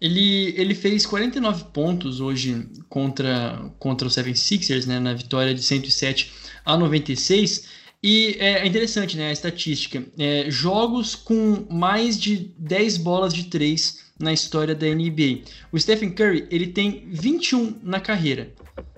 Ele, 0.00 0.54
ele 0.56 0.74
fez 0.74 1.04
49 1.04 1.64
pontos 1.72 2.20
hoje 2.20 2.66
contra, 2.88 3.70
contra 3.78 4.08
o 4.08 4.10
76ers, 4.10 4.86
né, 4.86 4.98
na 4.98 5.12
vitória 5.12 5.54
de 5.54 5.62
107 5.62 6.32
a 6.64 6.76
96. 6.76 7.68
E 8.02 8.36
é, 8.38 8.60
é 8.60 8.66
interessante 8.66 9.16
né, 9.16 9.28
a 9.28 9.32
estatística. 9.32 10.02
É, 10.18 10.50
jogos 10.50 11.14
com 11.14 11.66
mais 11.70 12.18
de 12.18 12.50
10 12.56 12.96
bolas 12.96 13.34
de 13.34 13.44
3 13.44 14.10
na 14.18 14.32
história 14.32 14.74
da 14.74 14.86
NBA. 14.86 15.40
O 15.70 15.78
Stephen 15.78 16.10
Curry 16.10 16.46
ele 16.50 16.68
tem 16.68 17.08
21 17.10 17.78
na 17.82 18.00
carreira. 18.00 18.52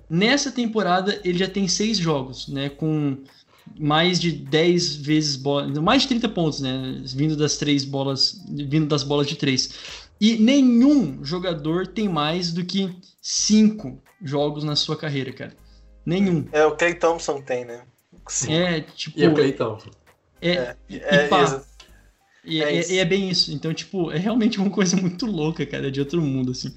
Nessa 0.09 0.53
temporada 0.53 1.21
ele 1.25 1.39
já 1.39 1.49
tem 1.49 1.67
6 1.67 1.99
jogos, 1.99 2.47
né, 2.49 2.69
com 2.69 3.19
mais 3.79 4.21
de 4.21 4.33
10 4.33 4.97
vezes 4.97 5.41
mais 5.83 6.03
de 6.03 6.09
30 6.09 6.29
pontos, 6.29 6.61
né, 6.61 7.03
vindo 7.07 7.37
das 7.37 7.57
três 7.57 7.85
bolas, 7.85 8.45
vindo 8.49 8.87
das 8.87 9.03
bolas 9.03 9.27
de 9.27 9.37
3. 9.37 9.73
E 10.23 10.39
nenhum 10.39 11.25
jogador 11.25 11.85
tem 11.85 12.09
mais 12.09 12.53
do 12.53 12.65
que 12.65 12.97
5 13.21 14.01
jogos 14.23 14.63
na 14.63 14.77
sua 14.77 14.97
carreira, 14.97 15.33
cara. 15.33 15.53
Nenhum. 16.07 16.47
É, 16.53 16.65
o 16.65 16.77
Clay 16.77 16.95
Thompson 16.95 17.43
tem, 17.43 17.65
né? 17.65 17.83
Sim. 18.29 18.53
É, 18.55 18.81
tipo. 18.83 19.19
E 19.19 19.27
o 19.27 19.35
Clay 19.35 19.51
Thompson. 19.51 19.91
É, 20.41 20.53
é, 20.53 20.77
é, 20.91 21.27
pá, 21.27 21.61
e, 22.45 22.63
é, 22.63 22.77
é, 22.77 22.97
é, 22.99 23.05
bem 23.05 23.31
isso. 23.31 23.53
Então, 23.53 23.75
tipo, 23.75 24.13
é 24.13 24.17
realmente 24.17 24.61
uma 24.61 24.71
coisa 24.71 24.97
muito 24.97 25.27
louca, 25.27 25.67
cara, 25.67 25.91
de 25.91 25.99
outro 25.99 26.23
mundo, 26.23 26.53
assim. 26.53 26.73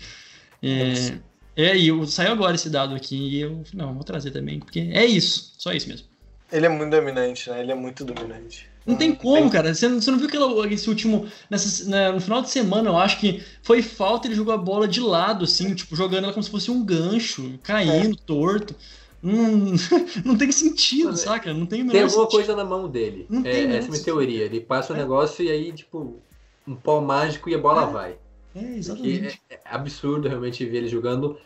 É, 0.64 1.20
é 1.56 1.78
e 1.78 1.90
eu, 1.90 2.04
saiu 2.08 2.32
agora 2.32 2.56
esse 2.56 2.72
dado 2.72 2.96
aqui 2.96 3.16
e 3.16 3.42
eu, 3.42 3.64
não, 3.76 3.94
vou 3.94 4.04
trazer 4.04 4.32
também, 4.32 4.60
porque 4.60 4.80
é 4.92 5.06
isso, 5.06 5.54
só 5.60 5.72
isso 5.72 5.88
mesmo. 5.88 6.08
Ele 6.52 6.66
é 6.66 6.70
muito 6.70 6.90
dominante, 6.90 7.48
né? 7.52 7.62
Ele 7.62 7.72
é 7.72 7.76
muito 7.76 8.04
dominante. 8.04 8.68
Não 8.86 8.96
tem 8.96 9.16
como, 9.16 9.50
cara. 9.50 9.74
Você 9.74 9.88
não, 9.88 10.00
você 10.00 10.12
não 10.12 10.18
viu 10.20 10.28
aquela, 10.28 10.72
esse 10.72 10.88
último. 10.88 11.28
Nessa, 11.50 11.90
né, 11.90 12.12
no 12.12 12.22
final 12.22 12.42
de 12.42 12.50
semana, 12.50 12.90
eu 12.90 12.98
acho 12.98 13.20
que 13.20 13.44
foi 13.64 13.82
falta, 13.82 14.28
ele 14.28 14.36
jogou 14.36 14.54
a 14.54 14.58
bola 14.58 14.88
de 14.88 15.00
lado, 15.00 15.46
assim, 15.46 15.74
tipo, 15.74 15.96
jogando 15.96 16.26
ela 16.26 16.34
como 16.34 16.44
se 16.44 16.52
fosse 16.52 16.70
um 16.70 16.86
gancho, 16.86 17.58
caindo, 17.64 18.16
é. 18.16 18.26
torto. 18.26 18.76
Não, 19.24 19.74
não 20.24 20.38
tem 20.38 20.52
sentido, 20.52 21.10
Mas, 21.10 21.22
saca? 21.22 21.52
Não 21.52 21.66
tem 21.66 21.88
Tem 21.88 22.04
alguma 22.04 22.10
sentido. 22.10 22.30
coisa 22.30 22.56
na 22.56 22.64
mão 22.64 22.88
dele. 22.88 23.26
Não 23.28 23.40
é, 23.40 23.44
tem 23.44 23.64
essa 23.72 23.88
é 23.88 23.90
a 23.90 23.92
minha 23.92 24.04
teoria. 24.04 24.44
Ele 24.44 24.62
passa 24.62 24.94
o 24.94 24.96
é. 24.96 25.00
negócio 25.00 25.44
e 25.44 25.50
aí, 25.50 25.72
tipo, 25.72 26.20
um 26.68 26.76
pau 26.76 27.02
mágico 27.02 27.50
e 27.50 27.56
a 27.56 27.58
bola 27.58 27.90
é. 27.90 27.92
vai. 27.92 28.18
É, 28.56 28.78
exatamente. 28.78 29.42
É, 29.50 29.56
é, 29.56 29.60
absurdo 29.66 30.28
realmente 30.28 30.64
ver 30.64 30.78
ele 30.78 30.88
jogando. 30.88 31.40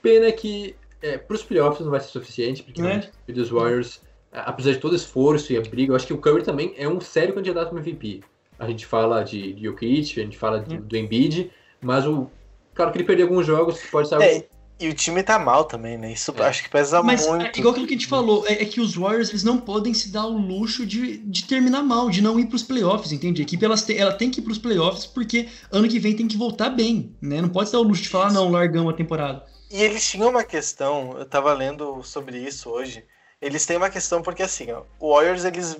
Pena 0.00 0.32
que 0.32 0.74
é, 1.02 1.18
para 1.18 1.36
os 1.36 1.42
playoffs 1.42 1.84
não 1.84 1.90
vai 1.90 2.00
ser 2.00 2.08
suficiente, 2.08 2.62
porque 2.62 2.80
é. 2.80 3.10
os 3.28 3.50
Warriors 3.50 4.00
apesar 4.44 4.72
de 4.72 4.78
todo 4.78 4.94
esforço 4.94 5.52
e 5.52 5.56
a 5.56 5.60
briga, 5.60 5.92
eu 5.92 5.96
acho 5.96 6.06
que 6.06 6.12
o 6.12 6.18
Curry 6.18 6.42
também 6.42 6.74
é 6.76 6.88
um 6.88 7.00
sério 7.00 7.34
candidato 7.34 7.70
para 7.70 7.80
MVP. 7.80 8.20
A 8.58 8.66
gente 8.68 8.86
fala 8.86 9.22
de, 9.22 9.52
de 9.52 9.64
Jokic, 9.64 10.20
a 10.20 10.24
gente 10.24 10.38
fala 10.38 10.60
de, 10.60 10.78
do 10.78 10.96
Embiid, 10.96 11.50
mas 11.80 12.06
o 12.06 12.30
claro 12.74 12.92
que 12.92 12.98
ele 12.98 13.04
perdeu 13.04 13.26
alguns 13.26 13.46
jogos, 13.46 13.80
pode 13.90 14.08
ser 14.08 14.20
é, 14.20 14.46
e 14.78 14.88
o 14.88 14.94
time 14.94 15.22
tá 15.22 15.38
mal 15.38 15.64
também, 15.64 15.96
né? 15.96 16.12
Isso 16.12 16.34
é. 16.36 16.42
acho 16.42 16.62
que 16.62 16.68
pesa 16.68 17.02
mas, 17.02 17.26
muito. 17.26 17.46
É, 17.46 17.52
igual 17.56 17.72
aquilo 17.72 17.86
que 17.86 17.94
a 17.94 17.96
gente 17.96 18.06
falou, 18.06 18.46
é, 18.46 18.62
é, 18.62 18.64
que 18.66 18.78
os 18.78 18.94
Warriors 18.94 19.30
eles 19.30 19.42
não 19.42 19.58
podem 19.58 19.94
se 19.94 20.10
dar 20.10 20.26
o 20.26 20.36
luxo 20.36 20.84
de, 20.84 21.16
de 21.16 21.44
terminar 21.44 21.82
mal, 21.82 22.10
de 22.10 22.20
não 22.20 22.38
ir 22.38 22.46
para 22.46 22.56
os 22.56 22.62
playoffs, 22.62 23.10
entende? 23.10 23.40
A 23.40 23.44
equipe 23.44 23.64
ela, 23.64 23.74
ela 23.96 24.12
tem 24.12 24.30
que 24.30 24.40
ir 24.40 24.42
para 24.42 24.52
os 24.52 24.58
playoffs 24.58 25.06
porque 25.06 25.48
ano 25.72 25.88
que 25.88 25.98
vem 25.98 26.14
tem 26.14 26.28
que 26.28 26.36
voltar 26.36 26.68
bem, 26.68 27.16
né? 27.22 27.40
Não 27.40 27.48
pode 27.48 27.70
se 27.70 27.72
dar 27.72 27.80
o 27.80 27.84
luxo 27.84 28.02
de 28.02 28.10
falar, 28.10 28.30
não, 28.32 28.50
largamos 28.50 28.92
a 28.92 28.96
temporada. 28.96 29.46
E 29.70 29.82
eles 29.82 30.08
tinham 30.08 30.28
uma 30.28 30.44
questão, 30.44 31.16
eu 31.18 31.24
tava 31.24 31.52
lendo 31.54 32.02
sobre 32.02 32.38
isso 32.38 32.68
hoje, 32.68 33.02
eles 33.40 33.66
têm 33.66 33.76
uma 33.76 33.90
questão 33.90 34.22
porque 34.22 34.42
assim, 34.42 34.70
ó, 34.72 34.82
o 34.98 35.14
Warriors 35.14 35.44
eles 35.44 35.76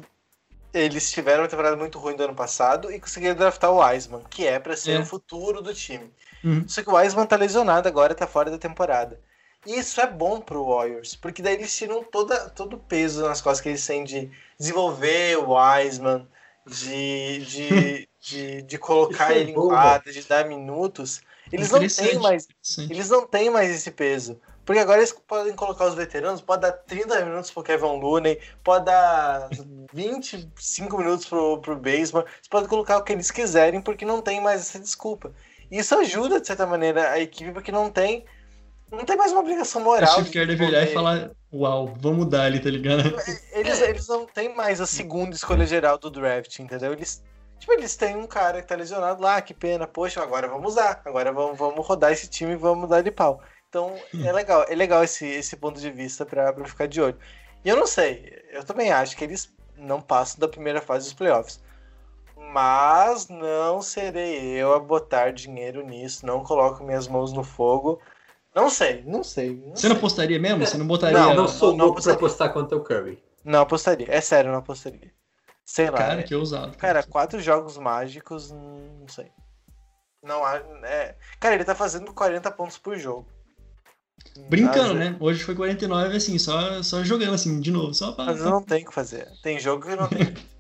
eles 0.75 1.11
tiveram 1.11 1.43
uma 1.43 1.49
temporada 1.49 1.77
muito 1.77 1.99
ruim 1.99 2.17
do 2.17 2.25
ano 2.25 2.35
passado 2.35 2.93
e 2.93 3.01
conseguiram 3.01 3.35
draftar 3.35 3.71
o 3.71 3.79
Wiseman, 3.83 4.23
que 4.29 4.47
é 4.47 4.59
para 4.59 4.77
ser 4.77 4.93
é. 4.93 4.99
o 5.01 5.07
futuro 5.07 5.63
do 5.63 5.73
time. 5.73 6.13
Uhum. 6.45 6.69
Só 6.69 6.83
que 6.83 6.91
o 6.91 6.95
Wiseman 6.95 7.27
tá 7.27 7.37
lesionado 7.37 7.89
agora, 7.89 8.15
tá 8.15 8.27
fora 8.27 8.51
da 8.51 8.59
temporada. 8.59 9.19
E 9.67 9.79
isso 9.79 10.01
é 10.01 10.07
bom 10.07 10.41
pro 10.41 10.67
Warriors, 10.67 11.17
porque 11.17 11.43
daí 11.43 11.55
eles 11.55 11.77
tiram 11.77 12.05
toda, 12.05 12.51
todo 12.51 12.77
o 12.77 12.79
peso 12.79 13.23
nas 13.23 13.41
costas 13.41 13.61
que 13.61 13.69
eles 13.71 13.87
têm 13.87 14.05
de 14.05 14.31
desenvolver 14.59 15.39
o 15.39 15.55
Wiseman, 15.55 16.29
de, 16.67 17.39
de, 17.47 18.09
de, 18.21 18.63
de 18.63 18.79
colocar 18.79 19.33
é 19.33 19.39
ele 19.39 19.51
em 19.51 19.55
quadra, 19.55 20.13
de 20.13 20.23
dar 20.23 20.47
minutos. 20.47 21.21
Eles 21.51 21.71
não 21.71 21.87
têm 21.87 22.19
mais, 22.19 22.47
eles 22.91 23.09
não 23.09 23.27
têm 23.27 23.51
mais 23.51 23.71
esse 23.71 23.91
peso. 23.91 24.41
Porque 24.67 24.81
agora 24.81 24.99
eles 24.99 25.13
podem 25.13 25.55
colocar 25.55 25.87
os 25.87 25.95
veteranos, 25.95 26.41
pode 26.41 26.63
dar 26.63 26.73
30 26.73 27.25
minutos 27.25 27.53
pro 27.53 27.63
Kevin 27.63 28.01
Looney, 28.01 28.41
pode 28.65 28.85
dar 28.85 29.49
25 29.95 30.99
minutos 30.99 31.25
pro, 31.25 31.59
pro 31.59 31.77
Baseman, 31.77 32.25
eles 32.25 32.49
podem 32.51 32.69
colocar 32.69 32.99
o 32.99 33.03
que 33.05 33.13
eles 33.13 33.31
quiserem, 33.31 33.81
porque 33.81 34.05
não 34.05 34.21
tem 34.21 34.41
mais 34.41 34.63
essa 34.63 34.81
desculpa. 34.81 35.33
E 35.71 35.79
isso 35.79 35.95
ajuda, 35.95 36.41
de 36.41 36.49
certa 36.49 36.67
maneira, 36.67 37.13
a 37.13 37.21
equipe, 37.21 37.53
porque 37.53 37.71
não 37.71 37.89
tem 37.89 38.25
não 38.91 39.05
tem 39.05 39.17
mais 39.17 39.31
uma 39.31 39.41
obrigação 39.41 39.83
moral. 39.83 40.19
Acho 40.19 40.25
que 40.25 40.31
quer 40.31 40.47
virar 40.47 40.83
e 40.83 40.93
falar, 40.93 41.31
uau, 41.53 41.93
vamos 42.01 42.19
mudar 42.19 42.45
ali, 42.45 42.61
tá 42.61 42.71
ligado? 42.71 43.03
Eles, 43.53 43.81
eles 43.81 44.09
não 44.09 44.27
têm 44.27 44.55
mais 44.55 44.81
a 44.81 44.87
segunda 44.87 45.35
escolha 45.35 45.67
geral 45.67 45.97
do 45.97 46.11
draft, 46.11 46.59
entendeu? 46.59 46.93
Eles, 46.93 47.23
tipo, 47.59 47.73
eles 47.73 47.97
têm 47.97 48.17
um 48.17 48.27
cara 48.27 48.63
que 48.63 48.69
tá 48.69 48.75
lesionado 48.75 49.23
lá, 49.23 49.41
que 49.41 49.55
pena, 49.55 49.87
poxa, 49.87 50.23
agora 50.23 50.49
vamos 50.49 50.73
usar, 50.73 51.01
agora 51.05 51.33
vamos, 51.33 51.59
vamos 51.59 51.87
rodar 51.87 52.13
esse 52.13 52.29
time 52.29 52.53
e 52.53 52.57
vamos 52.57 52.89
dar 52.89 53.03
de 53.03 53.11
pau. 53.11 53.41
Então 53.77 53.95
é 54.25 54.33
legal, 54.33 54.65
é 54.67 54.75
legal 54.75 55.05
esse, 55.05 55.27
esse 55.27 55.55
ponto 55.55 55.79
de 55.79 55.91
vista 55.91 56.25
para 56.25 56.65
ficar 56.65 56.89
de 56.89 56.99
olho. 56.99 57.19
E 57.63 57.69
eu 57.69 57.77
não 57.77 57.87
sei, 57.87 58.43
eu 58.51 58.65
também 58.65 58.91
acho 58.91 59.15
que 59.15 59.23
eles 59.23 59.55
não 59.77 60.01
passam 60.01 60.41
da 60.41 60.49
primeira 60.49 60.81
fase 60.81 61.05
dos 61.05 61.13
playoffs. 61.13 61.61
Mas 62.55 63.29
não 63.29 63.83
serei 63.83 64.53
eu 64.53 64.73
a 64.73 64.81
botar 64.81 65.31
dinheiro 65.31 65.85
nisso, 65.85 66.25
não 66.25 66.43
coloco 66.43 66.83
minhas 66.83 67.07
mãos 67.07 67.35
no 67.35 67.45
fogo. 67.45 68.01
Não 68.55 68.71
sei, 68.71 69.03
não 69.05 69.23
sei. 69.23 69.57
Não 69.57 69.77
Você 69.77 69.83
sei. 69.83 69.91
não 69.91 69.97
apostaria 69.97 70.39
mesmo? 70.39 70.67
Você 70.67 70.79
não 70.79 70.87
botaria. 70.87 71.19
Não, 71.19 71.35
não 71.35 71.49
sou 71.49 71.77
não, 71.77 71.89
não 71.89 71.95
pra 71.95 72.13
apostar 72.15 72.55
contra 72.55 72.79
o 72.79 72.83
Curry. 72.83 73.23
Não 73.45 73.61
apostaria, 73.61 74.07
é 74.09 74.23
sério, 74.23 74.51
não 74.51 74.61
apostaria. 74.61 75.13
Sei 75.67 75.91
lá. 75.91 75.99
Cara, 75.99 76.23
que 76.23 76.35
ousado. 76.35 76.79
Cara, 76.79 77.03
quatro 77.03 77.41
jogos 77.41 77.77
mágicos, 77.77 78.51
não 78.51 79.07
sei. 79.09 79.31
Não 80.23 80.43
há. 80.43 80.57
É... 80.85 81.15
Cara, 81.39 81.55
ele 81.55 81.65
tá 81.65 81.75
fazendo 81.75 82.15
40 82.15 82.51
pontos 82.53 82.79
por 82.79 82.97
jogo. 82.97 83.36
Brincando, 84.49 84.95
Mas, 84.95 85.11
né? 85.11 85.17
Hoje 85.21 85.43
foi 85.43 85.55
49, 85.55 86.17
assim, 86.17 86.39
só, 86.39 86.83
só 86.83 87.03
jogando 87.05 87.35
assim, 87.35 87.61
de 87.61 87.71
novo. 87.71 87.93
Só 87.95 88.13
pra, 88.13 88.27
Mas 88.27 88.41
não 88.41 88.63
tem 88.63 88.83
o 88.85 88.89
que 88.89 88.95
fazer. 88.95 89.29
Tem 89.43 89.59
jogo 89.59 89.87
que 89.87 89.95
não 89.97 90.07
tem. 90.09 90.33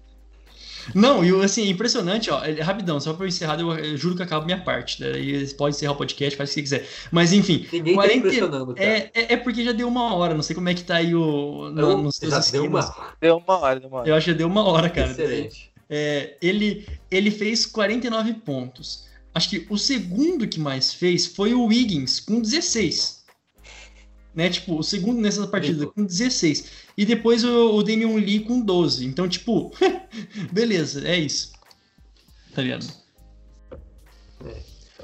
Não, 0.94 1.24
e 1.24 1.44
assim, 1.44 1.68
impressionante, 1.68 2.30
ó. 2.30 2.44
é- 2.44 2.60
Rapidão, 2.60 3.00
só 3.00 3.12
pra 3.12 3.24
eu 3.24 3.28
encerrar, 3.28 3.58
eu, 3.58 3.72
eu 3.72 3.96
juro 3.96 4.14
que 4.14 4.22
eu 4.22 4.26
acabo 4.26 4.44
minha 4.46 4.60
parte. 4.60 5.00
Daí 5.00 5.52
pode 5.54 5.74
encerrar 5.74 5.92
o 5.92 5.96
podcast, 5.96 6.36
faz 6.36 6.50
o 6.50 6.54
que 6.54 6.60
você 6.60 6.62
quiser. 6.62 6.88
Mas 7.10 7.32
enfim, 7.32 7.66
Ninguém 7.72 7.94
40 7.94 8.12
tá 8.12 8.18
impressionando, 8.18 8.74
cara. 8.74 8.86
é, 8.88 9.10
é, 9.12 9.32
é 9.32 9.36
porque 9.36 9.64
já 9.64 9.72
deu 9.72 9.88
uma 9.88 10.14
hora. 10.14 10.32
Não 10.34 10.42
sei 10.42 10.54
como 10.54 10.68
é 10.68 10.74
que 10.74 10.84
tá 10.84 10.96
aí 10.96 11.12
o. 11.12 11.70
no- 11.70 11.80
Eu- 11.80 11.98
nos 11.98 12.16
seus 12.16 12.30
já 12.32 12.38
deu 12.52 12.66
uma 12.66 13.14
Deu 13.20 13.36
uma 13.36 13.58
hora, 13.58 13.80
deu 13.80 13.88
uma 13.88 13.98
hora. 13.98 14.08
Eu 14.08 14.14
acho 14.14 14.26
que 14.26 14.30
já 14.30 14.36
deu 14.38 14.46
uma 14.46 14.62
hora, 14.62 14.88
cara. 14.88 15.10
excelente. 15.10 15.72
É, 15.90 16.36
ele, 16.40 16.86
ele 17.10 17.30
fez 17.32 17.66
49 17.66 18.34
pontos. 18.34 19.06
Acho 19.34 19.50
que 19.50 19.66
o 19.68 19.76
segundo 19.76 20.46
que 20.48 20.58
mais 20.60 20.94
fez 20.94 21.26
foi 21.26 21.52
o 21.52 21.64
Wiggins, 21.64 22.20
com 22.20 22.40
16. 22.40 23.15
Né? 24.36 24.50
Tipo, 24.50 24.78
o 24.78 24.82
segundo 24.82 25.18
nessa 25.18 25.46
partida, 25.48 25.86
com 25.86 26.04
16. 26.04 26.70
E 26.94 27.06
depois 27.06 27.42
o, 27.42 27.74
o 27.74 27.82
Damian 27.82 28.14
Lee 28.16 28.40
com 28.40 28.60
12. 28.60 29.06
Então, 29.06 29.26
tipo, 29.26 29.72
beleza, 30.52 31.08
é 31.08 31.16
isso. 31.16 31.54
Tá 32.54 32.60
ligado? 32.60 32.86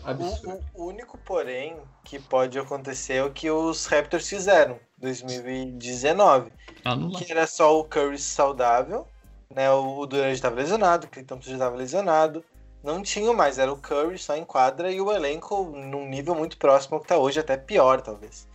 Absurdo. 0.04 0.62
O, 0.74 0.82
o 0.82 0.88
único, 0.88 1.16
porém, 1.16 1.76
que 2.04 2.18
pode 2.18 2.58
acontecer 2.58 3.14
é 3.14 3.24
o 3.24 3.32
que 3.32 3.50
os 3.50 3.86
Raptors 3.86 4.28
fizeram 4.28 4.74
em 4.98 5.00
2019. 5.00 6.52
Anular. 6.84 7.24
Que 7.24 7.32
era 7.32 7.46
só 7.46 7.80
o 7.80 7.84
Curry 7.84 8.18
saudável, 8.18 9.08
né? 9.48 9.70
O 9.70 10.04
Durant 10.04 10.34
estava 10.34 10.56
lesionado, 10.56 11.08
o 11.10 11.42
já 11.42 11.52
estava 11.52 11.76
lesionado. 11.76 12.44
Não 12.84 13.00
tinha 13.00 13.32
mais, 13.32 13.58
era 13.58 13.72
o 13.72 13.78
Curry 13.78 14.18
só 14.18 14.36
em 14.36 14.44
quadra 14.44 14.90
e 14.90 15.00
o 15.00 15.10
elenco 15.10 15.64
num 15.64 16.06
nível 16.06 16.34
muito 16.34 16.58
próximo 16.58 16.96
ao 16.96 17.00
que 17.00 17.06
está 17.06 17.16
hoje, 17.16 17.38
até 17.38 17.56
pior, 17.56 18.02
talvez. 18.02 18.46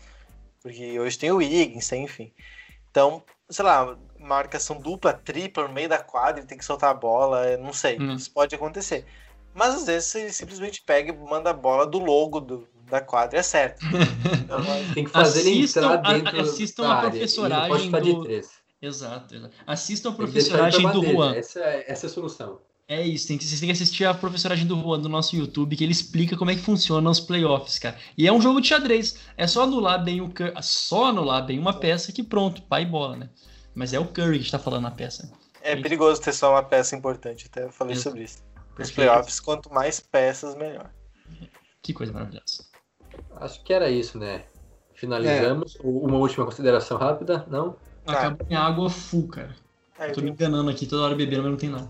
Porque 0.68 1.00
hoje 1.00 1.18
tem 1.18 1.32
o 1.32 1.38
Wiggins, 1.38 1.90
enfim. 1.94 2.32
Então, 2.92 3.24
sei 3.50 3.64
lá, 3.64 3.98
marcação 4.20 4.80
dupla, 4.80 5.14
tripla 5.14 5.68
no 5.68 5.74
meio 5.74 5.88
da 5.88 5.98
quadra, 5.98 6.40
ele 6.42 6.48
tem 6.48 6.58
que 6.58 6.66
soltar 6.66 6.90
a 6.92 6.94
bola, 6.94 7.56
não 7.58 7.72
sei. 7.72 7.98
Hum. 8.00 8.16
Isso 8.16 8.32
pode 8.32 8.54
acontecer. 8.54 9.06
Mas 9.54 9.76
às 9.76 9.86
vezes 9.86 10.14
ele 10.16 10.32
simplesmente 10.34 10.82
pega 10.82 11.14
e 11.14 11.18
manda 11.18 11.50
a 11.52 11.54
bola 11.54 11.86
do 11.88 12.00
logo 12.00 12.40
do- 12.42 12.68
da 12.90 13.00
quadra, 13.02 13.40
é 13.40 13.44
certo. 13.44 13.80
Então, 14.44 14.94
Tem 14.94 15.04
que 15.06 15.10
fazer 15.10 15.40
ele 15.42 15.64
Assistam- 15.64 15.80
entrar 15.94 15.94
a- 16.10 16.14
dentro 16.14 16.42
assistam 16.42 16.84
da 16.84 16.90
a 16.90 16.96
área. 16.98 17.08
Ele 17.08 17.18
professoragem 17.20 17.68
pode 17.70 17.84
ficar 17.86 18.00
de 18.02 18.14
do- 18.14 18.24
três. 18.24 18.50
Exato, 18.82 19.36
exato. 19.36 19.54
Assistam 19.66 20.10
a 20.10 20.12
ele 20.12 20.18
professoragem 20.18 20.82
do 20.82 20.94
bandeja. 21.02 21.14
Juan. 21.14 21.36
Essa, 21.36 21.60
é- 21.62 21.86
essa 21.88 22.06
é 22.06 22.10
a 22.10 22.12
solução. 22.14 22.60
É 22.90 23.06
isso, 23.06 23.28
tem 23.28 23.38
que, 23.38 23.44
vocês 23.44 23.60
têm 23.60 23.68
que 23.68 23.74
assistir 23.74 24.06
a 24.06 24.14
professoragem 24.14 24.66
do 24.66 24.80
Juan 24.80 25.02
do 25.02 25.10
nosso 25.10 25.36
YouTube, 25.36 25.76
que 25.76 25.84
ele 25.84 25.92
explica 25.92 26.38
como 26.38 26.52
é 26.52 26.56
que 26.56 26.62
funciona 26.62 27.10
os 27.10 27.20
playoffs, 27.20 27.78
cara. 27.78 27.98
E 28.18 28.26
é 28.26 28.32
um 28.32 28.40
jogo 28.40 28.62
de 28.62 28.70
xadrez. 28.70 29.18
É 29.36 29.46
só 29.46 29.64
anular 29.64 30.02
bem 30.02 30.22
o 30.22 30.30
Curry, 30.30 30.54
só 30.62 31.08
anular 31.08 31.46
bem 31.46 31.60
uma 31.60 31.74
peça 31.74 32.14
que 32.14 32.24
pronto, 32.24 32.62
pai 32.62 32.84
e 32.84 32.86
bola, 32.86 33.18
né? 33.18 33.30
Mas 33.76 33.94
é 33.94 34.00
o 34.00 34.06
Curry 34.06 34.40
que 34.40 34.46
está 34.46 34.58
falando 34.58 34.84
na 34.84 34.92
peça. 34.92 35.30
É 35.62 35.76
perigoso 35.76 36.22
ter 36.22 36.32
só 36.32 36.52
uma 36.52 36.64
peça 36.64 36.96
importante, 36.96 37.48
até 37.52 37.66
eu 37.66 37.72
falei 37.72 37.98
sobre 37.98 38.24
isso. 38.24 38.42
Perfeito. 38.74 38.96
playoffs, 38.96 39.42
quanto 39.42 39.74
mais 39.74 40.00
peças, 40.00 40.56
melhor. 40.56 40.90
Que 41.82 41.92
coisa 41.92 42.14
maravilhosa. 42.14 42.64
Acho 43.36 43.62
que 43.66 43.74
era 43.74 43.90
isso, 43.90 44.18
né? 44.18 44.46
Finalizamos. 44.94 45.76
É. 45.76 45.80
Uma 45.84 46.18
última 46.18 46.46
consideração 46.46 46.98
rápida? 46.98 47.46
Não? 47.50 47.76
Acabou 48.06 48.48
minha 48.48 48.62
água 48.62 48.90
full, 48.90 49.28
cara. 49.28 49.54
Aí, 50.00 50.10
Eu 50.10 50.16
tô 50.16 50.22
me 50.22 50.30
enganando 50.30 50.70
aqui, 50.70 50.86
toda 50.86 51.04
hora 51.04 51.16
bebendo, 51.16 51.44
mas 51.44 51.52
não 51.52 51.58
tem 51.58 51.70
nada. 51.70 51.88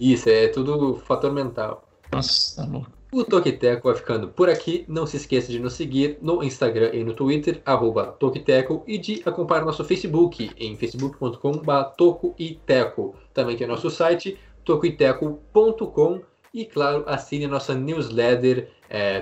Isso, 0.00 0.28
é 0.28 0.48
tudo 0.48 0.96
fator 0.96 1.32
mental. 1.32 1.86
Nossa, 2.12 2.62
tá 2.62 2.68
louco. 2.70 2.96
O 3.12 3.24
Toquiteco 3.24 3.88
vai 3.88 3.96
ficando 3.96 4.28
por 4.28 4.50
aqui. 4.50 4.84
Não 4.88 5.06
se 5.06 5.16
esqueça 5.16 5.50
de 5.50 5.58
nos 5.58 5.74
seguir 5.74 6.18
no 6.20 6.42
Instagram 6.42 6.90
e 6.92 7.04
no 7.04 7.14
Twitter, 7.14 7.62
arroba 7.64 8.08
Toquiteco, 8.18 8.82
e 8.86 8.98
de 8.98 9.22
acompanhar 9.24 9.64
nosso 9.64 9.84
Facebook 9.84 10.50
em 10.58 10.76
facebook.com.br 10.76 11.82
tocoiteco. 11.96 13.14
Também 13.32 13.56
tem 13.56 13.66
nosso 13.66 13.88
site, 13.90 14.38
tocoiteco.com 14.64 16.20
e, 16.52 16.64
claro, 16.64 17.04
assine 17.06 17.46
nossa 17.46 17.74
newsletter, 17.74 18.70
é, 18.88 19.20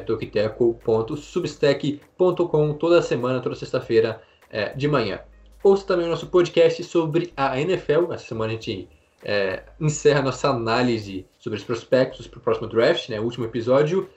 toda 2.74 3.02
semana, 3.02 3.40
toda 3.40 3.54
sexta-feira 3.54 4.22
é, 4.50 4.72
de 4.74 4.88
manhã. 4.88 5.20
Ouça 5.62 5.86
também 5.86 6.06
o 6.06 6.10
nosso 6.10 6.26
podcast 6.26 6.82
sobre 6.84 7.32
a 7.36 7.60
NFL. 7.60 8.12
Essa 8.12 8.26
semana 8.26 8.52
a 8.52 8.54
gente 8.56 8.88
é, 9.24 9.62
encerra 9.80 10.22
nossa 10.22 10.48
análise 10.48 11.26
sobre 11.38 11.58
os 11.58 11.64
prospectos 11.64 12.26
para 12.26 12.38
o 12.38 12.42
próximo 12.42 12.68
draft, 12.68 13.08
né, 13.08 13.18
o 13.18 13.24
último 13.24 13.46
episódio. 13.46 14.08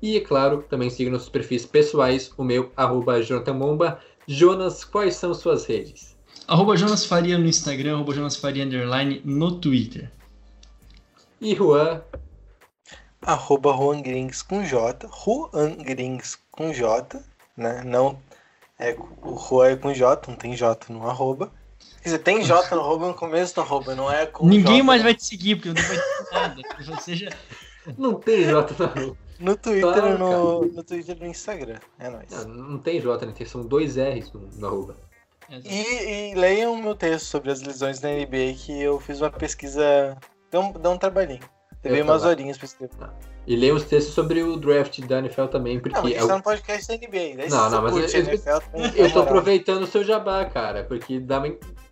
E, 0.00 0.16
é 0.16 0.20
claro, 0.20 0.64
também 0.68 0.90
siga 0.90 1.10
nossos 1.10 1.28
perfis 1.28 1.64
pessoais, 1.64 2.32
o 2.36 2.44
meu, 2.44 2.72
arroba 2.76 3.22
Jonathan 3.22 3.54
Momba. 3.54 4.00
Jonas, 4.26 4.84
quais 4.84 5.16
são 5.16 5.34
suas 5.34 5.66
redes? 5.66 6.16
Arroba 6.48 6.76
Jonas 6.76 7.04
Faria 7.04 7.38
no 7.38 7.46
Instagram, 7.46 7.94
arroba 7.94 8.14
Jonas 8.14 8.36
Faria 8.36 8.64
Underline 8.64 9.22
no 9.24 9.58
Twitter. 9.60 10.10
E 11.40 11.54
Juan, 11.54 12.02
arroba 13.22 13.72
Juan 13.72 14.02
Grings 14.02 14.42
com 14.42 14.62
J, 14.64 15.08
Juan 15.08 15.76
Grings 15.76 16.38
com 16.50 16.72
J, 16.72 17.22
né? 17.56 17.82
Não 17.84 18.18
é 18.78 18.96
o 19.22 19.38
Juan 19.38 19.70
é 19.70 19.76
com 19.76 19.92
J, 19.92 20.30
não 20.30 20.36
tem 20.36 20.54
J 20.54 20.92
no 20.92 21.08
arroba. 21.08 21.52
Quer 22.04 22.10
dizer, 22.10 22.18
tem 22.18 22.42
J 22.44 22.74
no 22.74 22.82
arroba 22.82 23.08
no 23.08 23.14
começo 23.14 23.54
do 23.54 23.62
arroba, 23.62 23.94
não 23.94 24.12
é 24.12 24.26
com 24.26 24.46
Ninguém 24.46 24.76
J, 24.76 24.82
mais 24.82 25.00
né? 25.00 25.04
vai 25.08 25.14
te 25.14 25.24
seguir, 25.24 25.56
porque 25.56 25.70
não 25.70 25.74
vai 25.88 25.96
ter 25.96 26.34
nada. 26.34 26.62
Você 27.00 27.16
já... 27.16 27.30
não 27.96 28.14
tem 28.20 28.44
J 28.44 28.74
na 28.78 29.14
No 29.40 29.56
Twitter 29.56 30.18
no, 30.18 30.66
no 30.66 30.84
Twitter 30.84 31.16
e 31.16 31.20
no 31.20 31.26
Instagram. 31.26 31.78
É 31.98 32.10
nóis. 32.10 32.30
Não, 32.46 32.54
não 32.54 32.78
tem 32.78 33.00
J, 33.00 33.24
né? 33.24 33.32
tem- 33.34 33.46
São 33.46 33.62
dois 33.66 33.96
R's 33.96 34.30
no, 34.34 34.40
no 34.58 34.66
arroba. 34.66 34.96
E, 35.50 36.30
e 36.32 36.34
leiam 36.34 36.74
o 36.74 36.82
meu 36.82 36.94
texto 36.94 37.24
sobre 37.24 37.50
as 37.50 37.62
lesões 37.62 38.00
na 38.02 38.10
NBA, 38.10 38.54
que 38.58 38.82
eu 38.82 39.00
fiz 39.00 39.22
uma 39.22 39.30
pesquisa. 39.30 40.16
Deu 40.50 40.60
um, 40.60 40.72
deu 40.72 40.90
um 40.90 40.98
trabalhinho. 40.98 41.40
Levei 41.82 42.00
Eu 42.00 42.04
umas 42.04 42.20
trabalho. 42.20 42.38
horinhas 42.40 42.58
pra 42.58 42.66
escrever. 42.66 42.94
E 43.46 43.56
leiam 43.56 43.76
os 43.76 43.84
textos 43.84 44.14
sobre 44.14 44.42
o 44.42 44.56
draft 44.56 45.00
da 45.00 45.18
NFL 45.18 45.46
também, 45.46 45.78
porque 45.80 45.94
Não, 45.96 46.02
mas 46.02 46.12
é 46.14 46.18
isso 46.18 46.30
é 46.30 46.34
um 46.34 46.40
podcast 46.40 46.88
da 46.88 46.94
NBA. 46.94 47.36
Daí 47.36 47.48
Não, 47.50 47.68
não, 47.70 47.82
mas 47.82 48.14
eu- 48.14 48.20
NFL, 48.22 48.58
tem- 48.72 48.92
Eu 48.96 49.12
tô 49.12 49.20
aproveitando 49.20 49.82
o 49.82 49.86
seu 49.86 50.02
jabá, 50.04 50.44
cara, 50.46 50.84
porque 50.84 51.20
dá 51.20 51.40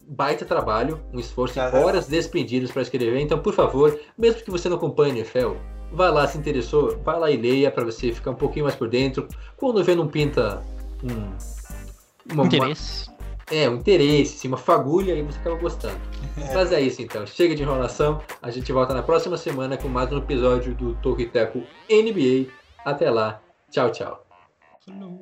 baita 0.07 0.45
trabalho, 0.45 1.01
um 1.13 1.19
esforço, 1.19 1.59
Aham. 1.61 1.81
horas 1.85 2.07
despendidas 2.07 2.71
para 2.71 2.83
escrever. 2.83 3.19
Então, 3.21 3.39
por 3.39 3.55
favor, 3.55 3.99
mesmo 4.19 4.43
que 4.43 4.51
você 4.51 4.69
não 4.69 4.77
acompanhe 4.77 5.19
NFL, 5.19 5.53
vai 5.93 6.11
lá, 6.11 6.27
se 6.27 6.37
interessou, 6.39 6.99
vai 7.03 7.19
lá 7.19 7.31
e 7.31 7.37
leia 7.37 7.71
para 7.71 7.85
você 7.85 8.13
ficar 8.13 8.31
um 8.33 8.35
pouquinho 8.37 8.65
mais 8.65 8.77
por 8.77 8.89
dentro. 8.89 9.27
Quando 9.57 9.83
vê, 9.85 9.95
não 9.95 10.09
pinta 10.09 10.63
um. 11.03 11.33
Uma, 12.33 12.47
Interesse. 12.47 13.09
uma- 13.09 13.13
é, 13.51 13.69
um 13.69 13.75
interesse, 13.75 14.37
assim, 14.37 14.49
uma 14.49 14.57
fagulha, 14.57 15.13
e 15.15 15.23
você 15.23 15.39
acaba 15.39 15.57
gostando. 15.57 15.99
É. 16.39 16.55
Mas 16.55 16.73
é 16.73 16.81
isso 16.81 17.03
então, 17.03 17.27
chega 17.27 17.55
de 17.55 17.63
enrolação. 17.63 18.21
A 18.41 18.51
gente 18.51 18.73
volta 18.73 18.95
na 18.95 19.03
próxima 19.03 19.37
semana 19.37 19.77
com 19.77 19.89
mais 19.89 20.11
um 20.13 20.19
episódio 20.19 20.75
do 20.75 20.95
Toque 20.97 21.27
Teco 21.27 21.63
NBA. 21.91 22.51
Até 22.85 23.11
lá, 23.11 23.41
tchau, 23.71 23.91
tchau. 23.91 24.25
Falou. 24.85 25.22